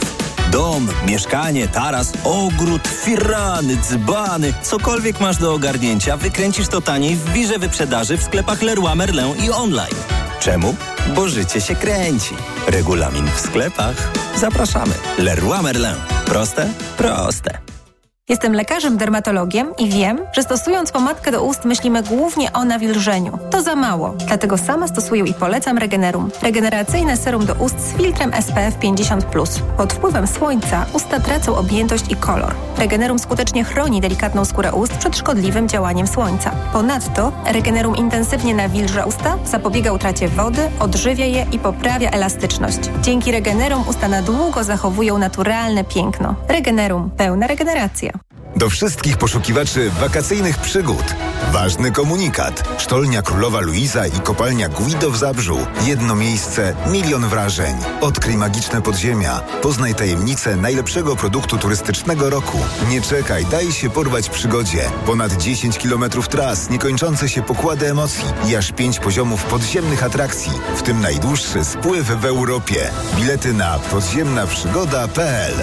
Dom, 0.52 0.88
mieszkanie, 1.08 1.68
taras, 1.68 2.14
ogród, 2.24 2.88
firany, 2.88 3.78
dzbany, 3.78 4.54
cokolwiek 4.62 5.20
masz 5.20 5.38
do 5.38 5.54
ogarnięcia, 5.54 6.18
wykręcisz 6.18 6.68
to 6.68 6.82
taniej 6.82 7.16
w 7.16 7.34
wirze 7.34 7.60
wyprzedaży 7.60 8.18
w 8.18 8.24
sklepach 8.24 8.62
Leroy 8.62 8.96
Merlin 8.96 9.46
i 9.46 9.50
online. 9.50 9.96
Czemu? 10.40 10.76
Bo 11.16 11.28
życie 11.28 11.62
się 11.62 11.76
kręci. 11.76 12.36
Regulamin 12.68 13.28
w 13.36 13.40
sklepach. 13.40 14.12
Zapraszamy. 14.36 14.94
Leroy 15.18 15.62
Merlin. 15.62 15.96
Proste? 16.26 16.70
Proste. 16.98 17.81
Jestem 18.32 18.54
lekarzem 18.54 18.98
dermatologiem 18.98 19.74
i 19.78 19.90
wiem, 19.90 20.20
że 20.34 20.44
stosując 20.44 20.92
pomadkę 20.92 21.32
do 21.32 21.44
ust 21.44 21.66
myślimy 21.66 22.04
głównie 22.04 22.54
o 22.54 22.66
nawilżeniu. 22.66 23.40
To 23.50 23.62
za 23.62 23.76
mało, 23.76 24.14
dlatego 24.28 24.58
sama 24.58 24.88
stosuję 24.88 25.24
i 25.24 25.34
polecam 25.34 25.78
Regenerum. 25.78 26.30
Regeneracyjne 26.42 27.18
serum 27.18 27.46
do 27.46 27.54
ust 27.54 27.80
z 27.80 27.94
filtrem 27.94 28.32
SPF 28.42 28.78
50+. 28.80 29.62
Pod 29.78 29.94
wpływem 29.94 30.28
słońca 30.28 30.86
usta 30.94 31.20
tracą 31.20 31.56
objętość 31.56 32.12
i 32.12 32.16
kolor. 32.16 32.54
Regenerum 32.78 33.20
skutecznie 33.20 33.64
chroni 33.64 34.02
delikatną 34.02 34.46
skórę 34.46 34.72
ust 34.74 34.94
przed 34.94 35.18
szkodliwym 35.18 35.68
działaniem 35.68 36.08
słońca. 36.08 36.52
Ponadto 36.74 37.32
Regenerum 37.46 37.96
intensywnie 37.96 38.56
nawilża 38.56 39.06
usta, 39.06 39.38
zapobiega 39.46 39.92
utracie 39.92 40.28
wody, 40.28 40.70
odżywia 40.80 41.26
je 41.26 41.46
i 41.52 41.60
poprawia 41.60 42.10
elastyczność. 42.10 42.80
Dzięki 43.02 43.32
Regenerum 43.32 43.84
usta 43.90 44.08
na 44.08 44.22
długo 44.22 44.64
zachowują 44.64 45.18
naturalne 45.18 45.84
piękno. 45.84 46.36
Regenerum. 46.48 47.10
Pełna 47.18 47.48
regeneracja. 47.48 48.21
Do 48.62 48.70
wszystkich 48.70 49.18
poszukiwaczy 49.18 49.90
wakacyjnych 49.90 50.58
przygód. 50.58 51.16
Ważny 51.52 51.92
komunikat. 51.92 52.64
Sztolnia 52.78 53.22
Królowa 53.22 53.60
Luiza 53.60 54.08
i 54.08 54.20
kopalnia 54.20 54.70
Guido 54.70 55.12
w 55.12 55.18
Zabrzu. 55.18 55.58
Jedno 55.86 56.16
miejsce, 56.16 56.76
milion 56.88 57.30
wrażeń. 57.30 57.76
Odkryj 58.02 58.38
magiczne 58.38 58.82
podziemia. 58.82 59.40
Poznaj 59.62 59.96
tajemnicę 59.96 60.56
najlepszego 60.56 61.16
produktu 61.16 61.58
turystycznego 61.58 62.30
roku. 62.30 62.58
Nie 62.90 63.02
czekaj, 63.02 63.46
daj 63.46 63.72
się 63.72 63.90
porwać 63.90 64.30
przygodzie. 64.30 64.82
Ponad 65.06 65.34
10 65.34 65.78
kilometrów 65.78 66.28
tras, 66.28 66.70
niekończące 66.70 67.30
się 67.30 67.42
pokłady 67.42 67.90
emocji 67.90 68.26
i 68.50 68.56
aż 68.56 68.72
5 68.72 69.00
poziomów 69.00 69.44
podziemnych 69.44 70.04
atrakcji, 70.04 70.52
w 70.76 70.82
tym 70.82 71.02
najdłuższy 71.02 71.66
spływ 71.66 72.08
w 72.08 72.26
Europie. 72.26 72.92
Bilety 73.16 73.54
na 73.54 73.80
podziemnaprzygoda.pl 73.80 75.54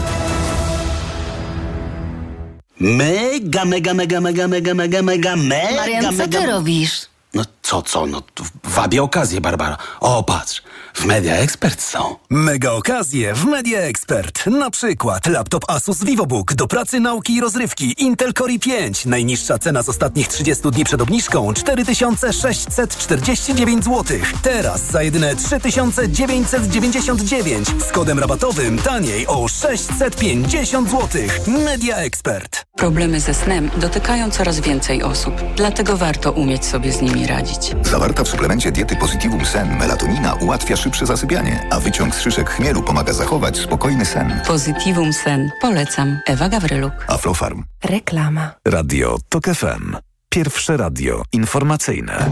Mega, 2.80 3.64
mega, 3.64 3.94
mega, 3.94 4.20
mega, 4.20 4.48
mega, 4.48 4.74
mega, 4.74 5.02
mega, 5.02 5.36
mega, 5.36 5.36
Marian, 5.76 6.02
co 6.04 6.12
mega... 6.12 6.40
ty 6.40 6.46
robisz? 6.46 7.08
No 7.38 7.44
co, 7.62 7.82
co, 7.82 8.06
no 8.06 8.22
wabię 8.64 9.02
okazję, 9.02 9.40
Barbara. 9.40 9.76
O, 10.00 10.22
patrz, 10.22 10.62
w 10.94 11.04
Media 11.04 11.36
Expert 11.36 11.82
są. 11.82 12.16
Mega 12.30 12.72
okazje 12.72 13.34
w 13.34 13.44
Media 13.44 13.80
Expert. 13.80 14.46
Na 14.46 14.70
przykład 14.70 15.26
laptop 15.26 15.70
Asus 15.70 16.04
VivoBook 16.04 16.54
do 16.54 16.66
pracy, 16.66 17.00
nauki 17.00 17.34
i 17.34 17.40
rozrywki 17.40 18.02
Intel 18.02 18.34
Core 18.34 18.52
i5. 18.52 19.06
Najniższa 19.06 19.58
cena 19.58 19.82
z 19.82 19.88
ostatnich 19.88 20.28
30 20.28 20.70
dni 20.70 20.84
przed 20.84 21.00
obniżką 21.00 21.54
4649 21.54 23.84
zł. 23.84 24.18
Teraz 24.42 24.90
za 24.90 25.02
jedyne 25.02 25.36
3999 25.36 27.68
z 27.88 27.92
kodem 27.92 28.18
rabatowym 28.18 28.78
taniej 28.78 29.26
o 29.26 29.48
650 29.48 30.90
zł. 30.90 31.08
Media 31.46 31.96
Expert. 31.96 32.64
Problemy 32.76 33.20
ze 33.20 33.34
snem 33.34 33.70
dotykają 33.76 34.30
coraz 34.30 34.60
więcej 34.60 35.02
osób, 35.02 35.34
dlatego 35.56 35.96
warto 35.96 36.32
umieć 36.32 36.64
sobie 36.64 36.92
z 36.92 37.00
nimi 37.00 37.27
radzić. 37.28 37.74
Zawarta 37.82 38.24
w 38.24 38.28
suplemencie 38.28 38.72
diety 38.72 38.96
Positivum 38.96 39.46
Sen 39.46 39.76
melatonina 39.76 40.34
ułatwia 40.34 40.76
szybsze 40.76 41.06
zasypianie, 41.06 41.66
a 41.70 41.80
wyciąg 41.80 42.14
z 42.14 42.20
szyszek 42.20 42.50
chmielu 42.50 42.82
pomaga 42.82 43.12
zachować 43.12 43.58
spokojny 43.58 44.04
sen. 44.04 44.40
Positivum 44.46 45.12
Sen. 45.12 45.50
Polecam. 45.60 46.18
Ewa 46.26 46.48
Gawryluk. 46.48 46.92
Aflofarm. 47.08 47.64
Reklama. 47.84 48.50
Radio 48.66 49.18
TOK 49.28 49.44
FM. 49.44 49.96
Pierwsze 50.28 50.76
radio 50.76 51.22
informacyjne. 51.32 52.30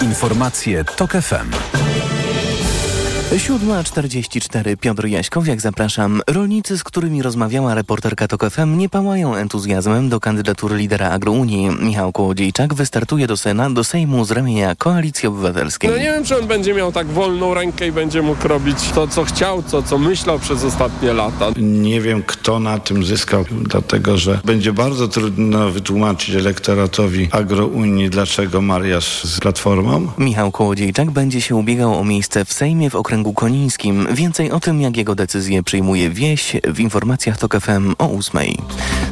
Informacje 0.00 0.84
TOK 0.84 1.12
FM. 1.12 1.83
7.44 3.32 4.76
Piotr 4.76 5.06
Jaśkowiak, 5.06 5.60
zapraszam. 5.60 6.22
Rolnicy, 6.26 6.78
z 6.78 6.84
którymi 6.84 7.22
rozmawiała 7.22 7.74
reporterka 7.74 8.28
TOK 8.28 8.50
FM, 8.50 8.78
nie 8.78 8.88
pałają 8.88 9.34
entuzjazmem 9.34 10.08
do 10.08 10.20
kandydatury 10.20 10.76
lidera 10.76 11.10
Agrounii. 11.10 11.70
Michał 11.80 12.12
Kołodziejczak 12.12 12.74
wystartuje 12.74 13.26
do, 13.26 13.36
Sena, 13.36 13.70
do 13.70 13.84
Sejmu 13.84 14.24
z 14.24 14.30
ramienia 14.30 14.74
Koalicji 14.74 15.28
Obywatelskiej. 15.28 15.90
No 15.90 15.96
nie 15.96 16.02
wiem, 16.02 16.24
czy 16.24 16.38
on 16.38 16.46
będzie 16.46 16.74
miał 16.74 16.92
tak 16.92 17.06
wolną 17.06 17.54
rękę 17.54 17.86
i 17.88 17.92
będzie 17.92 18.22
mógł 18.22 18.48
robić 18.48 18.76
to, 18.94 19.08
co 19.08 19.24
chciał, 19.24 19.62
to, 19.62 19.82
co 19.82 19.98
myślał 19.98 20.38
przez 20.38 20.64
ostatnie 20.64 21.12
lata. 21.12 21.50
Nie 21.56 22.00
wiem, 22.00 22.22
kto 22.26 22.60
na 22.60 22.78
tym 22.78 23.04
zyskał, 23.04 23.44
dlatego 23.50 24.18
że 24.18 24.40
będzie 24.44 24.72
bardzo 24.72 25.08
trudno 25.08 25.70
wytłumaczyć 25.70 26.34
elektoratowi 26.34 27.28
Agrounii, 27.30 28.10
dlaczego 28.10 28.60
Mariasz 28.60 29.24
z 29.24 29.40
Platformą. 29.40 30.08
Michał 30.18 30.50
Kołodziejczak 30.50 31.10
będzie 31.10 31.40
się 31.40 31.56
ubiegał 31.56 31.98
o 31.98 32.04
miejsce 32.04 32.44
w 32.44 32.52
Sejmie 32.52 32.90
w 32.90 32.94
okręgu 33.14 33.32
Konińskim. 33.32 34.06
Więcej 34.14 34.50
o 34.50 34.60
tym, 34.60 34.80
jak 34.80 34.96
jego 34.96 35.14
decyzję 35.14 35.62
przyjmuje 35.62 36.10
wieś 36.10 36.52
w 36.64 36.80
informacjach 36.80 37.38
TOK 37.38 37.60
FM 37.60 37.94
o 37.98 38.10
8. 38.10 38.40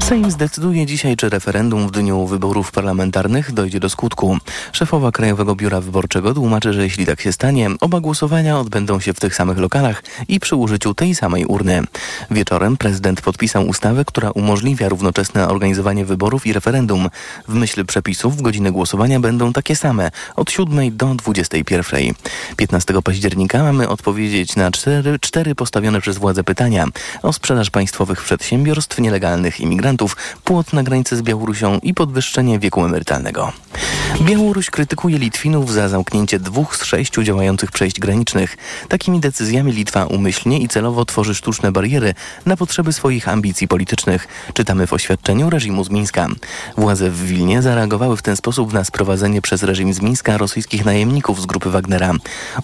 Sejm 0.03 0.31
zdecyduje 0.31 0.87
dzisiaj, 0.87 1.17
czy 1.17 1.29
referendum 1.29 1.89
w 1.89 1.91
dniu 1.91 2.27
wyborów 2.27 2.73
parlamentarnych 2.73 3.53
dojdzie 3.53 3.81
do 3.81 3.91
skutku. 3.91 4.39
Szefowa 4.73 5.13
Krajowego 5.13 5.57
Biura 5.57 5.81
Wyborczego 5.81 6.35
tłumaczy, 6.35 6.73
że 6.73 6.83
jeśli 6.83 7.07
tak 7.07 7.21
się 7.21 7.33
stanie, 7.33 7.71
oba 7.81 8.01
głosowania 8.01 8.59
odbędą 8.59 9.01
się 9.01 9.15
w 9.15 9.21
tych 9.21 9.35
samych 9.35 9.59
lokalach 9.59 10.03
i 10.29 10.41
przy 10.41 10.57
użyciu 10.57 10.95
tej 10.95 11.15
samej 11.15 11.45
urny. 11.45 11.83
Wieczorem 12.31 12.77
prezydent 12.77 13.21
podpisał 13.21 13.69
ustawę, 13.69 14.05
która 14.05 14.31
umożliwia 14.31 14.89
równoczesne 14.89 15.49
organizowanie 15.49 16.05
wyborów 16.05 16.47
i 16.47 16.53
referendum. 16.53 17.09
W 17.49 17.55
myśl 17.55 17.85
przepisów 17.85 18.43
godziny 18.43 18.73
głosowania 18.73 19.21
będą 19.21 19.53
takie 19.53 19.77
same, 19.77 20.11
od 20.37 20.51
7 20.51 20.97
do 20.97 21.15
21. 21.15 22.15
15 22.57 22.95
października 23.05 23.63
mamy 23.63 23.89
odpowiedzieć 23.93 24.57
na 24.57 24.71
cztery, 24.71 25.19
cztery 25.19 25.55
postawione 25.55 26.01
przez 26.01 26.19
władze 26.19 26.45
pytania 26.45 26.87
o 27.23 27.33
sprzedaż 27.33 27.71
państwowych 27.71 28.23
przedsiębiorstw, 28.23 28.99
nielegalnych 28.99 29.61
imigrantów, 29.61 30.17
płot 30.45 30.73
na 30.73 30.83
granicy 30.83 31.17
z 31.17 31.23
Białorusią 31.23 31.79
i 31.83 31.95
podwyższenie 31.95 32.59
wieku 32.59 32.85
emerytalnego. 32.85 33.53
Białoruś 34.21 34.71
krytykuje 34.71 35.19
Litwinów 35.19 35.73
za 35.73 35.89
zamknięcie 35.89 36.39
dwóch 36.39 36.77
z 36.77 36.85
sześciu 36.85 37.23
działających 37.23 37.73
przejść 37.73 38.01
granicznych. 38.01 38.57
Takimi 38.89 39.21
decyzjami 39.21 39.73
Litwa 39.73 40.07
umyślnie 40.07 40.59
i 40.59 40.69
celowo 40.69 41.05
tworzy 41.05 41.35
sztuczne 41.35 41.73
bariery 41.73 42.15
na 42.47 42.57
potrzeby 42.57 42.93
swoich 42.93 43.29
ambicji 43.29 43.69
politycznych. 43.69 44.29
Czytamy 44.55 44.87
w 44.87 44.93
oświadczeniu 44.93 45.51
reżimu 45.51 45.85
z 45.85 45.91
Mińska. 45.91 46.29
Władze 46.77 47.11
w 47.11 47.27
Wilnie 47.27 47.63
zareagowały 47.63 48.17
w 48.17 48.23
ten 48.23 48.37
sposób 48.37 48.73
na 48.73 48.85
sprowadzenie 48.85 49.43
przez 49.43 49.63
reżim 49.63 49.95
z 49.95 50.01
Mińska 50.01 50.39
rosyjskich 50.39 50.85
najemników 50.85 51.43
z 51.43 51.47
grupy 51.47 51.71
Wagnera. 51.71 52.13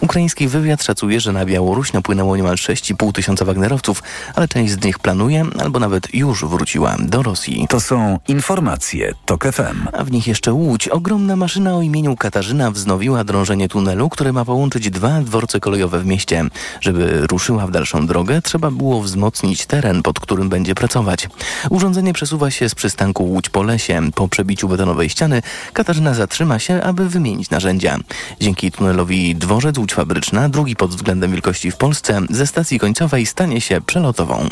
Ukraiński 0.01 0.47
wywiad 0.47 0.83
szacuje, 0.83 1.18
że 1.19 1.31
na 1.31 1.45
Białoruś 1.45 1.93
napłynęło 1.93 2.37
niemal 2.37 2.55
6,5 2.55 3.11
tysiąca 3.11 3.45
Wagnerowców, 3.45 4.03
ale 4.35 4.47
część 4.47 4.73
z 4.73 4.83
nich 4.83 4.99
planuje 4.99 5.45
albo 5.59 5.79
nawet 5.79 6.13
już 6.13 6.45
wróciła 6.45 6.95
do 6.99 7.23
Rosji. 7.23 7.65
To 7.69 7.79
są 7.79 8.19
informacje 8.27 9.13
TOK 9.25 9.43
FM. 9.43 9.87
A 9.93 10.03
w 10.03 10.11
nich 10.11 10.27
jeszcze 10.27 10.53
Łódź. 10.53 10.87
Ogromna 10.87 11.35
maszyna 11.35 11.75
o 11.75 11.81
imieniu 11.81 12.15
Katarzyna 12.15 12.71
wznowiła 12.71 13.23
drążenie 13.23 13.67
tunelu, 13.67 14.09
które 14.09 14.33
ma 14.33 14.45
połączyć 14.45 14.89
dwa 14.89 15.21
dworce 15.21 15.59
kolejowe 15.59 15.99
w 15.99 16.05
mieście. 16.05 16.45
Żeby 16.81 17.27
ruszyła 17.27 17.67
w 17.67 17.71
dalszą 17.71 18.07
drogę, 18.07 18.41
trzeba 18.41 18.71
było 18.71 19.01
wzmocnić 19.01 19.65
teren, 19.65 20.03
pod 20.03 20.19
którym 20.19 20.49
będzie 20.49 20.75
pracować. 20.75 21.29
Urządzenie 21.69 22.13
przesuwa 22.13 22.51
się 22.51 22.69
z 22.69 22.75
przystanku 22.75 23.23
Łódź 23.23 23.49
po 23.49 23.63
lesie. 23.63 24.01
Po 24.15 24.27
przebiciu 24.27 24.67
betonowej 24.67 25.09
ściany 25.09 25.41
Katarzyna 25.73 26.13
zatrzyma 26.13 26.59
się, 26.59 26.83
aby 26.83 27.09
wymienić 27.09 27.49
narzędzia. 27.49 27.97
Dzięki 28.41 28.71
tunelowi 28.71 29.35
dworzec 29.35 29.77
Łódź 29.77 29.93
Fabryczna, 29.93 30.49
drugi 30.49 30.75
pod 30.75 30.91
względem 30.91 31.08
wielkości 31.15 31.71
w 31.71 31.75
Polsce, 31.75 32.21
ze 32.29 32.47
stacji 32.47 32.79
końcowej 32.79 33.25
stanie 33.25 33.61
się 33.61 33.81
przelotową. 33.81 34.47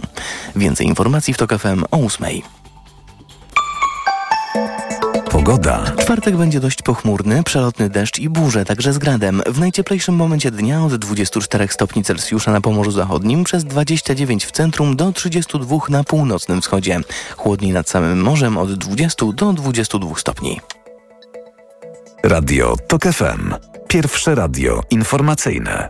Więcej 0.56 0.88
informacji 0.88 1.34
w 1.34 1.38
TOK 1.38 1.60
FM 1.60 1.84
o 1.92 1.98
8. 1.98 2.28
Pogoda. 5.32 5.92
Czwartek 6.00 6.38
będzie 6.38 6.60
dość 6.60 6.82
pochmurny, 6.82 7.44
przelotny 7.44 7.90
deszcz 7.90 8.20
i 8.20 8.30
burze, 8.30 8.66
także 8.66 8.94
z 8.94 8.98
gradem. 8.98 9.42
W 9.46 9.60
najcieplejszym 9.60 10.16
momencie 10.16 10.52
dnia 10.52 10.84
od 10.84 10.96
24 10.96 11.68
stopni 11.68 12.04
Celsjusza 12.04 12.52
na 12.52 12.62
Pomorzu 12.62 12.92
Zachodnim, 12.92 13.44
przez 13.44 13.66
29 13.66 14.46
w 14.46 14.52
centrum 14.52 14.96
do 14.96 15.12
32 15.12 15.78
na 15.90 16.04
północnym 16.04 16.62
wschodzie. 16.62 17.00
Chłodniej 17.38 17.72
nad 17.72 17.90
samym 17.90 18.22
morzem 18.22 18.58
od 18.58 18.74
20 18.74 19.26
do 19.34 19.54
22 19.54 20.16
stopni. 20.16 20.60
Radio 22.24 22.76
TOK 22.88 23.04
FM. 23.04 23.54
Pierwsze 23.88 24.36
radio 24.36 24.82
informacyjne. 24.92 25.90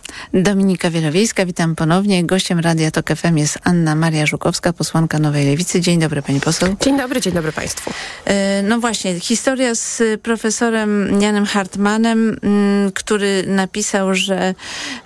Dominika 0.33 0.89
Wielowiejska, 0.89 1.45
witam 1.45 1.75
ponownie. 1.75 2.23
Gościem 2.23 2.59
Radia 2.59 2.91
TOK 2.91 3.09
FM 3.15 3.37
jest 3.37 3.59
Anna 3.63 3.95
Maria 3.95 4.25
Żukowska, 4.25 4.73
posłanka 4.73 5.19
Nowej 5.19 5.45
Lewicy. 5.45 5.81
Dzień 5.81 5.99
dobry 5.99 6.21
pani 6.21 6.41
poseł. 6.41 6.75
Dzień 6.81 6.97
dobry, 6.97 7.21
dzień 7.21 7.33
dobry 7.33 7.51
państwu. 7.51 7.91
E, 8.25 8.63
no 8.63 8.79
właśnie, 8.79 9.19
historia 9.19 9.75
z 9.75 10.03
profesorem 10.21 11.21
Janem 11.21 11.45
Hartmanem, 11.45 12.37
mm, 12.43 12.91
który 12.91 13.43
napisał, 13.47 14.15
że 14.15 14.55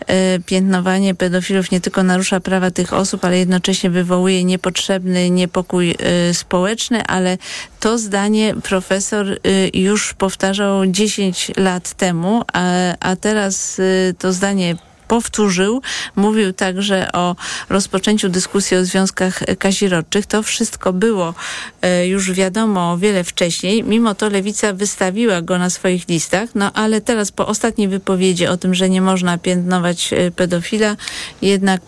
e, 0.07 0.39
piętnowanie 0.39 1.15
pedofilów 1.15 1.71
nie 1.71 1.81
tylko 1.81 2.03
narusza 2.03 2.39
prawa 2.39 2.71
tych 2.71 2.93
osób, 2.93 3.25
ale 3.25 3.37
jednocześnie 3.37 3.89
wywołuje 3.89 4.43
niepotrzebny 4.43 5.29
niepokój 5.29 5.95
e, 5.99 6.33
społeczny, 6.33 7.05
ale 7.05 7.37
to 7.79 7.97
zdanie 7.97 8.55
profesor 8.63 9.39
już 9.73 10.13
powtarzał 10.13 10.85
10 10.85 11.51
lat 11.57 11.93
temu, 11.93 12.43
a, 12.53 12.63
a 12.99 13.15
teraz 13.15 13.81
to 14.19 14.33
zdanie 14.33 14.75
powtórzył. 15.07 15.81
Mówił 16.15 16.53
także 16.53 17.11
o 17.11 17.35
rozpoczęciu 17.69 18.29
dyskusji 18.29 18.77
o 18.77 18.85
związkach 18.85 19.39
kazirodczych. 19.59 20.25
To 20.25 20.43
wszystko 20.43 20.93
było 20.93 21.33
e, 21.81 22.07
już 22.07 22.31
wiadomo 22.31 22.97
wiele 22.97 23.23
wcześniej. 23.23 23.83
Mimo 23.83 24.15
to 24.15 24.29
Lewica 24.29 24.73
wystawiła 24.73 25.41
go 25.41 25.57
na 25.57 25.69
swoich 25.69 26.07
listach. 26.07 26.49
No 26.55 26.71
ale 26.73 27.01
teraz 27.01 27.31
po 27.31 27.47
ostatniej 27.47 27.87
wypowiedzi 27.87 28.47
o 28.47 28.57
tym, 28.57 28.75
że 28.75 28.89
nie 28.89 29.01
można 29.01 29.37
piętnować 29.37 30.13
e, 30.13 30.31
pedofila, 30.31 30.95
jednak 31.41 31.81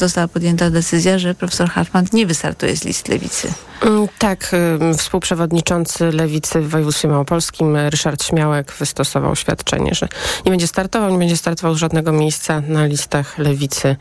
została 0.00 0.28
podjęta 0.28 0.70
decyzja, 0.70 1.18
że 1.18 1.34
profesor 1.34 1.68
Hartman 1.68 2.06
nie 2.12 2.26
wystartuje 2.26 2.76
z 2.76 2.84
list 2.84 3.08
Lewicy. 3.08 3.52
Mm, 3.82 4.08
tak, 4.18 4.56
współprzewodniczący 4.98 6.12
Lewicy 6.12 6.60
w 6.60 6.68
województwie 6.68 7.08
małopolskim 7.08 7.76
Ryszard 7.76 8.24
Śmiałek 8.24 8.72
wystosował 8.78 9.30
oświadczenie, 9.30 9.94
że 9.94 10.08
nie 10.46 10.50
będzie 10.50 10.66
startował, 10.66 11.10
nie 11.10 11.18
będzie 11.18 11.36
startował 11.36 11.74
z 11.74 11.78
żadnego 11.78 12.12
miejsca 12.12 12.62
na 12.68 12.86
listach 12.86 13.38
Lewicy 13.38 13.96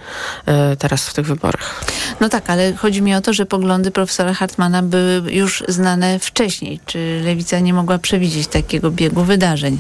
e, 0.46 0.76
teraz 0.76 1.08
w 1.08 1.14
tych 1.14 1.26
wyborach. 1.26 1.86
No 2.20 2.30
tak, 2.30 2.50
ale 2.50 2.74
chodzi 2.74 3.02
mi 3.02 3.16
o 3.16 3.22
to, 3.22 3.34
że 3.34 3.46
poglądy 3.46 3.92
profesora 3.92 4.34
Hartmana 4.34 4.84
były 4.84 5.34
już 5.34 5.64
znane 5.68 6.20
wcześniej. 6.20 6.80
Czy 6.86 7.22
Lewica 7.24 7.60
nie 7.60 7.74
mogła 7.74 7.98
przewidzieć 8.00 8.48
takiego 8.48 8.92
biegu 8.92 9.24
wydarzeń? 9.24 9.80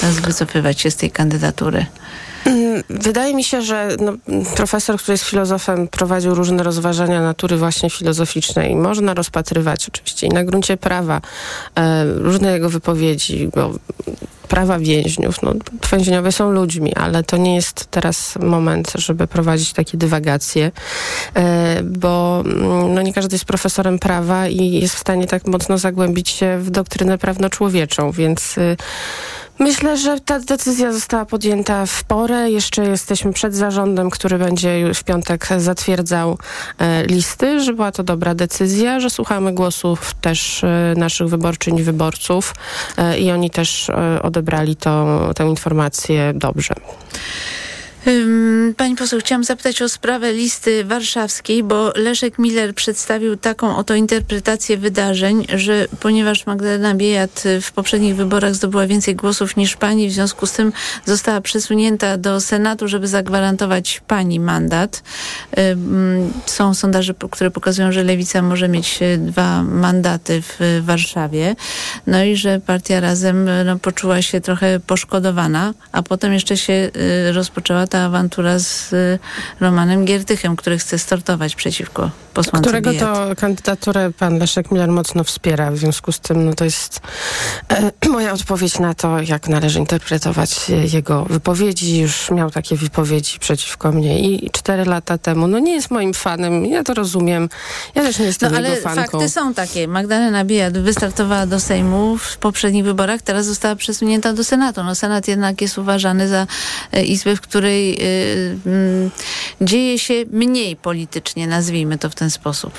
Teraz 0.00 0.20
wycofywać 0.20 0.80
się 0.80 0.90
z 0.90 0.96
tej 0.96 1.10
kandydatury. 1.10 1.86
Wydaje 2.90 3.34
mi 3.34 3.44
się, 3.44 3.62
że 3.62 3.88
no, 4.00 4.12
profesor, 4.56 4.98
który 4.98 5.12
jest 5.12 5.24
filozofem, 5.24 5.88
prowadził 5.88 6.34
różne 6.34 6.62
rozważania 6.62 7.22
natury 7.22 7.56
właśnie 7.56 7.90
filozoficznej. 7.90 8.76
Można 8.76 9.14
rozpatrywać 9.14 9.88
oczywiście 9.88 10.26
i 10.26 10.30
na 10.30 10.44
gruncie 10.44 10.76
prawa 10.76 11.20
e, 11.74 12.04
różne 12.04 12.52
jego 12.52 12.70
wypowiedzi, 12.70 13.48
bo 13.54 13.72
prawa 14.48 14.78
więźniów. 14.78 15.42
No, 15.42 15.54
więźniowie 15.92 16.32
są 16.32 16.50
ludźmi, 16.50 16.94
ale 16.94 17.22
to 17.22 17.36
nie 17.36 17.54
jest 17.54 17.86
teraz 17.90 18.36
moment, 18.36 18.92
żeby 18.94 19.26
prowadzić 19.26 19.72
takie 19.72 19.98
dywagacje, 19.98 20.70
e, 21.34 21.82
bo 21.82 22.42
mm, 22.46 22.94
no, 22.94 23.02
nie 23.02 23.12
każdy 23.12 23.34
jest 23.34 23.44
profesorem 23.44 23.98
prawa 23.98 24.48
i 24.48 24.72
jest 24.72 24.94
w 24.94 24.98
stanie 24.98 25.26
tak 25.26 25.46
mocno 25.46 25.78
zagłębić 25.78 26.28
się 26.28 26.58
w 26.58 26.70
doktrynę 26.70 27.18
prawno-człowieczą, 27.18 28.12
więc 28.12 28.58
y, 28.58 28.76
Myślę, 29.58 29.96
że 29.96 30.20
ta 30.20 30.40
decyzja 30.40 30.92
została 30.92 31.24
podjęta 31.24 31.86
w 31.86 32.04
porę. 32.04 32.50
Jeszcze 32.50 32.84
jesteśmy 32.84 33.32
przed 33.32 33.54
zarządem, 33.54 34.10
który 34.10 34.38
będzie 34.38 34.94
w 34.94 35.04
piątek 35.04 35.48
zatwierdzał 35.56 36.38
e, 36.78 37.06
listy, 37.06 37.60
że 37.60 37.72
była 37.72 37.92
to 37.92 38.02
dobra 38.02 38.34
decyzja, 38.34 39.00
że 39.00 39.10
słuchamy 39.10 39.52
głosów 39.52 40.14
też 40.14 40.64
e, 40.64 40.94
naszych 40.96 41.28
wyborczyń 41.28 41.76
i 41.78 41.82
wyborców 41.82 42.54
e, 42.96 43.18
i 43.18 43.30
oni 43.30 43.50
też 43.50 43.90
odebrali 44.22 44.76
to, 44.76 45.20
tę 45.34 45.44
informację 45.44 46.32
dobrze. 46.34 46.74
Pani 48.76 48.96
poseł, 48.96 49.20
chciałam 49.20 49.44
zapytać 49.44 49.82
o 49.82 49.88
sprawę 49.88 50.32
listy 50.32 50.84
warszawskiej, 50.84 51.62
bo 51.62 51.92
Leszek 51.96 52.38
Miller 52.38 52.74
przedstawił 52.74 53.36
taką 53.36 53.76
oto 53.76 53.94
interpretację 53.94 54.76
wydarzeń, 54.76 55.46
że 55.54 55.86
ponieważ 56.00 56.46
Magdalena 56.46 56.94
Biejat 56.94 57.44
w 57.62 57.72
poprzednich 57.72 58.16
wyborach 58.16 58.54
zdobyła 58.54 58.86
więcej 58.86 59.16
głosów 59.16 59.56
niż 59.56 59.76
pani, 59.76 60.08
w 60.08 60.12
związku 60.12 60.46
z 60.46 60.52
tym 60.52 60.72
została 61.04 61.40
przesunięta 61.40 62.16
do 62.16 62.40
Senatu, 62.40 62.88
żeby 62.88 63.08
zagwarantować 63.08 64.02
pani 64.06 64.40
mandat. 64.40 65.02
Są 66.46 66.74
sondaże, 66.74 67.14
które 67.30 67.50
pokazują, 67.50 67.92
że 67.92 68.04
Lewica 68.04 68.42
może 68.42 68.68
mieć 68.68 69.02
e, 69.02 69.18
dwa 69.18 69.62
mandaty 69.62 70.42
w 70.42 70.82
Warszawie. 70.84 71.56
No 72.06 72.24
i 72.24 72.36
że 72.36 72.60
partia 72.66 73.00
razem 73.00 73.48
e, 73.48 73.64
no, 73.64 73.78
poczuła 73.78 74.22
się 74.22 74.40
trochę 74.40 74.80
poszkodowana, 74.80 75.74
a 75.92 76.02
potem 76.02 76.32
jeszcze 76.32 76.56
się 76.56 76.72
e, 76.72 77.32
rozpoczęła 77.32 77.86
ta 77.86 77.97
awantura 78.04 78.58
z 78.58 78.92
y, 78.92 79.18
Romanem 79.60 80.04
Giertychem, 80.04 80.56
który 80.56 80.78
chce 80.78 80.98
startować 80.98 81.54
przeciwko 81.54 82.10
posłance 82.38 82.68
Którego 82.68 82.90
Biejat. 82.90 83.14
to 83.14 83.36
kandydaturę 83.36 84.10
pan 84.18 84.38
Leszek 84.38 84.70
Miller 84.70 84.88
mocno 84.88 85.24
wspiera. 85.24 85.70
W 85.70 85.76
związku 85.76 86.12
z 86.12 86.20
tym 86.20 86.44
no 86.44 86.54
to 86.54 86.64
jest 86.64 87.00
e, 87.68 87.92
moja 88.16 88.32
odpowiedź 88.32 88.78
na 88.78 88.94
to, 88.94 89.22
jak 89.22 89.48
należy 89.48 89.78
interpretować 89.78 90.68
jego 90.92 91.24
wypowiedzi. 91.24 91.98
Już 91.98 92.30
miał 92.30 92.50
takie 92.50 92.76
wypowiedzi 92.76 93.38
przeciwko 93.38 93.92
mnie 93.92 94.20
i 94.20 94.50
cztery 94.50 94.84
lata 94.84 95.18
temu. 95.18 95.46
No 95.46 95.58
nie 95.58 95.74
jest 95.74 95.90
moim 95.90 96.14
fanem, 96.14 96.66
ja 96.66 96.82
to 96.82 96.94
rozumiem. 96.94 97.48
Ja 97.94 98.02
też 98.02 98.18
nie 98.18 98.26
jestem 98.26 98.52
no, 98.52 98.58
jego 98.58 98.70
ale 98.70 98.80
fanką. 98.80 99.02
fakty 99.02 99.28
są 99.28 99.54
takie. 99.54 99.88
Magdalena 99.88 100.44
Biejat 100.44 100.78
wystartowała 100.78 101.46
do 101.46 101.60
Sejmu 101.60 102.18
w 102.18 102.36
poprzednich 102.36 102.84
wyborach, 102.84 103.22
teraz 103.22 103.46
została 103.46 103.76
przesunięta 103.76 104.32
do 104.32 104.44
Senatu. 104.44 104.84
No 104.84 104.94
Senat 104.94 105.28
jednak 105.28 105.60
jest 105.60 105.78
uważany 105.78 106.28
za 106.28 106.46
e, 106.92 107.04
izbę, 107.04 107.36
w 107.36 107.40
której 107.40 107.77
y, 107.78 108.58
mm, 108.66 109.10
dzieje 109.60 109.98
się 109.98 110.14
mniej 110.30 110.76
politycznie, 110.76 111.46
nazwijmy 111.46 111.98
to 111.98 112.10
w 112.10 112.14
ten 112.14 112.30
sposób. 112.30 112.72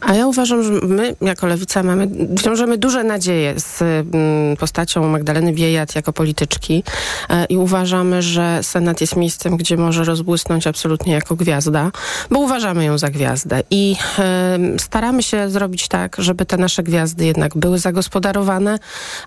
A 0.00 0.14
ja 0.14 0.26
uważam, 0.26 0.62
że 0.62 0.72
my 0.72 1.16
jako 1.20 1.46
Lewica 1.46 1.82
mamy, 1.82 2.08
wiążemy 2.44 2.78
duże 2.78 3.04
nadzieje 3.04 3.54
z 3.60 3.82
mm, 3.82 4.56
postacią 4.56 5.08
Magdaleny 5.08 5.52
Biejat 5.52 5.94
jako 5.94 6.12
polityczki 6.12 6.82
e, 7.30 7.44
i 7.44 7.56
uważamy, 7.56 8.22
że 8.22 8.62
Senat 8.62 9.00
jest 9.00 9.16
miejscem, 9.16 9.56
gdzie 9.56 9.76
może 9.76 10.04
rozbłysnąć 10.04 10.66
absolutnie 10.66 11.12
jako 11.12 11.36
gwiazda, 11.36 11.90
bo 12.30 12.38
uważamy 12.38 12.84
ją 12.84 12.98
za 12.98 13.10
gwiazdę 13.10 13.62
i 13.70 13.96
e, 14.18 14.58
staramy 14.78 15.22
się 15.22 15.50
zrobić 15.50 15.88
tak, 15.88 16.16
żeby 16.18 16.46
te 16.46 16.56
nasze 16.56 16.82
gwiazdy 16.82 17.24
jednak 17.24 17.56
były 17.56 17.78
zagospodarowane 17.78 18.78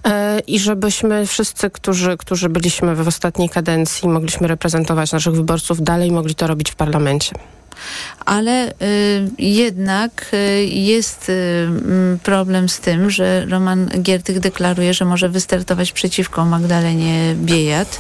e, 0.04 0.40
i 0.40 0.60
żebyśmy 0.60 1.28
wszyscy, 1.28 1.70
którzy, 1.70 2.18
którzy 2.18 2.50
byliśmy 2.50 2.96
w 2.96 3.08
ostatniej 3.08 3.50
kadencji, 3.50 4.10
mogliśmy 4.10 4.48
reprezentować 4.48 5.07
naszych 5.12 5.34
wyborców, 5.34 5.84
dalej 5.84 6.12
mogli 6.12 6.36
to 6.36 6.48
robić 6.48 6.72
w 6.72 6.76
parlamencie. 6.76 7.36
Ale 8.26 8.70
y, 8.70 8.74
jednak 9.40 10.26
y, 10.34 10.66
jest 10.66 11.30
y, 11.30 11.68
problem 12.24 12.70
z 12.70 12.80
tym, 12.80 13.10
że 13.10 13.46
Roman 13.46 13.90
Giertych 14.02 14.40
deklaruje, 14.40 14.94
że 14.94 15.06
może 15.06 15.30
wystartować 15.30 15.92
przeciwko 15.92 16.46
Magdalenie 16.46 17.36
Biejat 17.36 18.00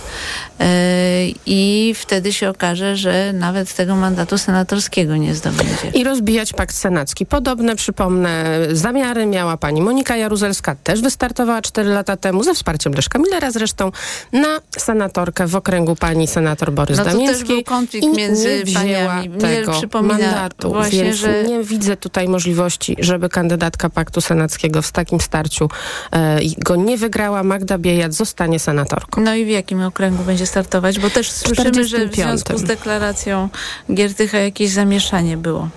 i 1.45 1.93
wtedy 1.97 2.33
się 2.33 2.49
okaże, 2.49 2.95
że 2.97 3.33
nawet 3.33 3.73
tego 3.73 3.95
mandatu 3.95 4.37
senatorskiego 4.37 5.17
nie 5.17 5.35
zdobędzie. 5.35 5.89
I 5.93 6.03
rozbijać 6.03 6.53
pakt 6.53 6.75
senacki. 6.75 7.25
Podobne, 7.25 7.75
przypomnę, 7.75 8.59
zamiary 8.71 9.25
miała 9.25 9.57
pani 9.57 9.81
Monika 9.81 10.17
Jaruzelska, 10.17 10.75
też 10.83 11.01
wystartowała 11.01 11.61
4 11.61 11.89
lata 11.89 12.17
temu, 12.17 12.43
ze 12.43 12.53
wsparciem 12.53 12.93
Leszka 12.93 13.19
Millera 13.19 13.51
zresztą, 13.51 13.91
na 14.31 14.61
senatorkę 14.77 15.47
w 15.47 15.55
okręgu 15.55 15.95
pani 15.95 16.27
senator 16.27 16.71
Borys 16.71 16.97
No 16.97 17.03
to 17.03 17.09
też 17.09 17.19
Damińskiej. 17.19 17.47
był 17.47 17.63
konflikt 17.63 18.17
między 18.17 18.63
paniami. 18.73 19.29
Mnie 19.29 19.66
tego 19.71 19.79
przypomina 19.79 20.13
mandatu, 20.17 20.69
właśnie, 20.69 21.03
więc 21.03 21.17
że- 21.17 21.43
nie 21.43 21.63
widzę 21.63 21.97
tutaj 21.97 22.27
możliwości, 22.27 22.95
żeby 22.99 23.29
kandydatka 23.29 23.89
paktu 23.89 24.21
senackiego 24.21 24.81
w 24.81 24.91
takim 24.91 25.21
starciu 25.21 25.69
e, 26.13 26.39
go 26.57 26.75
nie 26.75 26.97
wygrała. 26.97 27.43
Magda 27.43 27.77
Biejat 27.77 28.13
zostanie 28.13 28.59
senatorką. 28.59 29.21
No 29.21 29.35
i 29.35 29.45
w 29.45 29.49
jakim 29.49 29.81
okręgu 29.81 30.23
będzie 30.23 30.45
startować? 30.45 30.99
Bo 30.99 31.09
też 31.09 31.31
słyszymy, 31.31 31.73
że 31.87 31.97
w 31.97 32.09
45. 32.09 32.15
związku 32.15 32.57
z 32.57 32.63
deklaracją 32.63 33.49
Giertycha 33.93 34.37
jakieś 34.37 34.69
zamieszanie 34.69 35.37
było. 35.37 35.69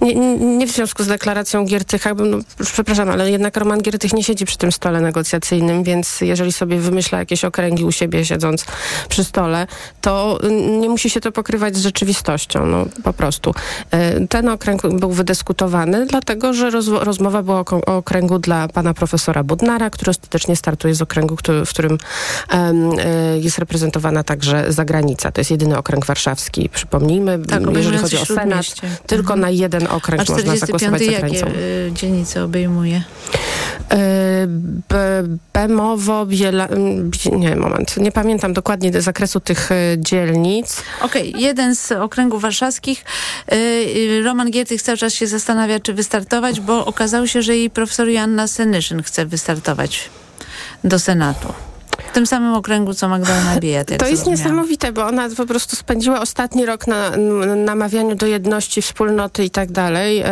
Nie, 0.00 0.14
nie 0.38 0.66
w 0.66 0.70
związku 0.70 1.04
z 1.04 1.06
deklaracją 1.06 1.64
Giertycha, 1.64 2.14
bo, 2.14 2.24
no, 2.24 2.38
przepraszam, 2.72 3.10
ale 3.10 3.30
jednak 3.30 3.56
Roman 3.56 3.82
Giertych 3.82 4.12
nie 4.12 4.24
siedzi 4.24 4.44
przy 4.44 4.58
tym 4.58 4.72
stole 4.72 5.00
negocjacyjnym, 5.00 5.84
więc 5.84 6.20
jeżeli 6.20 6.52
sobie 6.52 6.78
wymyśla 6.78 7.18
jakieś 7.18 7.44
okręgi 7.44 7.84
u 7.84 7.92
siebie 7.92 8.24
siedząc 8.24 8.64
przy 9.08 9.24
stole, 9.24 9.66
to 10.00 10.38
mm, 10.42 10.80
nie 10.80 10.88
musi 10.88 11.10
się 11.10 11.20
to 11.20 11.32
pokrywać 11.32 11.76
z 11.76 11.82
rzeczywistością, 11.82 12.66
no 12.66 12.86
po 13.04 13.12
prostu. 13.12 13.54
E, 13.90 14.26
Ten 14.26 14.48
okręg 14.48 14.82
był 14.82 15.10
wydyskutowany, 15.10 16.06
dlatego 16.06 16.52
że 16.54 16.70
roz, 16.70 16.88
rozmowa 16.88 17.42
była 17.42 17.60
o, 17.60 17.96
okręgu 17.96 18.38
dla 18.38 18.68
pana 18.68 18.94
profesora 18.94 19.42
Budnara, 19.42 19.90
który 19.90 20.10
ostatecznie 20.10 20.56
startuje 20.56 20.94
z 20.94 21.02
okręgu, 21.02 21.36
który, 21.36 21.64
w 21.64 21.70
którym 21.70 21.98
e, 22.50 23.38
jest 23.38 23.58
reprezentowana 23.58 24.24
także 24.24 24.72
zagranica. 24.72 25.32
To 25.32 25.40
jest 25.40 25.50
jedyny 25.50 25.78
okręg 25.78 26.06
warszawski, 26.06 26.68
przypomnijmy, 26.68 27.38
Tak, 27.38 27.62
jeżeli 27.76 27.98
chodzi 27.98 28.18
o 28.18 28.26
Senat, 28.26 28.66
tylko 29.06 29.36
na 29.36 29.50
jeden 29.50 29.73
A 29.82 29.94
okręg 29.94 30.28
można 30.28 30.36
45 30.36 30.60
zagłosować 30.60 31.00
za 31.00 31.12
jakie 31.12 31.18
granicą. 31.20 31.46
y, 31.46 31.92
dzielnice 31.92 32.44
obejmuje? 32.44 33.02
B- 34.88 35.38
Bemowo, 35.52 36.26
Biela... 36.26 36.68
Nie, 37.32 37.56
moment. 37.56 37.96
Nie 37.96 38.12
pamiętam 38.12 38.52
dokładnie 38.52 39.02
zakresu 39.02 39.40
tych 39.40 39.72
e, 39.72 39.76
dzielnic. 39.98 40.82
Okej, 41.00 41.34
jeden 41.38 41.76
z 41.76 41.92
okręgów 41.92 42.42
warszawskich. 42.42 43.04
y, 43.52 43.56
y, 43.56 44.22
Roman 44.24 44.50
Giertych 44.50 44.82
cały 44.82 44.98
czas 44.98 45.14
się 45.14 45.26
zastanawia, 45.26 45.80
czy 45.80 45.94
wystartować, 45.94 46.60
bo 46.60 46.86
okazało 46.86 47.26
się, 47.26 47.42
że 47.42 47.56
jej 47.56 47.70
profesor 47.70 48.08
Joanna 48.08 48.46
Senyszyn 48.48 49.02
chce 49.02 49.26
wystartować 49.26 50.10
do 50.84 50.98
Senatu. 50.98 51.48
W 52.14 52.16
tym 52.16 52.26
samym 52.26 52.54
okręgu, 52.54 52.94
co 52.94 53.08
Magdalena 53.08 53.60
Biejat. 53.60 53.90
To 53.98 54.06
jest 54.06 54.26
niesamowite, 54.26 54.92
bo 54.92 55.06
ona 55.06 55.28
po 55.36 55.46
prostu 55.46 55.76
spędziła 55.76 56.20
ostatni 56.20 56.66
rok 56.66 56.86
na 56.86 57.10
namawianiu 57.56 58.14
do 58.14 58.26
jedności, 58.26 58.82
wspólnoty 58.82 59.44
i 59.44 59.50
tak 59.50 59.72
dalej, 59.72 60.20
e, 60.20 60.26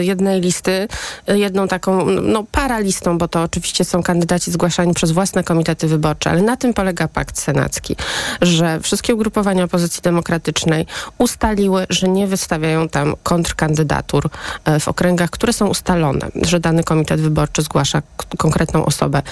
jednej 0.00 0.40
listy, 0.40 0.88
e, 1.26 1.38
jedną 1.38 1.68
taką, 1.68 2.06
no 2.06 2.44
paralistą, 2.52 3.18
bo 3.18 3.28
to 3.28 3.42
oczywiście 3.42 3.84
są 3.84 4.02
kandydaci 4.02 4.50
zgłaszani 4.50 4.94
przez 4.94 5.10
własne 5.10 5.44
komitety 5.44 5.88
wyborcze, 5.88 6.30
ale 6.30 6.42
na 6.42 6.56
tym 6.56 6.74
polega 6.74 7.08
pakt 7.08 7.38
senacki, 7.38 7.96
że 8.42 8.80
wszystkie 8.80 9.14
ugrupowania 9.14 9.64
opozycji 9.64 10.02
demokratycznej 10.02 10.86
ustaliły, 11.18 11.86
że 11.90 12.08
nie 12.08 12.26
wystawiają 12.26 12.88
tam 12.88 13.14
kontrkandydatur 13.22 14.30
e, 14.64 14.80
w 14.80 14.88
okręgach, 14.88 15.30
które 15.30 15.52
są 15.52 15.68
ustalone, 15.68 16.28
że 16.42 16.60
dany 16.60 16.84
komitet 16.84 17.20
wyborczy 17.20 17.62
zgłasza 17.62 18.02
konkretną 18.38 18.84
osobę. 18.84 19.22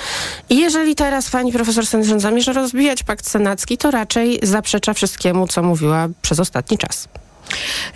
I 0.51 0.59
jeżeli 0.59 0.95
teraz 0.95 1.31
pani 1.31 1.53
profesor 1.53 1.90
Sędzia 1.91 2.19
zamierza 2.19 2.53
rozbijać 2.53 3.03
pakt 3.03 3.29
senacki, 3.29 3.79
to 3.79 3.91
raczej 3.91 4.39
zaprzecza 4.43 4.95
wszystkiemu, 4.95 5.49
co 5.49 5.63
mówiła 5.63 6.09
przez 6.23 6.41
ostatni 6.41 6.79
czas. 6.79 7.09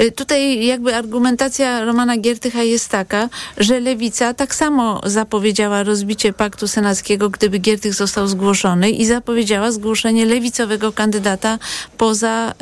Y, 0.00 0.12
Tutaj 0.12 0.66
jakby 0.66 0.94
argumentacja 0.94 1.84
Romana 1.84 2.16
Giertycha 2.16 2.62
jest 2.62 2.88
taka, 2.88 3.28
że 3.56 3.80
Lewica 3.80 4.34
tak 4.34 4.54
samo 4.54 5.00
zapowiedziała 5.04 5.82
rozbicie 5.82 6.32
paktu 6.32 6.68
senackiego, 6.68 7.30
gdyby 7.30 7.58
Giertych 7.58 7.94
został 7.94 8.26
zgłoszony 8.26 8.90
i 8.90 9.06
zapowiedziała 9.06 9.72
zgłoszenie 9.72 10.26
lewicowego 10.26 10.92
kandydata 10.92 11.58
poza 11.98 12.52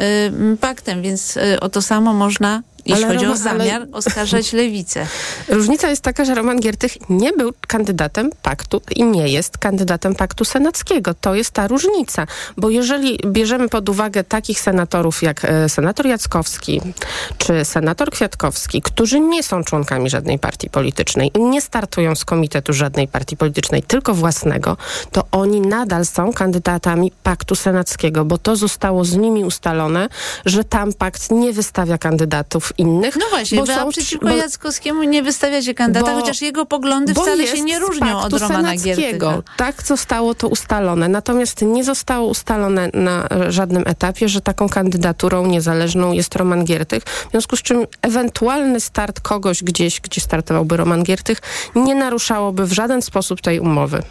y, 0.53 0.57
paktem, 0.57 1.03
więc 1.03 1.37
y, 1.37 1.61
o 1.61 1.69
to 1.69 1.83
samo 1.83 2.13
można, 2.13 2.63
jeśli 2.87 3.05
Ale 3.05 3.15
chodzi 3.15 3.27
o 3.27 3.29
Roman- 3.29 3.49
ale- 3.49 3.65
zamiar, 3.65 3.89
oskarżać 3.93 4.53
lewicę. 4.63 5.07
Różnica 5.49 5.91
jest 5.91 6.03
taka, 6.03 6.25
że 6.25 6.35
Roman 6.35 6.61
Giertych 6.61 7.11
nie 7.11 7.33
był 7.33 7.53
kandydatem 7.69 8.31
paktu 8.43 8.81
i 8.97 9.05
nie 9.05 9.29
jest 9.29 9.59
kandydatem 9.59 10.15
paktu 10.15 10.45
senackiego. 10.45 11.15
To 11.15 11.35
jest 11.35 11.51
ta 11.51 11.69
różnica. 11.69 12.27
Bo 12.57 12.71
jeżeli 12.71 13.19
bierzemy 13.27 13.69
pod 13.69 13.89
uwagę 13.89 14.25
takich 14.25 14.61
senatorów 14.61 15.23
jak 15.23 15.45
e, 15.45 15.69
senator 15.69 16.07
Jackowski 16.07 16.81
czy 17.39 17.65
senator 17.65 18.11
Kwiatkowski, 18.11 18.83
którzy 18.83 19.21
nie 19.21 19.43
są 19.43 19.65
członkami 19.65 20.11
żadnej 20.11 20.39
partii 20.39 20.71
politycznej 20.71 21.31
i 21.35 21.41
nie 21.43 21.61
startują 21.61 22.15
z 22.15 22.25
komitetu 22.25 22.73
żadnej 22.73 23.09
partii 23.09 23.37
politycznej, 23.37 23.83
tylko 23.83 24.15
własnego, 24.15 24.77
to 25.13 25.25
oni 25.33 25.61
nadal 25.61 26.07
są 26.07 26.33
kandydatami 26.33 27.13
paktu 27.23 27.55
senackiego, 27.55 28.25
bo 28.25 28.39
to 28.39 28.57
zostało 28.57 29.05
z 29.05 29.17
nimi 29.17 29.45
ustalone, 29.45 30.09
że 30.47 30.65
tam 30.65 30.93
pakt 30.93 31.31
nie 31.31 31.53
wystawia 31.53 31.99
kandydatów 31.99 32.72
innych. 32.79 33.17
No 33.17 33.27
właśnie, 33.31 33.59
bo 33.59 33.65
wy 33.65 33.75
a 33.75 33.77
są- 33.77 33.89
przeciwko 33.89 34.27
bo- 34.27 34.37
Jackowskiemu 34.37 35.03
nie 35.03 35.23
wystawiacie 35.23 35.75
kandydata, 35.75 36.13
bo- 36.15 36.21
chociaż 36.21 36.43
jego 36.43 36.67
poglądy 36.67 37.15
wcale 37.15 37.47
się 37.47 37.63
nie 37.63 37.79
różnią 37.79 38.21
od 38.21 38.33
Romana. 38.33 38.77
Giertycha. 38.77 39.43
Tak 39.57 39.83
zostało 39.83 40.35
to 40.35 40.49
ustalone. 40.49 41.09
Natomiast 41.09 41.63
nie 41.63 41.85
zostało 41.85 42.29
ustalone 42.29 42.91
na 42.95 43.29
żadnym 43.49 43.83
etapie, 43.87 44.29
że 44.29 44.41
taką 44.41 44.69
kandydaturą 44.69 45.47
niezależną 45.47 46.13
jest 46.13 46.37
Roman 46.37 46.65
Giertych. 46.65 47.03
W 47.05 47.31
związku 47.31 47.57
z 47.57 47.63
czym 47.63 47.87
ewentualny 48.03 48.81
start 48.81 49.21
kogoś 49.21 49.63
gdzieś, 49.63 50.01
gdzie 50.01 50.21
startowałby 50.21 50.77
Roman 50.77 51.03
Giertych, 51.03 51.39
nie 51.75 51.95
naruszałoby 51.95 52.67
w 52.67 52.73
żaden 52.73 53.03
sposób 53.03 53.41
tej 53.41 53.61
umowy. 53.61 54.03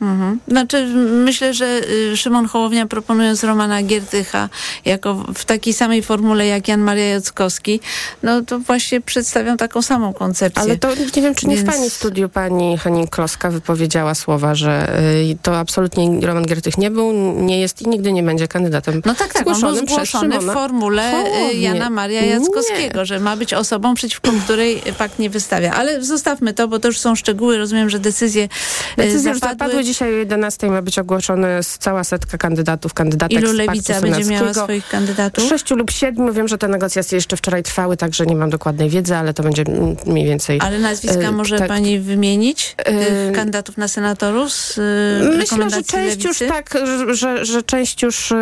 Mhm. 0.00 0.40
Znaczy, 0.48 0.86
myślę, 1.24 1.54
że 1.54 1.80
y, 2.12 2.16
Szymon 2.16 2.46
Hołownia 2.46 2.86
proponując 2.86 3.44
Romana 3.44 3.82
Giertycha 3.82 4.48
jako 4.84 5.14
w- 5.14 5.44
takiej 5.44 5.72
samej 5.74 6.02
formule 6.02 6.46
jak 6.46 6.68
Jan 6.68 6.80
Maria 6.80 7.04
Jackowski, 7.04 7.80
no 8.22 8.42
to 8.42 8.58
właśnie 8.58 9.00
przedstawią 9.00 9.56
taką 9.56 9.82
samą 9.82 10.12
koncepcję. 10.12 10.62
Ale 10.62 10.76
to 10.76 10.88
nie 11.16 11.22
wiem, 11.22 11.34
czy 11.34 11.46
nie 11.46 11.56
Więc- 11.56 11.68
w 11.68 11.72
pani 11.72 11.90
studiu 11.90 12.28
pani 12.28 12.78
Henning-Kloska 12.78 13.50
wypowiedziała 13.52 14.14
słowa, 14.14 14.54
że 14.54 15.00
y, 15.32 15.36
to 15.42 15.58
absolutnie 15.58 16.26
Roman 16.26 16.44
Giertych 16.44 16.78
nie 16.78 16.90
był, 16.90 17.12
nie 17.36 17.60
jest 17.60 17.82
i 17.82 17.88
nigdy 17.88 18.12
nie 18.12 18.22
będzie 18.22 18.48
kandydatem 18.48 19.02
No 19.04 19.14
tak, 19.14 19.32
tak, 19.32 19.46
on 19.46 19.60
był 19.60 19.76
zgłoszonym 19.76 19.86
zgłoszony 20.32 20.38
w 20.40 20.54
formule 20.54 21.08
y, 21.08 21.12
Hołownię. 21.12 21.60
Jana 21.60 21.90
Maria 21.90 22.20
Nie. 22.20 22.26
Jackowskiego, 22.26 23.04
że 23.04 23.20
ma 23.20 23.36
być 23.36 23.54
osobą, 23.54 23.94
przeciwko 23.94 24.30
której 24.44 24.82
pakt 24.98 25.18
nie 25.18 25.30
wystawia. 25.30 25.72
Ale 25.72 26.02
zostawmy 26.02 26.54
to, 26.54 26.68
bo 26.68 26.78
to 26.78 26.88
już 26.88 26.98
są 27.00 27.14
szczegóły. 27.14 27.58
Rozumiem, 27.58 27.90
że 27.90 27.98
decyzje, 27.98 28.44
y, 28.44 28.48
Decyzje 28.96 29.34
zapadły. 29.34 29.83
Dzisiaj 29.84 30.14
o 30.14 30.16
11 30.16 30.70
ma 30.70 30.82
być 30.82 30.98
ogłoszony 30.98 31.60
cała 31.78 32.04
setka 32.04 32.38
kandydatów, 32.38 32.94
kandydatek 32.94 33.38
Ilu 33.38 33.50
z 33.50 33.54
lewica 33.54 34.00
będzie 34.00 34.24
miała 34.24 34.54
swoich 34.54 34.88
kandydatów? 34.88 35.48
Sześciu 35.48 35.76
lub 35.76 35.90
siedmiu. 35.90 36.32
Wiem, 36.32 36.48
że 36.48 36.58
te 36.58 36.68
negocjacje 36.68 37.16
jeszcze 37.16 37.36
wczoraj 37.36 37.62
trwały, 37.62 37.96
także 37.96 38.26
nie 38.26 38.36
mam 38.36 38.50
dokładnej 38.50 38.90
wiedzy, 38.90 39.16
ale 39.16 39.34
to 39.34 39.42
będzie 39.42 39.64
mniej 40.06 40.26
więcej... 40.26 40.60
Ale 40.62 40.78
nazwiska 40.78 41.28
e, 41.28 41.32
może 41.32 41.58
tak. 41.58 41.68
pani 41.68 41.98
wymienić? 41.98 42.74
E, 42.78 42.84
Tych 42.84 43.36
kandydatów 43.36 43.76
na 43.76 43.88
senatorów 43.88 44.52
z 44.52 44.78
y, 44.78 45.36
Myślę, 45.36 45.70
że 45.70 45.82
część 45.82 46.24
już 46.24 46.40
lewicy? 46.40 46.46
tak, 46.48 46.78
że, 47.12 47.44
że, 47.44 47.62
część 47.62 48.02
już 48.02 48.32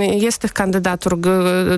jest 0.00 0.38
tych 0.38 0.52
kandydatur. 0.52 1.18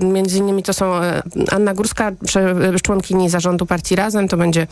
Między 0.02 0.38
innymi 0.38 0.62
to 0.62 0.72
są 0.72 0.94
e, 0.94 1.22
Anna 1.50 1.74
Górska, 1.74 2.12
e, 2.36 2.80
członkini 2.80 3.30
zarządu 3.30 3.66
partii 3.66 3.96
Razem, 3.96 4.28
to 4.28 4.36
będzie 4.36 4.66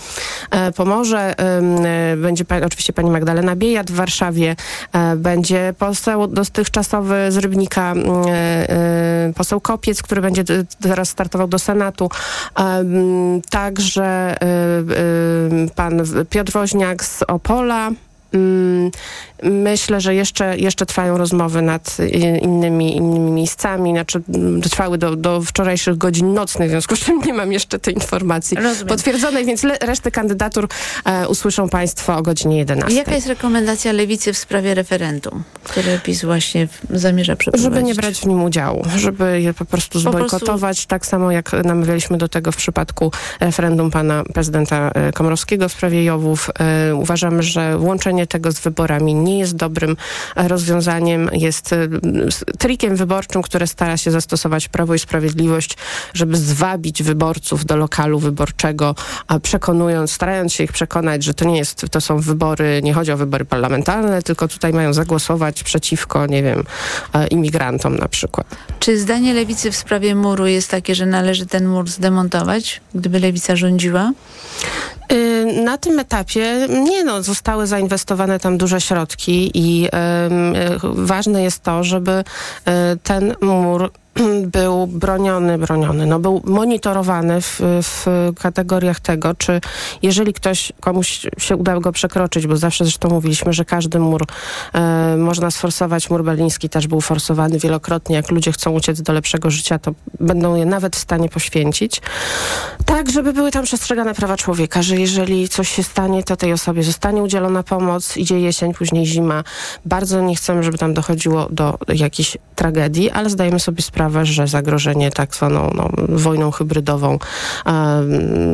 e, 0.50 0.72
Pomorze, 0.72 1.34
e, 1.38 2.16
będzie 2.16 2.44
pa, 2.44 2.56
oczywiście 2.66 2.92
pani 2.92 3.10
Magdalena 3.10 3.56
Biejat 3.56 3.90
w 3.90 3.94
Warszawie, 3.94 4.25
e, 4.92 5.16
będzie 5.16 5.74
poseł 5.78 6.26
dotychczasowy 6.26 7.32
z 7.32 7.36
Rybnika, 7.36 7.92
mm, 7.92 8.06
e, 8.28 8.32
e, 8.70 9.32
poseł 9.34 9.60
Kopiec, 9.60 10.02
który 10.02 10.20
będzie 10.20 10.44
teraz 10.80 11.08
startował 11.08 11.48
do 11.48 11.58
Senatu, 11.58 12.10
także 13.50 14.36
pan 15.74 16.02
Piotr 16.30 16.52
Woźniak 16.52 17.04
z 17.04 17.22
Opola, 17.22 17.90
myślę, 19.42 20.00
że 20.00 20.14
jeszcze, 20.14 20.58
jeszcze 20.58 20.86
trwają 20.86 21.18
rozmowy 21.18 21.62
nad 21.62 21.96
innymi, 22.42 22.96
innymi 22.96 23.30
miejscami, 23.30 23.90
znaczy 23.90 24.22
mm, 24.34 24.60
trwały 24.62 24.98
do, 24.98 25.16
do 25.16 25.40
wczorajszych 25.40 25.98
godzin 25.98 26.34
nocnych, 26.34 26.68
w 26.68 26.70
związku 26.70 26.96
z 26.96 26.98
czym 26.98 27.20
nie 27.26 27.34
mam 27.34 27.52
jeszcze 27.52 27.78
tej 27.78 27.94
informacji 27.94 28.56
Rozumiem. 28.56 28.86
potwierdzonej, 28.86 29.44
więc 29.44 29.62
le, 29.62 29.78
resztę 29.80 30.10
kandydatur 30.10 30.68
e, 31.04 31.28
usłyszą 31.28 31.68
Państwo 31.68 32.16
o 32.16 32.22
godzinie 32.22 32.58
11. 32.58 32.98
Jaka 32.98 33.14
jest 33.14 33.26
rekomendacja 33.26 33.92
lewicy 33.92 34.32
w 34.32 34.38
sprawie 34.38 34.74
referendum, 34.74 35.42
które 35.64 35.98
PiS 35.98 36.24
właśnie 36.24 36.68
zamierza 36.90 37.36
przeprowadzić? 37.36 37.64
Żeby 37.74 37.82
nie 37.82 37.94
brać 37.94 38.20
w 38.20 38.26
nim 38.26 38.42
udziału, 38.42 38.82
żeby 38.96 39.40
je 39.40 39.54
po 39.54 39.64
prostu 39.64 39.98
Po 40.02 40.10
prostu- 40.10 40.28
zbojkotować, 40.28 40.86
tak 40.86 41.06
samo 41.06 41.30
jak 41.30 41.52
namawialiśmy 41.64 42.18
do 42.18 42.28
tego 42.28 42.52
w 42.52 42.56
przypadku 42.56 43.12
referendum 43.40 43.90
pana 43.90 44.24
prezydenta 44.34 44.90
e, 44.94 45.12
Komorowskiego 45.12 45.68
w 45.68 45.72
sprawie 45.72 46.04
Jowów. 46.04 46.50
E, 46.90 46.94
Uważamy, 46.94 47.42
że 47.42 47.78
łączenie 48.26 48.36
tego 48.36 48.52
z 48.52 48.60
wyborami 48.60 49.14
nie 49.14 49.38
jest 49.38 49.56
dobrym 49.56 49.96
rozwiązaniem, 50.36 51.30
jest 51.32 51.72
s- 51.72 52.44
trikiem 52.58 52.96
wyborczym, 52.96 53.42
które 53.42 53.66
stara 53.66 53.96
się 53.96 54.10
zastosować 54.10 54.68
Prawo 54.68 54.94
i 54.94 54.98
Sprawiedliwość, 54.98 55.76
żeby 56.14 56.36
zwabić 56.36 57.02
wyborców 57.02 57.64
do 57.64 57.76
lokalu 57.76 58.18
wyborczego, 58.18 58.94
przekonując, 59.42 60.12
starając 60.12 60.52
się 60.52 60.64
ich 60.64 60.72
przekonać, 60.72 61.24
że 61.24 61.34
to 61.34 61.44
nie 61.44 61.58
jest, 61.58 61.86
to 61.90 62.00
są 62.00 62.18
wybory, 62.20 62.80
nie 62.82 62.94
chodzi 62.94 63.12
o 63.12 63.16
wybory 63.16 63.44
parlamentarne, 63.44 64.22
tylko 64.22 64.48
tutaj 64.48 64.72
mają 64.72 64.92
zagłosować 64.92 65.62
przeciwko, 65.62 66.26
nie 66.26 66.42
wiem, 66.42 66.64
e, 67.14 67.26
imigrantom 67.26 67.96
na 67.96 68.08
przykład. 68.08 68.46
Czy 68.80 68.98
zdanie 69.00 69.34
lewicy 69.34 69.70
w 69.70 69.76
sprawie 69.76 70.14
muru 70.14 70.46
jest 70.46 70.70
takie, 70.70 70.94
że 70.94 71.06
należy 71.06 71.46
ten 71.46 71.66
mur 71.68 71.88
zdemontować, 71.88 72.80
gdyby 72.94 73.20
lewica 73.20 73.56
rządziła? 73.56 74.12
Y, 75.12 75.46
Na 75.64 75.78
tym 75.78 75.98
etapie 75.98 76.66
nie 76.68 77.04
no, 77.04 77.22
zostały 77.22 77.66
zainwestowane 77.66 78.40
tam 78.40 78.58
duże 78.58 78.80
środki 78.80 79.50
i 79.54 79.86
y, 79.86 79.90
ważne 80.82 81.42
jest 81.42 81.62
to, 81.62 81.84
żeby 81.84 82.10
y, 82.12 82.72
ten 83.02 83.34
mur 83.40 83.90
był 84.46 84.86
broniony, 84.86 85.58
broniony, 85.58 86.06
no 86.06 86.18
był 86.18 86.42
monitorowany 86.44 87.40
w, 87.40 87.60
w 87.60 88.06
kategoriach 88.40 89.00
tego, 89.00 89.34
czy 89.34 89.60
jeżeli 90.02 90.32
ktoś, 90.32 90.72
komuś 90.80 91.26
się 91.38 91.56
uda 91.56 91.80
go 91.80 91.92
przekroczyć, 91.92 92.46
bo 92.46 92.56
zawsze 92.56 92.84
zresztą 92.84 93.08
mówiliśmy, 93.08 93.52
że 93.52 93.64
każdy 93.64 93.98
mur 93.98 94.22
e, 94.72 95.16
można 95.16 95.50
sforsować, 95.50 96.10
mur 96.10 96.24
berliński 96.24 96.68
też 96.68 96.86
był 96.86 97.00
forsowany 97.00 97.58
wielokrotnie, 97.58 98.16
jak 98.16 98.30
ludzie 98.30 98.52
chcą 98.52 98.70
uciec 98.70 99.02
do 99.02 99.12
lepszego 99.12 99.50
życia, 99.50 99.78
to 99.78 99.92
będą 100.20 100.54
je 100.54 100.66
nawet 100.66 100.96
w 100.96 100.98
stanie 100.98 101.28
poświęcić. 101.28 102.02
Tak, 102.84 103.10
żeby 103.10 103.32
były 103.32 103.50
tam 103.50 103.64
przestrzegane 103.64 104.14
prawa 104.14 104.36
człowieka, 104.36 104.82
że 104.82 104.96
jeżeli 104.96 105.48
coś 105.48 105.68
się 105.68 105.82
stanie, 105.82 106.22
to 106.22 106.36
tej 106.36 106.52
osobie 106.52 106.82
zostanie 106.82 107.22
udzielona 107.22 107.62
pomoc, 107.62 108.16
idzie 108.16 108.40
jesień, 108.40 108.74
później 108.74 109.06
zima. 109.06 109.44
Bardzo 109.84 110.20
nie 110.20 110.36
chcemy, 110.36 110.62
żeby 110.62 110.78
tam 110.78 110.94
dochodziło 110.94 111.46
do 111.50 111.78
jakiejś 111.94 112.36
tragedii, 112.54 113.10
ale 113.10 113.30
zdajemy 113.30 113.60
sobie 113.60 113.82
sprawę, 113.82 114.05
że 114.28 114.46
zagrożenie 114.46 115.10
tak 115.10 115.34
zwaną 115.34 115.70
no, 115.74 115.88
wojną 116.08 116.50
hybrydową, 116.50 117.18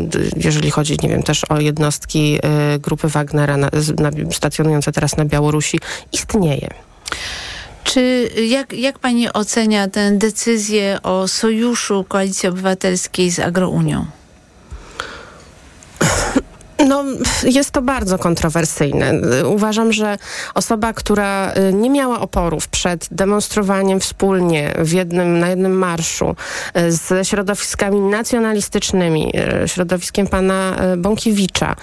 d- 0.02 0.18
jeżeli 0.36 0.70
chodzi, 0.70 0.96
nie 1.02 1.08
wiem, 1.08 1.22
też 1.22 1.44
o 1.44 1.60
jednostki 1.60 2.38
y, 2.74 2.78
grupy 2.78 3.08
Wagnera 3.08 3.56
na, 3.56 3.70
na, 3.98 4.10
stacjonujące 4.32 4.92
teraz 4.92 5.16
na 5.16 5.24
Białorusi, 5.24 5.78
istnieje. 6.12 6.68
Czy 7.84 8.28
jak, 8.46 8.72
jak 8.72 8.98
pani 8.98 9.32
ocenia 9.32 9.88
tę 9.88 10.12
decyzję 10.18 10.98
o 11.02 11.28
sojuszu 11.28 12.04
Koalicji 12.08 12.48
Obywatelskiej 12.48 13.30
z 13.30 13.38
Agrounią? 13.38 14.06
No, 16.78 17.04
jest 17.44 17.70
to 17.70 17.82
bardzo 17.82 18.18
kontrowersyjne. 18.18 19.12
Uważam, 19.46 19.92
że 19.92 20.18
osoba, 20.54 20.92
która 20.92 21.52
y, 21.52 21.72
nie 21.72 21.90
miała 21.90 22.20
oporów 22.20 22.68
przed 22.68 23.08
demonstrowaniem 23.10 24.00
wspólnie 24.00 24.74
w 24.78 24.92
jednym, 24.92 25.38
na 25.38 25.48
jednym 25.48 25.72
marszu 25.72 26.36
y, 26.76 26.92
z 26.92 27.28
środowiskami 27.28 28.00
nacjonalistycznymi, 28.00 29.32
y, 29.64 29.68
środowiskiem 29.68 30.26
pana 30.26 30.76
Bąkiewicza, 30.96 31.76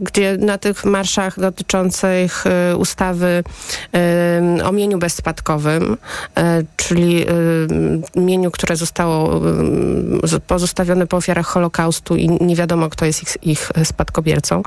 gdzie 0.00 0.36
na 0.38 0.58
tych 0.58 0.84
marszach 0.84 1.40
dotyczących 1.40 2.44
ustawy 2.78 3.44
o 4.64 4.72
mieniu 4.72 4.98
bezspadkowym, 4.98 5.96
czyli 6.76 7.26
mieniu, 8.16 8.50
które 8.50 8.76
zostało 8.76 9.40
pozostawione 10.46 11.06
po 11.06 11.16
ofiarach 11.16 11.46
Holokaustu 11.46 12.16
i 12.16 12.28
nie 12.28 12.56
wiadomo, 12.56 12.88
kto 12.88 13.04
jest 13.04 13.22
ich, 13.22 13.36
ich 13.42 13.70
spadkobiercą. 14.20 14.62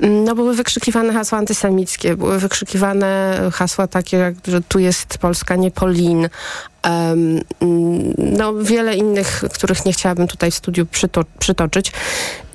No, 0.00 0.34
były 0.34 0.54
wykrzykiwane 0.54 1.12
hasła 1.12 1.38
antysemickie, 1.38 2.16
były 2.16 2.38
wykrzykiwane 2.38 3.40
hasła 3.52 3.86
takie, 3.86 4.16
jak, 4.16 4.34
że 4.46 4.60
tu 4.60 4.78
jest 4.78 5.18
Polska, 5.18 5.56
nie 5.56 5.70
Polin. 5.70 6.28
Mm, 6.82 7.44
no, 8.18 8.54
wiele 8.54 8.94
innych, 8.94 9.44
których 9.54 9.84
nie 9.84 9.92
chciałabym 9.92 10.28
tutaj 10.28 10.50
w 10.50 10.54
studiu 10.54 10.86
przyto- 10.86 11.24
przytoczyć. 11.38 11.92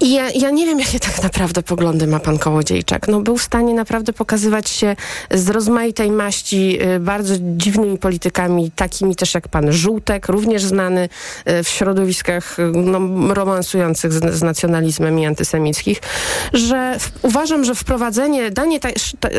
I 0.04 0.14
ja, 0.14 0.30
ja 0.30 0.50
nie 0.50 0.66
wiem, 0.66 0.80
jakie 0.86 1.00
tak 1.00 1.24
naprawdę 1.24 1.64
poglądy 1.64 2.08
ma 2.08 2.20
pan 2.20 2.38
Kołodziejczak. 2.38 3.08
No, 3.08 3.22
był 3.22 3.38
w 3.38 3.44
stanie 3.44 3.74
naprawdę 3.74 4.14
pokazywać 4.14 4.70
się 4.70 4.96
z 5.32 5.50
rozmaitej 5.50 6.12
maści 6.12 6.80
y, 6.96 7.00
bardzo 7.00 7.34
dziwnymi 7.40 7.98
politykami, 7.98 8.72
takimi 8.72 9.16
też 9.16 9.34
jak 9.34 9.48
pan 9.48 9.74
Żółtek, 9.74 10.28
również 10.28 10.64
znany 10.64 11.10
y, 11.50 11.64
w 11.64 11.70
środowiskach 11.70 12.60
y, 12.60 12.72
no, 12.76 13.34
romansujących 13.34 14.14
z, 14.14 14.36
z 14.36 14.42
nacjonalizmem 14.42 15.20
i 15.20 15.26
antysemickich, 15.26 16.02
że 16.54 16.96
w, 17.00 17.12
uważam, 17.22 17.64
że 17.64 17.76
wprowadzenie, 17.76 18.52
danie 18.52 18.80
ta, 18.80 18.90
ta, 19.20 19.30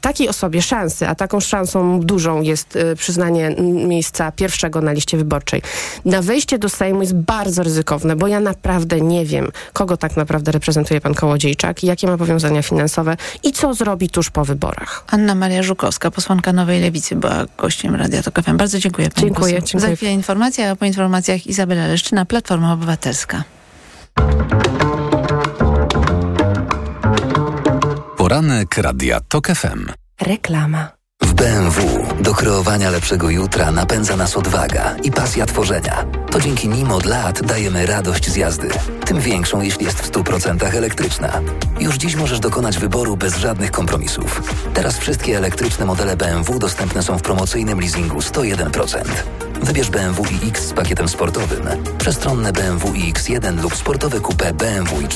takiej 0.00 0.28
osobie 0.28 0.62
szansy, 0.62 1.08
a 1.08 1.14
taką 1.14 1.40
szansą 1.40 2.00
dużą 2.00 2.42
jest 2.42 2.78
przyznanie 2.96 3.46
mm, 3.46 3.88
miejsca 4.10 4.32
pierwszego 4.32 4.80
na 4.80 4.92
liście 4.92 5.16
wyborczej, 5.16 5.62
na 6.04 6.22
wejście 6.22 6.58
do 6.58 6.68
Sejmu 6.68 7.00
jest 7.00 7.14
bardzo 7.14 7.62
ryzykowne, 7.62 8.16
bo 8.16 8.26
ja 8.26 8.40
naprawdę 8.40 9.00
nie 9.00 9.26
wiem, 9.26 9.48
kogo 9.72 9.96
tak 9.96 10.16
naprawdę 10.16 10.52
reprezentuje 10.52 11.00
pan 11.00 11.14
Kołodziejczak, 11.14 11.82
jakie 11.84 12.06
ma 12.06 12.16
powiązania 12.16 12.62
finansowe 12.62 13.16
i 13.42 13.52
co 13.52 13.74
zrobi 13.74 14.08
tuż 14.08 14.30
po 14.30 14.44
wyborach. 14.44 15.04
Anna 15.10 15.34
Maria 15.34 15.62
Żukowska, 15.62 16.10
posłanka 16.10 16.52
Nowej 16.52 16.80
Lewicy, 16.80 17.16
była 17.16 17.46
gościem 17.58 17.94
Radia 17.94 18.22
Tok 18.22 18.42
FM. 18.42 18.56
Bardzo 18.56 18.78
dziękuję 18.78 19.10
pani 19.10 19.26
Dziękuję, 19.26 19.54
poseł. 19.54 19.66
dziękuję. 19.66 19.90
Za 19.90 19.96
chwilę 19.96 20.12
informacja, 20.12 20.70
a 20.70 20.76
po 20.76 20.84
informacjach 20.84 21.46
Izabela 21.46 21.86
Leszczyna, 21.86 22.24
Platforma 22.24 22.72
Obywatelska. 22.72 23.44
Poranek 28.16 28.78
Radia 28.78 29.20
TOK 29.28 29.46
FM. 29.46 29.86
Reklama. 30.20 30.99
BMW 31.40 32.06
do 32.20 32.34
kreowania 32.34 32.90
lepszego 32.90 33.30
jutra 33.30 33.72
napędza 33.72 34.16
nas 34.16 34.36
odwaga 34.36 34.96
i 35.02 35.10
pasja 35.10 35.46
tworzenia. 35.46 36.04
To 36.30 36.40
dzięki 36.40 36.68
nim 36.68 36.92
od 36.92 37.06
lat 37.06 37.42
dajemy 37.42 37.86
radość 37.86 38.30
z 38.30 38.36
jazdy. 38.36 38.68
Tym 39.04 39.20
większą, 39.20 39.60
jeśli 39.60 39.84
jest 39.84 39.98
w 39.98 40.10
100% 40.10 40.76
elektryczna. 40.76 41.40
Już 41.80 41.96
dziś 41.96 42.16
możesz 42.16 42.40
dokonać 42.40 42.78
wyboru 42.78 43.16
bez 43.16 43.36
żadnych 43.36 43.70
kompromisów. 43.70 44.42
Teraz 44.74 44.98
wszystkie 44.98 45.36
elektryczne 45.36 45.86
modele 45.86 46.16
BMW 46.16 46.58
dostępne 46.58 47.02
są 47.02 47.18
w 47.18 47.22
promocyjnym 47.22 47.80
leasingu 47.80 48.18
101%. 48.18 49.04
Wybierz 49.62 49.90
BMW 49.90 50.24
iX 50.46 50.66
z 50.66 50.72
pakietem 50.72 51.08
sportowym, 51.08 51.62
przestronne 51.98 52.52
BMW 52.52 52.92
iX1 52.92 53.62
lub 53.62 53.76
sportowe 53.76 54.20
coupé 54.20 54.52
BMW 54.52 55.00
i4 55.00 55.08